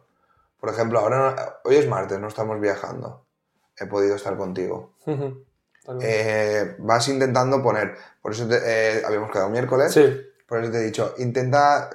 Por 0.61 0.70
ejemplo, 0.70 0.99
ahora 0.99 1.61
hoy 1.64 1.77
es 1.77 1.89
martes, 1.89 2.18
no 2.18 2.29
estamos 2.29 2.61
viajando. 2.61 3.24
He 3.79 3.87
podido 3.87 4.16
estar 4.16 4.37
contigo. 4.37 4.93
Eh, 6.01 6.74
vas 6.78 7.09
intentando 7.09 7.62
poner, 7.62 7.95
por 8.22 8.32
eso 8.32 8.47
te- 8.49 8.61
eh, 8.64 9.03
habíamos 9.07 9.30
quedado 9.30 9.49
miércoles, 9.51 9.93
sí. 9.93 10.20
por 10.49 10.62
eso 10.62 10.72
te 10.72 10.78
he 10.78 10.82
dicho, 10.82 11.14
intenta 11.18 11.91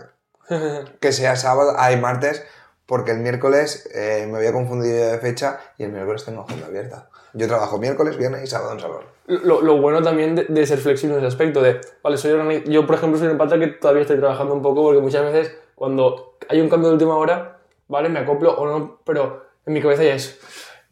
que 0.99 1.11
sea 1.11 1.35
sábado, 1.35 1.73
hay 1.77 1.97
martes, 1.99 2.43
porque 2.85 3.11
el 3.11 3.19
miércoles 3.19 3.89
eh, 3.93 4.27
me 4.29 4.37
había 4.37 4.51
confundido 4.51 5.11
de 5.11 5.17
fecha 5.19 5.59
y 5.77 5.83
el 5.83 5.91
miércoles 5.91 6.25
tengo 6.25 6.41
agenda 6.41 6.67
abierta. 6.67 7.09
Yo 7.33 7.47
trabajo 7.47 7.77
miércoles, 7.77 8.17
viernes 8.17 8.43
y 8.43 8.47
sábado 8.47 8.73
en 8.73 8.79
salón. 8.81 9.03
Lo, 9.27 9.61
lo 9.61 9.77
bueno 9.79 10.01
también 10.01 10.35
de, 10.35 10.43
de 10.45 10.65
ser 10.67 10.79
flexible 10.79 11.15
en 11.15 11.19
ese 11.21 11.27
aspecto, 11.27 11.61
de, 11.61 11.79
vale, 12.03 12.17
soy 12.17 12.63
yo 12.65 12.85
por 12.85 12.95
ejemplo 12.95 13.17
soy 13.17 13.29
un 13.29 13.37
pata 13.37 13.57
que 13.57 13.67
todavía 13.67 14.01
estoy 14.01 14.17
trabajando 14.17 14.53
un 14.53 14.61
poco 14.61 14.83
porque 14.83 14.99
muchas 14.99 15.23
veces 15.23 15.55
cuando 15.75 16.37
hay 16.49 16.59
un 16.59 16.67
cambio 16.69 16.89
de 16.89 16.95
última 16.95 17.15
hora, 17.15 17.59
vale, 17.87 18.09
me 18.09 18.19
acoplo 18.19 18.53
o 18.53 18.65
no, 18.67 18.99
pero 19.05 19.45
en 19.65 19.73
mi 19.73 19.81
cabeza 19.81 20.03
ya 20.03 20.15
es, 20.15 20.37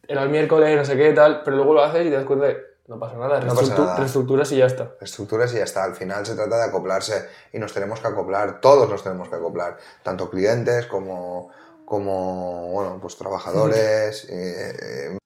era 0.08 0.24
el 0.24 0.30
miércoles, 0.30 0.78
no 0.78 0.86
sé 0.86 0.95
qué, 0.95 1.12
tal, 1.12 1.41
pero 1.43 1.58
luego 1.58 1.74
lo 1.74 1.84
haces 1.84 2.06
y 2.06 2.10
te 2.10 2.16
das 2.16 2.24
cuenta 2.26 2.45
de, 2.45 2.58
no 2.90 3.00
pasa 3.00 3.18
nada, 3.18 3.40
No 3.42 3.54
pasa 3.54 3.78
nada. 3.78 3.98
reestructuras 3.98 4.52
y 4.52 4.58
ya 4.58 4.66
está. 4.66 4.96
Estructuras 5.00 5.54
y 5.54 5.58
ya 5.58 5.64
está. 5.64 5.84
Al 5.84 5.94
final 5.94 6.26
se 6.26 6.34
trata 6.34 6.58
de 6.58 6.64
acoplarse 6.64 7.30
y 7.54 7.60
nos 7.60 7.72
tenemos 7.72 8.00
que 8.00 8.08
acoplar, 8.08 8.60
todos 8.60 8.90
nos 8.90 9.04
tenemos 9.04 9.30
que 9.30 9.36
acoplar, 9.36 9.78
tanto 10.02 10.28
clientes 10.28 10.88
como, 10.88 11.52
como 11.86 12.72
bueno, 12.72 12.98
pues 13.00 13.16
trabajadores, 13.16 14.28
eh, 14.28 14.76
eh, 14.82 15.18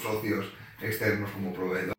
socios 0.00 0.46
externos 0.80 1.32
como 1.32 1.52
proveedores. 1.52 1.94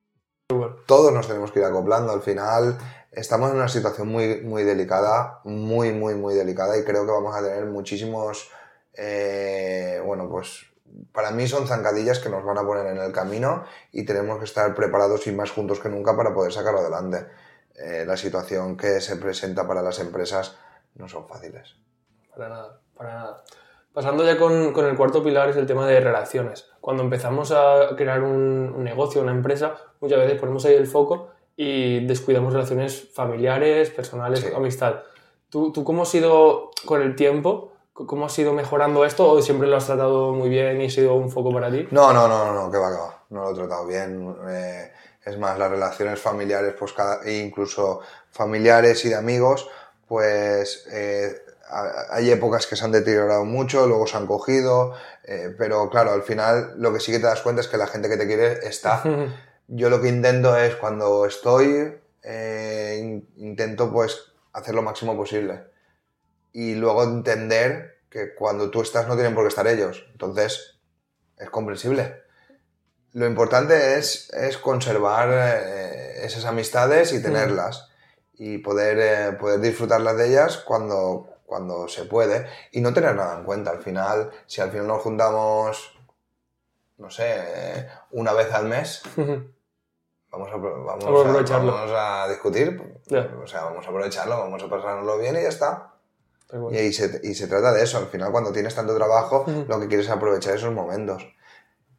Todos 0.85 1.11
nos 1.11 1.27
tenemos 1.27 1.51
que 1.51 1.59
ir 1.59 1.65
acoplando. 1.65 2.13
Al 2.13 2.21
final 2.21 2.77
estamos 3.11 3.49
en 3.51 3.57
una 3.57 3.67
situación 3.67 4.07
muy, 4.07 4.39
muy 4.41 4.63
delicada, 4.63 5.41
muy, 5.43 5.91
muy, 5.91 6.15
muy 6.15 6.33
delicada 6.33 6.77
y 6.77 6.85
creo 6.85 7.05
que 7.05 7.11
vamos 7.11 7.35
a 7.35 7.41
tener 7.41 7.65
muchísimos, 7.65 8.49
eh, 8.93 10.01
bueno, 10.05 10.29
pues 10.29 10.70
para 11.11 11.31
mí 11.31 11.47
son 11.47 11.67
zancadillas 11.67 12.19
que 12.19 12.29
nos 12.29 12.43
van 12.43 12.57
a 12.57 12.63
poner 12.63 12.85
en 12.87 12.97
el 12.97 13.11
camino 13.11 13.63
y 13.91 14.05
tenemos 14.05 14.39
que 14.39 14.45
estar 14.45 14.73
preparados 14.75 15.25
y 15.27 15.31
más 15.31 15.51
juntos 15.51 15.79
que 15.79 15.89
nunca 15.89 16.15
para 16.15 16.33
poder 16.33 16.51
sacarlo 16.51 16.79
adelante. 16.79 17.25
Eh, 17.75 18.03
la 18.05 18.17
situación 18.17 18.75
que 18.77 18.99
se 19.01 19.15
presenta 19.15 19.67
para 19.67 19.81
las 19.81 19.99
empresas 19.99 20.57
no 20.95 21.07
son 21.07 21.27
fáciles. 21.27 21.75
Para 22.35 22.49
nada, 22.49 22.79
para 22.95 23.13
nada. 23.13 23.43
Pasando 23.93 24.23
ya 24.25 24.37
con, 24.37 24.71
con 24.71 24.85
el 24.85 24.95
cuarto 24.95 25.23
pilar 25.23 25.49
es 25.49 25.57
el 25.57 25.65
tema 25.65 25.85
de 25.87 25.99
relaciones. 25.99 26.69
Cuando 26.79 27.03
empezamos 27.03 27.51
a 27.51 27.95
crear 27.97 28.21
un, 28.23 28.73
un 28.75 28.83
negocio, 28.83 29.21
una 29.21 29.31
empresa, 29.33 29.75
muchas 29.99 30.19
veces 30.19 30.39
ponemos 30.39 30.63
ahí 30.65 30.75
el 30.75 30.87
foco 30.87 31.29
y 31.57 32.05
descuidamos 32.05 32.53
relaciones 32.53 33.09
familiares, 33.13 33.89
personales, 33.89 34.39
Sí. 34.39 34.47
amistad. 34.55 35.01
¿Tú, 35.49 35.73
¿Tú 35.73 35.83
cómo 35.83 36.03
has 36.03 36.15
ido 36.15 36.71
con 36.85 37.01
el 37.01 37.15
tiempo? 37.17 37.70
¿Cómo 37.93 38.25
has 38.25 38.39
ido 38.39 38.53
mejorando 38.53 39.05
esto 39.05 39.29
o 39.29 39.41
siempre 39.41 39.67
lo 39.67 39.77
has 39.77 39.85
tratado 39.85 40.31
muy 40.33 40.49
bien 40.49 40.81
y 40.81 40.85
ha 40.87 40.89
sido 40.89 41.13
un 41.15 41.29
foco 41.29 41.51
para 41.53 41.69
ti? 41.69 41.87
No, 41.91 42.13
no, 42.13 42.27
no, 42.27 42.45
no, 42.45 42.53
no, 42.53 42.71
que 42.71 42.77
va, 42.77 42.89
que 42.89 42.97
va. 42.97 43.23
No 43.29 43.43
lo 43.43 43.51
he 43.51 43.55
tratado 43.55 43.85
bien. 43.85 44.35
eh, 44.47 44.91
es 45.25 45.37
más, 45.37 45.57
las 45.59 45.69
relaciones 45.69 46.19
familiares, 46.19 46.73
pues 46.79 46.93
cada, 46.93 47.21
e 47.23 47.39
incluso 47.39 47.99
familiares 48.31 49.03
y 49.05 49.09
de 49.09 49.15
amigos, 49.15 49.69
pues 50.07 50.87
eh, 50.91 51.35
hay 52.09 52.31
épocas 52.31 52.65
que 52.65 52.75
se 52.75 52.83
han 52.85 52.91
deteriorado 52.91 53.45
mucho, 53.45 53.85
luego 53.87 54.07
se 54.07 54.17
han 54.17 54.25
cogido, 54.25 54.93
eh, 55.23 55.53
pero 55.57 55.89
claro, 55.89 56.11
al 56.11 56.23
final 56.23 56.73
lo 56.77 56.91
que 56.91 56.99
sí 56.99 57.11
que 57.11 57.19
te 57.19 57.27
das 57.27 57.41
cuenta 57.41 57.61
es 57.61 57.67
que 57.67 57.77
la 57.77 57.87
gente 57.87 58.09
que 58.09 58.17
te 58.17 58.25
quiere 58.27 58.65
está. 58.67 59.03
Yo 59.67 59.89
lo 59.89 60.01
que 60.01 60.09
intento 60.09 60.57
es 60.57 60.75
cuando 60.75 61.25
estoy, 61.25 61.97
eh, 62.23 62.97
in- 62.99 63.27
intento 63.37 63.91
pues 63.91 64.31
hacer 64.53 64.73
lo 64.75 64.81
máximo 64.81 65.15
posible. 65.15 65.70
Y 66.51 66.75
luego 66.75 67.03
entender 67.03 67.99
que 68.09 68.35
cuando 68.35 68.69
tú 68.69 68.81
estás 68.81 69.07
no 69.07 69.15
tienen 69.15 69.33
por 69.33 69.43
qué 69.43 69.49
estar 69.49 69.67
ellos. 69.67 70.05
Entonces, 70.11 70.79
es 71.37 71.49
comprensible. 71.49 72.21
Lo 73.13 73.25
importante 73.25 73.97
es, 73.97 74.29
es 74.33 74.57
conservar 74.57 75.29
eh, 75.31 76.25
esas 76.25 76.45
amistades 76.45 77.13
y 77.13 77.21
tenerlas. 77.21 77.89
Y 78.33 78.57
poder, 78.57 78.99
eh, 78.99 79.37
poder 79.37 79.59
disfrutarlas 79.59 80.17
de 80.17 80.29
ellas 80.29 80.57
cuando, 80.57 81.29
cuando 81.45 81.87
se 81.87 82.05
puede. 82.05 82.47
Y 82.71 82.81
no 82.81 82.93
tener 82.93 83.15
nada 83.15 83.37
en 83.37 83.43
cuenta. 83.43 83.71
Al 83.71 83.81
final, 83.81 84.31
si 84.45 84.61
al 84.61 84.71
final 84.71 84.87
nos 84.87 85.01
juntamos, 85.01 85.97
no 86.97 87.09
sé, 87.09 87.87
una 88.11 88.33
vez 88.33 88.51
al 88.53 88.65
mes, 88.65 89.03
Vamos 90.31 90.49
a, 90.49 90.55
vamos, 90.55 90.85
Vamos 90.85 91.03
a 91.03 91.07
a, 91.07 91.29
aprovecharlo. 91.29 91.73
vamos 91.73 91.91
a 91.93 92.27
discutir, 92.29 93.01
o 93.43 93.47
sea, 93.47 93.65
vamos 93.65 93.85
a 93.85 93.89
aprovecharlo, 93.89 94.37
vamos 94.37 94.63
a 94.63 94.69
pasárnoslo 94.69 95.17
bien 95.17 95.35
y 95.35 95.41
ya 95.41 95.49
está. 95.49 95.90
Y, 96.71 96.91
se, 96.93 97.19
y 97.23 97.33
se 97.35 97.47
trata 97.47 97.71
de 97.73 97.83
eso, 97.83 97.97
al 97.97 98.07
final 98.07 98.31
cuando 98.31 98.51
tienes 98.51 98.75
tanto 98.75 98.95
trabajo, 98.95 99.45
lo 99.67 99.79
que 99.79 99.87
quieres 99.87 100.05
es 100.07 100.11
aprovechar 100.11 100.55
esos 100.55 100.73
momentos. 100.73 101.25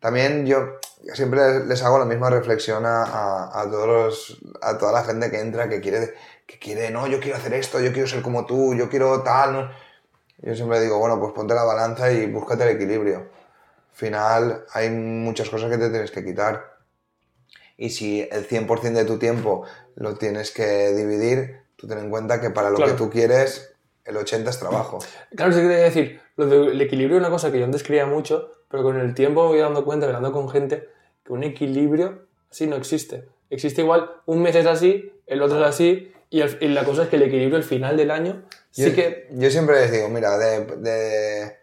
También 0.01 0.47
yo 0.47 0.75
siempre 1.15 1.65
les 1.65 1.83
hago 1.83 1.99
la 1.99 2.05
misma 2.05 2.29
reflexión 2.29 2.85
a, 2.85 3.05
a- 3.05 3.61
a 3.63 3.71
todos 3.71 3.87
los- 3.87 4.41
a 4.61 4.77
toda 4.77 4.93
la 4.93 5.05
gente 5.05 5.31
que 5.31 5.41
entra, 5.41 5.69
que 5.69 5.81
quiere, 5.81 6.15
que 6.47 6.59
quiere, 6.59 6.91
no, 6.91 7.07
yo 7.07 7.21
quiero 7.21 7.37
hacer 7.39 7.55
esto, 7.55 7.81
yo 7.81 7.93
quiero 7.93 8.09
ser 8.09 8.21
como 8.23 8.45
tú, 8.47 8.75
yo 8.75 8.89
quiero 8.91 9.23
tal. 9.23 9.53
no". 9.53 9.71
Yo 10.39 10.55
siempre 10.57 10.81
digo, 10.81 10.99
bueno, 10.99 11.21
pues 11.21 11.33
ponte 11.33 11.55
la 11.55 11.63
balanza 11.65 12.11
y 12.11 12.27
búscate 12.27 12.65
el 12.65 12.71
equilibrio. 12.77 13.19
Al 13.19 13.97
final 13.97 14.65
hay 14.73 14.91
muchas 14.91 15.49
cosas 15.49 15.71
que 15.71 15.79
te 15.79 15.89
tienes 15.89 16.11
que 16.11 16.25
quitar. 16.25 16.73
Y 17.77 17.91
si 17.91 18.29
el 18.31 18.45
100% 18.47 18.99
de 18.99 19.05
tu 19.05 19.19
tiempo 19.19 19.65
lo 19.95 20.17
tienes 20.17 20.51
que 20.51 20.89
dividir, 20.95 21.63
tú 21.77 21.87
ten 21.87 21.99
en 21.99 22.11
cuenta 22.11 22.41
que 22.41 22.51
para 22.51 22.71
lo 22.71 22.77
Claro. 22.77 22.93
que 22.93 22.99
tú 22.99 23.09
quieres, 23.11 23.72
el 24.05 24.17
80 24.17 24.51
es 24.51 24.59
trabajo. 24.59 24.99
Claro, 25.37 25.53
sí 25.53 25.59
que 25.61 25.67
te 25.69 25.73
voy 25.75 25.81
a 25.83 25.85
decir, 25.85 26.21
lo 26.37 26.47
del 26.47 26.81
equilibrio 26.81 27.17
es 27.17 27.21
una 27.21 27.31
cosa 27.31 27.53
que 27.53 27.59
yo 27.59 27.65
antes 27.65 27.83
creía 27.83 28.07
mucho, 28.07 28.53
pero 28.69 28.83
con 28.83 28.99
el 28.99 29.15
tiempo 29.15 29.43
me 29.45 29.49
voy 29.51 29.59
dando 29.61 29.85
cuenta, 29.85 30.07
hablando 30.07 30.33
con 30.33 30.49
gente, 30.49 30.89
que 31.25 31.33
un 31.33 31.45
equilibrio 31.45 32.27
así 32.51 32.67
no 32.67 32.77
existe. 32.77 33.29
Existe 33.51 33.83
igual, 33.83 34.11
un 34.27 34.43
mes 34.43 34.57
es 34.57 34.67
así, 34.67 35.13
el 35.27 35.43
otro 35.43 35.61
es 35.61 35.67
así, 35.69 36.09
Y, 36.31 36.41
el- 36.41 36.57
y 36.63 36.69
la 36.69 36.83
cosa 36.85 37.03
es 37.03 37.09
que 37.11 37.17
el 37.17 37.25
equilibrio 37.25 37.57
al 37.59 37.63
final 37.63 37.95
del 37.99 38.11
año 38.11 38.45
sí 38.71 38.85
yo, 38.89 38.95
que... 38.95 39.29
yo 39.33 39.51
siempre 39.51 39.81
les 39.83 39.93
digo, 39.93 40.09
mira, 40.09 40.39
de, 40.39 40.65
de- 40.79 41.57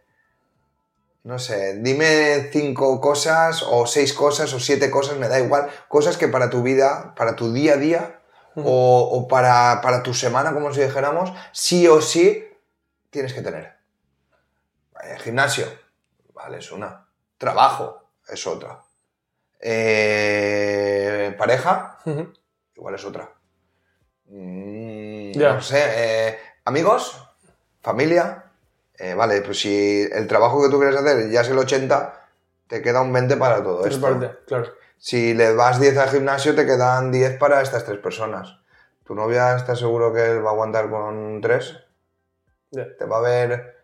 No 1.23 1.39
sé, 1.39 1.79
dime 1.81 2.49
cinco 2.51 3.01
cosas, 3.01 3.63
o 3.67 3.87
seis 3.87 4.13
cosas, 4.13 4.53
o 4.53 4.59
siete 4.59 4.89
cosas, 4.91 5.17
me 5.17 5.27
da 5.27 5.39
igual. 5.39 5.69
Cosas 5.87 6.17
que 6.17 6.27
para 6.27 6.49
tu 6.51 6.61
vida, 6.61 7.13
para 7.17 7.35
tu 7.35 7.51
día 7.51 7.73
a 7.73 7.77
día, 7.77 8.18
o, 8.55 9.09
o 9.11 9.27
para, 9.27 9.79
para 9.81 10.03
tu 10.03 10.13
semana, 10.13 10.53
como 10.53 10.73
si 10.73 10.81
dijéramos, 10.81 11.31
sí 11.51 11.87
o 11.87 12.01
sí 12.01 12.45
tienes 13.09 13.33
que 13.33 13.41
tener. 13.41 13.75
Vale, 14.93 15.17
Gimnasio, 15.19 15.65
vale, 16.33 16.57
es 16.59 16.71
una. 16.71 17.05
Trabajo, 17.37 18.03
es 18.27 18.45
otra. 18.47 18.81
Eh, 19.61 21.35
pareja, 21.37 21.97
igual 22.75 22.95
es 22.95 23.05
otra. 23.05 23.29
Mm. 24.25 25.31
No 25.37 25.61
sé, 25.61 25.83
eh, 25.87 26.39
amigos, 26.65 27.21
familia. 27.81 28.45
eh, 28.97 29.13
vale, 29.13 29.41
pues 29.41 29.59
si 29.59 30.01
el 30.11 30.27
trabajo 30.27 30.61
que 30.61 30.69
tú 30.69 30.77
quieres 30.79 30.97
hacer 30.99 31.29
ya 31.29 31.41
es 31.41 31.49
el 31.49 31.57
80, 31.57 32.27
te 32.67 32.81
queda 32.81 33.01
un 33.01 33.11
20 33.13 33.37
para 33.37 33.63
todo 33.63 33.85
esto. 33.85 34.01
partes, 34.01 34.31
claro. 34.45 34.73
Si 35.01 35.33
le 35.33 35.55
vas 35.55 35.79
10 35.79 35.97
al 35.97 36.09
gimnasio, 36.09 36.53
te 36.53 36.65
quedan 36.65 37.09
10 37.09 37.37
para 37.37 37.61
estas 37.61 37.85
tres 37.85 37.99
personas. 37.99 38.59
¿Tu 39.05 39.15
novia 39.15 39.55
está 39.55 39.73
seguro 39.73 40.13
que 40.13 40.31
él 40.31 40.45
va 40.45 40.49
a 40.49 40.53
aguantar 40.53 40.89
con 40.89 41.39
3? 41.39 41.77
Ya. 42.71 42.85
¿Te 42.97 43.05
va 43.05 43.19
a 43.19 43.21
ver 43.21 43.77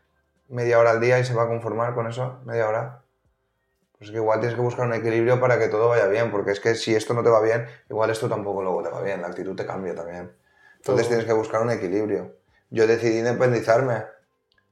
media 0.50 0.78
hora 0.78 0.92
al 0.92 1.00
día 1.00 1.18
y 1.18 1.24
se 1.24 1.34
va 1.34 1.44
a 1.44 1.48
conformar 1.48 1.96
con 1.96 2.06
eso? 2.08 2.42
¿Media 2.44 2.68
hora? 2.68 3.02
Pues 3.98 4.12
que 4.12 4.18
igual 4.18 4.42
tienes 4.42 4.58
que 4.58 4.62
buscar 4.62 4.86
un 4.86 4.94
equilibrio 4.94 5.40
para 5.40 5.58
que 5.58 5.70
todo 5.70 5.88
vaya 5.88 6.08
bien, 6.08 6.32
porque 6.32 6.52
es 6.52 6.60
que 6.60 6.76
si 6.76 6.94
esto 6.94 7.14
no 7.14 7.24
te 7.24 7.30
va 7.30 7.42
bien, 7.42 7.66
igual 7.90 8.10
esto 8.10 8.28
tampoco 8.28 8.62
luego 8.62 8.84
te 8.84 8.90
va 8.90 9.02
bien, 9.02 9.22
la 9.22 9.28
actitud 9.28 9.56
te 9.56 9.66
cambia 9.66 9.96
también. 9.96 10.36
Entonces 10.76 11.06
Todo. 11.06 11.08
tienes 11.08 11.26
que 11.26 11.34
buscar 11.34 11.62
un 11.62 11.72
equilibrio. 11.72 12.36
Yo 12.70 12.86
decidí 12.88 13.20
independizarme. 13.20 14.04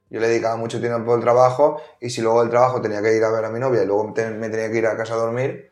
Yo 0.09 0.19
le 0.19 0.27
dedicaba 0.27 0.57
mucho 0.57 0.81
tiempo 0.81 1.13
al 1.13 1.21
trabajo 1.21 1.81
y 2.01 2.09
si 2.09 2.21
luego 2.21 2.43
el 2.43 2.49
trabajo 2.49 2.81
tenía 2.81 3.01
que 3.01 3.15
ir 3.15 3.23
a 3.23 3.31
ver 3.31 3.45
a 3.45 3.49
mi 3.49 3.59
novia 3.59 3.81
y 3.81 3.85
luego 3.85 4.03
me 4.09 4.49
tenía 4.49 4.69
que 4.69 4.77
ir 4.77 4.87
a 4.87 4.97
casa 4.97 5.13
a 5.13 5.17
dormir, 5.17 5.71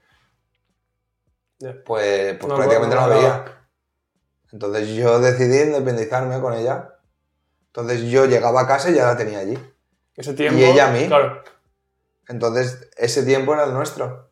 Pues, 1.85 2.37
pues 2.37 2.47
No, 2.47 2.55
prácticamente 2.55 2.95
no, 2.95 3.01
no, 3.01 3.07
la 3.07 3.15
no, 3.15 3.21
veía. 3.21 3.45
Entonces 4.51 4.89
yo 4.89 5.19
decidí 5.19 5.61
independizarme 5.61 6.39
con 6.41 6.53
ella. 6.53 6.95
Entonces 7.67 8.01
yo 8.03 8.25
llegaba 8.25 8.61
a 8.61 8.67
casa 8.67 8.89
y 8.89 8.95
ya 8.95 9.05
la 9.05 9.17
tenía 9.17 9.39
allí. 9.39 9.57
Ese 10.15 10.33
tiempo... 10.33 10.59
Y 10.59 10.65
ella 10.65 10.89
a 10.89 10.91
mí. 10.91 11.07
Claro. 11.07 11.43
Entonces 12.27 12.89
ese 12.97 13.23
tiempo 13.23 13.53
era 13.53 13.65
el 13.65 13.73
nuestro. 13.73 14.31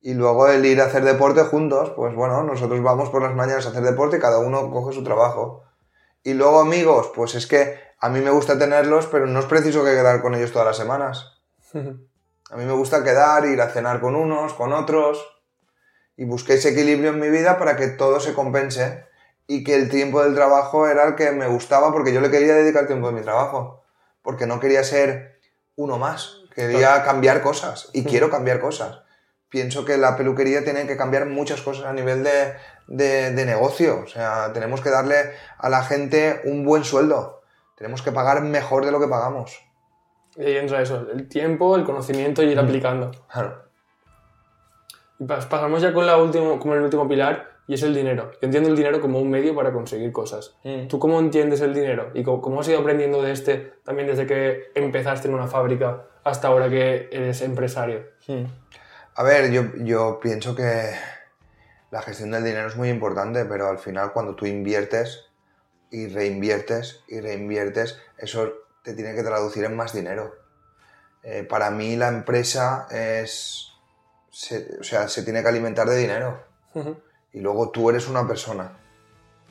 Y 0.00 0.14
luego 0.14 0.48
el 0.48 0.64
ir 0.64 0.80
a 0.80 0.86
hacer 0.86 1.04
deporte 1.04 1.42
juntos, 1.44 1.90
pues 1.96 2.14
bueno, 2.14 2.42
nosotros 2.42 2.82
vamos 2.82 3.10
por 3.10 3.22
las 3.22 3.34
mañanas 3.34 3.66
a 3.66 3.70
hacer 3.70 3.82
deporte 3.82 4.18
y 4.18 4.20
cada 4.20 4.38
uno 4.38 4.70
coge 4.70 4.94
su 4.94 5.02
trabajo. 5.02 5.64
Y 6.22 6.34
luego 6.34 6.60
amigos, 6.60 7.10
pues 7.14 7.34
es 7.34 7.46
que 7.46 7.78
a 7.98 8.08
mí 8.08 8.20
me 8.20 8.30
gusta 8.30 8.58
tenerlos, 8.58 9.06
pero 9.06 9.26
no 9.26 9.40
es 9.40 9.46
preciso 9.46 9.84
que 9.84 9.92
quedar 9.92 10.20
con 10.20 10.34
ellos 10.34 10.52
todas 10.52 10.68
las 10.68 10.76
semanas. 10.76 11.42
A 12.50 12.56
mí 12.56 12.66
me 12.66 12.72
gusta 12.74 13.02
quedar, 13.02 13.46
ir 13.46 13.60
a 13.60 13.70
cenar 13.70 14.00
con 14.00 14.14
unos, 14.14 14.52
con 14.52 14.72
otros, 14.72 15.26
y 16.16 16.24
busqué 16.24 16.54
ese 16.54 16.70
equilibrio 16.70 17.10
en 17.10 17.20
mi 17.20 17.28
vida 17.30 17.58
para 17.58 17.76
que 17.76 17.88
todo 17.88 18.20
se 18.20 18.34
compense 18.34 19.04
y 19.46 19.64
que 19.64 19.74
el 19.74 19.90
tiempo 19.90 20.22
del 20.22 20.34
trabajo 20.34 20.86
era 20.88 21.04
el 21.04 21.14
que 21.16 21.30
me 21.32 21.46
gustaba 21.46 21.92
porque 21.92 22.12
yo 22.12 22.20
le 22.20 22.30
quería 22.30 22.54
dedicar 22.54 22.86
tiempo 22.86 23.08
de 23.08 23.14
mi 23.14 23.20
trabajo, 23.22 23.84
porque 24.22 24.46
no 24.46 24.60
quería 24.60 24.82
ser 24.84 25.38
uno 25.76 25.98
más, 25.98 26.38
quería 26.54 27.02
cambiar 27.04 27.42
cosas 27.42 27.90
y 27.92 28.04
quiero 28.04 28.30
cambiar 28.30 28.60
cosas. 28.60 29.00
Pienso 29.48 29.84
que 29.84 29.98
la 29.98 30.16
peluquería 30.16 30.64
tiene 30.64 30.86
que 30.86 30.96
cambiar 30.96 31.26
muchas 31.26 31.60
cosas 31.62 31.86
a 31.86 31.92
nivel 31.92 32.24
de, 32.24 32.54
de- 32.88 33.30
de 33.32 33.44
negocio, 33.44 34.00
o 34.04 34.06
sea, 34.08 34.52
tenemos 34.52 34.80
que 34.80 34.90
darle 34.90 35.32
a 35.58 35.68
la 35.68 35.82
gente 35.84 36.40
un 36.44 36.64
buen 36.64 36.84
sueldo, 36.84 37.42
tenemos 37.76 38.02
que 38.02 38.12
pagar 38.12 38.40
mejor 38.42 38.84
de 38.84 38.92
lo 38.92 38.98
que 39.00 39.08
pagamos. 39.08 39.60
Y 40.36 40.44
ahí 40.44 40.56
entra 40.56 40.80
eso, 40.82 41.06
el 41.12 41.28
tiempo, 41.28 41.76
el 41.76 41.84
conocimiento 41.84 42.42
y 42.42 42.46
ir 42.52 42.58
aplicando. 42.58 43.10
Claro. 43.32 43.63
Pasamos 45.26 45.82
ya 45.82 45.92
con, 45.92 46.06
la 46.06 46.16
último, 46.16 46.58
con 46.58 46.72
el 46.72 46.82
último 46.82 47.08
pilar 47.08 47.54
y 47.66 47.74
es 47.74 47.82
el 47.82 47.94
dinero. 47.94 48.32
Yo 48.32 48.38
entiendo 48.42 48.68
el 48.68 48.76
dinero 48.76 49.00
como 49.00 49.20
un 49.20 49.30
medio 49.30 49.54
para 49.54 49.72
conseguir 49.72 50.12
cosas. 50.12 50.56
Mm. 50.64 50.88
¿Tú 50.88 50.98
cómo 50.98 51.18
entiendes 51.20 51.60
el 51.60 51.72
dinero? 51.72 52.10
¿Y 52.14 52.22
cómo, 52.22 52.40
cómo 52.40 52.60
has 52.60 52.68
ido 52.68 52.80
aprendiendo 52.80 53.22
de 53.22 53.32
este 53.32 53.74
también 53.84 54.08
desde 54.08 54.26
que 54.26 54.70
empezaste 54.74 55.28
en 55.28 55.34
una 55.34 55.46
fábrica 55.46 56.02
hasta 56.24 56.48
ahora 56.48 56.68
que 56.68 57.08
eres 57.12 57.40
empresario? 57.42 58.02
A 59.14 59.22
ver, 59.22 59.52
yo, 59.52 59.62
yo 59.76 60.18
pienso 60.20 60.54
que 60.54 60.90
la 61.90 62.02
gestión 62.02 62.32
del 62.32 62.42
dinero 62.42 62.66
es 62.66 62.76
muy 62.76 62.88
importante, 62.88 63.44
pero 63.44 63.68
al 63.68 63.78
final 63.78 64.12
cuando 64.12 64.34
tú 64.34 64.46
inviertes 64.46 65.26
y 65.90 66.08
reinviertes 66.08 67.04
y 67.06 67.20
reinviertes, 67.20 68.00
eso 68.18 68.52
te 68.82 68.94
tiene 68.94 69.14
que 69.14 69.22
traducir 69.22 69.64
en 69.64 69.76
más 69.76 69.92
dinero. 69.94 70.34
Eh, 71.22 71.44
para 71.44 71.70
mí 71.70 71.96
la 71.96 72.08
empresa 72.08 72.88
es... 72.90 73.73
se- 74.34 74.76
o 74.80 74.82
sea, 74.84 75.08
se 75.08 75.22
tiene 75.22 75.42
que 75.42 75.48
alimentar 75.48 75.88
de 75.88 75.96
dinero. 75.96 76.42
Y 77.32 77.40
luego 77.40 77.70
tú 77.70 77.88
eres 77.90 78.08
una 78.08 78.26
persona. 78.26 78.72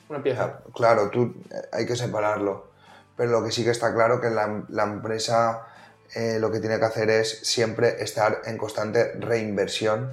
Una 0.08 0.22
pieza. 0.22 0.60
Claro, 0.74 1.08
tú 1.10 1.34
eh, 1.50 1.54
hay 1.72 1.86
que 1.86 1.96
separarlo. 1.96 2.68
Pero 3.16 3.30
lo 3.30 3.44
que 3.44 3.50
sí 3.50 3.64
que 3.64 3.70
está 3.70 3.94
claro 3.94 4.20
que 4.20 4.28
la, 4.30 4.64
la 4.68 4.82
empresa 4.84 5.66
eh, 6.14 6.38
lo 6.38 6.50
que 6.52 6.60
tiene 6.60 6.78
que 6.78 6.84
hacer 6.84 7.08
es 7.10 7.40
siempre 7.42 8.02
estar 8.02 8.42
en 8.44 8.58
constante 8.58 9.12
reinversión 9.14 10.12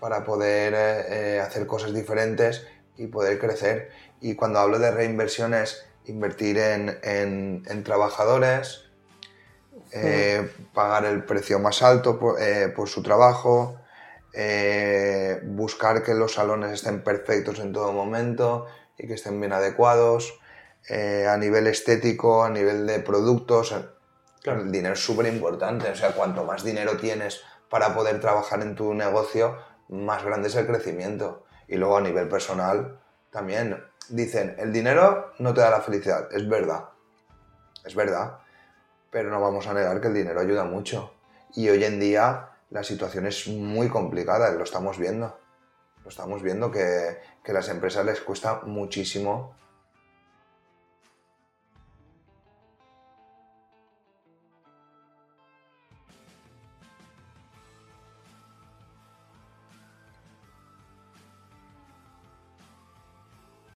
para 0.00 0.24
poder 0.24 0.74
eh, 0.74 1.36
eh, 1.36 1.40
hacer 1.40 1.66
cosas 1.66 1.94
diferentes 1.94 2.66
y 2.96 3.06
poder 3.06 3.38
crecer. 3.38 3.90
Y 4.20 4.34
cuando 4.34 4.58
hablo 4.58 4.78
de 4.78 4.90
reinversión 4.90 5.54
es 5.54 5.84
invertir 6.06 6.58
en, 6.58 6.98
en- 7.02 7.62
en 7.68 7.84
trabajadores, 7.84 8.84
eh, 9.94 10.50
pagar 10.72 11.04
el 11.04 11.24
precio 11.24 11.58
más 11.58 11.82
alto 11.82 12.18
por, 12.18 12.40
eh, 12.40 12.68
por 12.68 12.88
su 12.88 13.02
trabajo, 13.02 13.78
eh, 14.32 15.40
buscar 15.44 16.02
que 16.02 16.14
los 16.14 16.34
salones 16.34 16.72
estén 16.72 17.02
perfectos 17.02 17.58
en 17.58 17.72
todo 17.72 17.92
momento 17.92 18.66
y 18.96 19.06
que 19.06 19.14
estén 19.14 19.38
bien 19.38 19.52
adecuados, 19.52 20.38
a 20.90 21.36
nivel 21.36 21.68
estético, 21.68 22.42
a 22.42 22.50
nivel 22.50 22.86
de 22.86 22.98
productos. 22.98 23.74
Claro. 24.42 24.62
El 24.62 24.72
dinero 24.72 24.94
es 24.94 25.04
súper 25.04 25.26
importante, 25.26 25.88
o 25.88 25.94
sea, 25.94 26.12
cuanto 26.12 26.44
más 26.44 26.64
dinero 26.64 26.96
tienes 26.96 27.42
para 27.70 27.94
poder 27.94 28.20
trabajar 28.20 28.60
en 28.62 28.74
tu 28.74 28.92
negocio, 28.92 29.56
más 29.88 30.24
grande 30.24 30.48
es 30.48 30.56
el 30.56 30.66
crecimiento. 30.66 31.44
Y 31.68 31.76
luego 31.76 31.98
a 31.98 32.00
nivel 32.00 32.28
personal 32.28 32.98
también 33.30 33.82
dicen, 34.08 34.56
el 34.58 34.72
dinero 34.72 35.32
no 35.38 35.54
te 35.54 35.60
da 35.60 35.70
la 35.70 35.80
felicidad, 35.80 36.28
es 36.32 36.48
verdad, 36.48 36.88
es 37.84 37.94
verdad, 37.94 38.38
pero 39.12 39.30
no 39.30 39.40
vamos 39.40 39.66
a 39.66 39.74
negar 39.74 40.00
que 40.00 40.08
el 40.08 40.14
dinero 40.14 40.40
ayuda 40.40 40.64
mucho. 40.64 41.14
Y 41.54 41.68
hoy 41.68 41.84
en 41.84 42.00
día 42.00 42.48
la 42.70 42.82
situación 42.82 43.26
es 43.26 43.46
muy 43.46 43.88
complicada, 43.88 44.50
lo 44.52 44.64
estamos 44.64 44.98
viendo. 44.98 45.38
Lo 46.02 46.08
estamos 46.08 46.42
viendo 46.42 46.72
que, 46.72 47.18
que 47.44 47.50
a 47.52 47.54
las 47.54 47.68
empresas 47.68 48.04
les 48.06 48.22
cuesta 48.22 48.62
muchísimo 48.64 49.54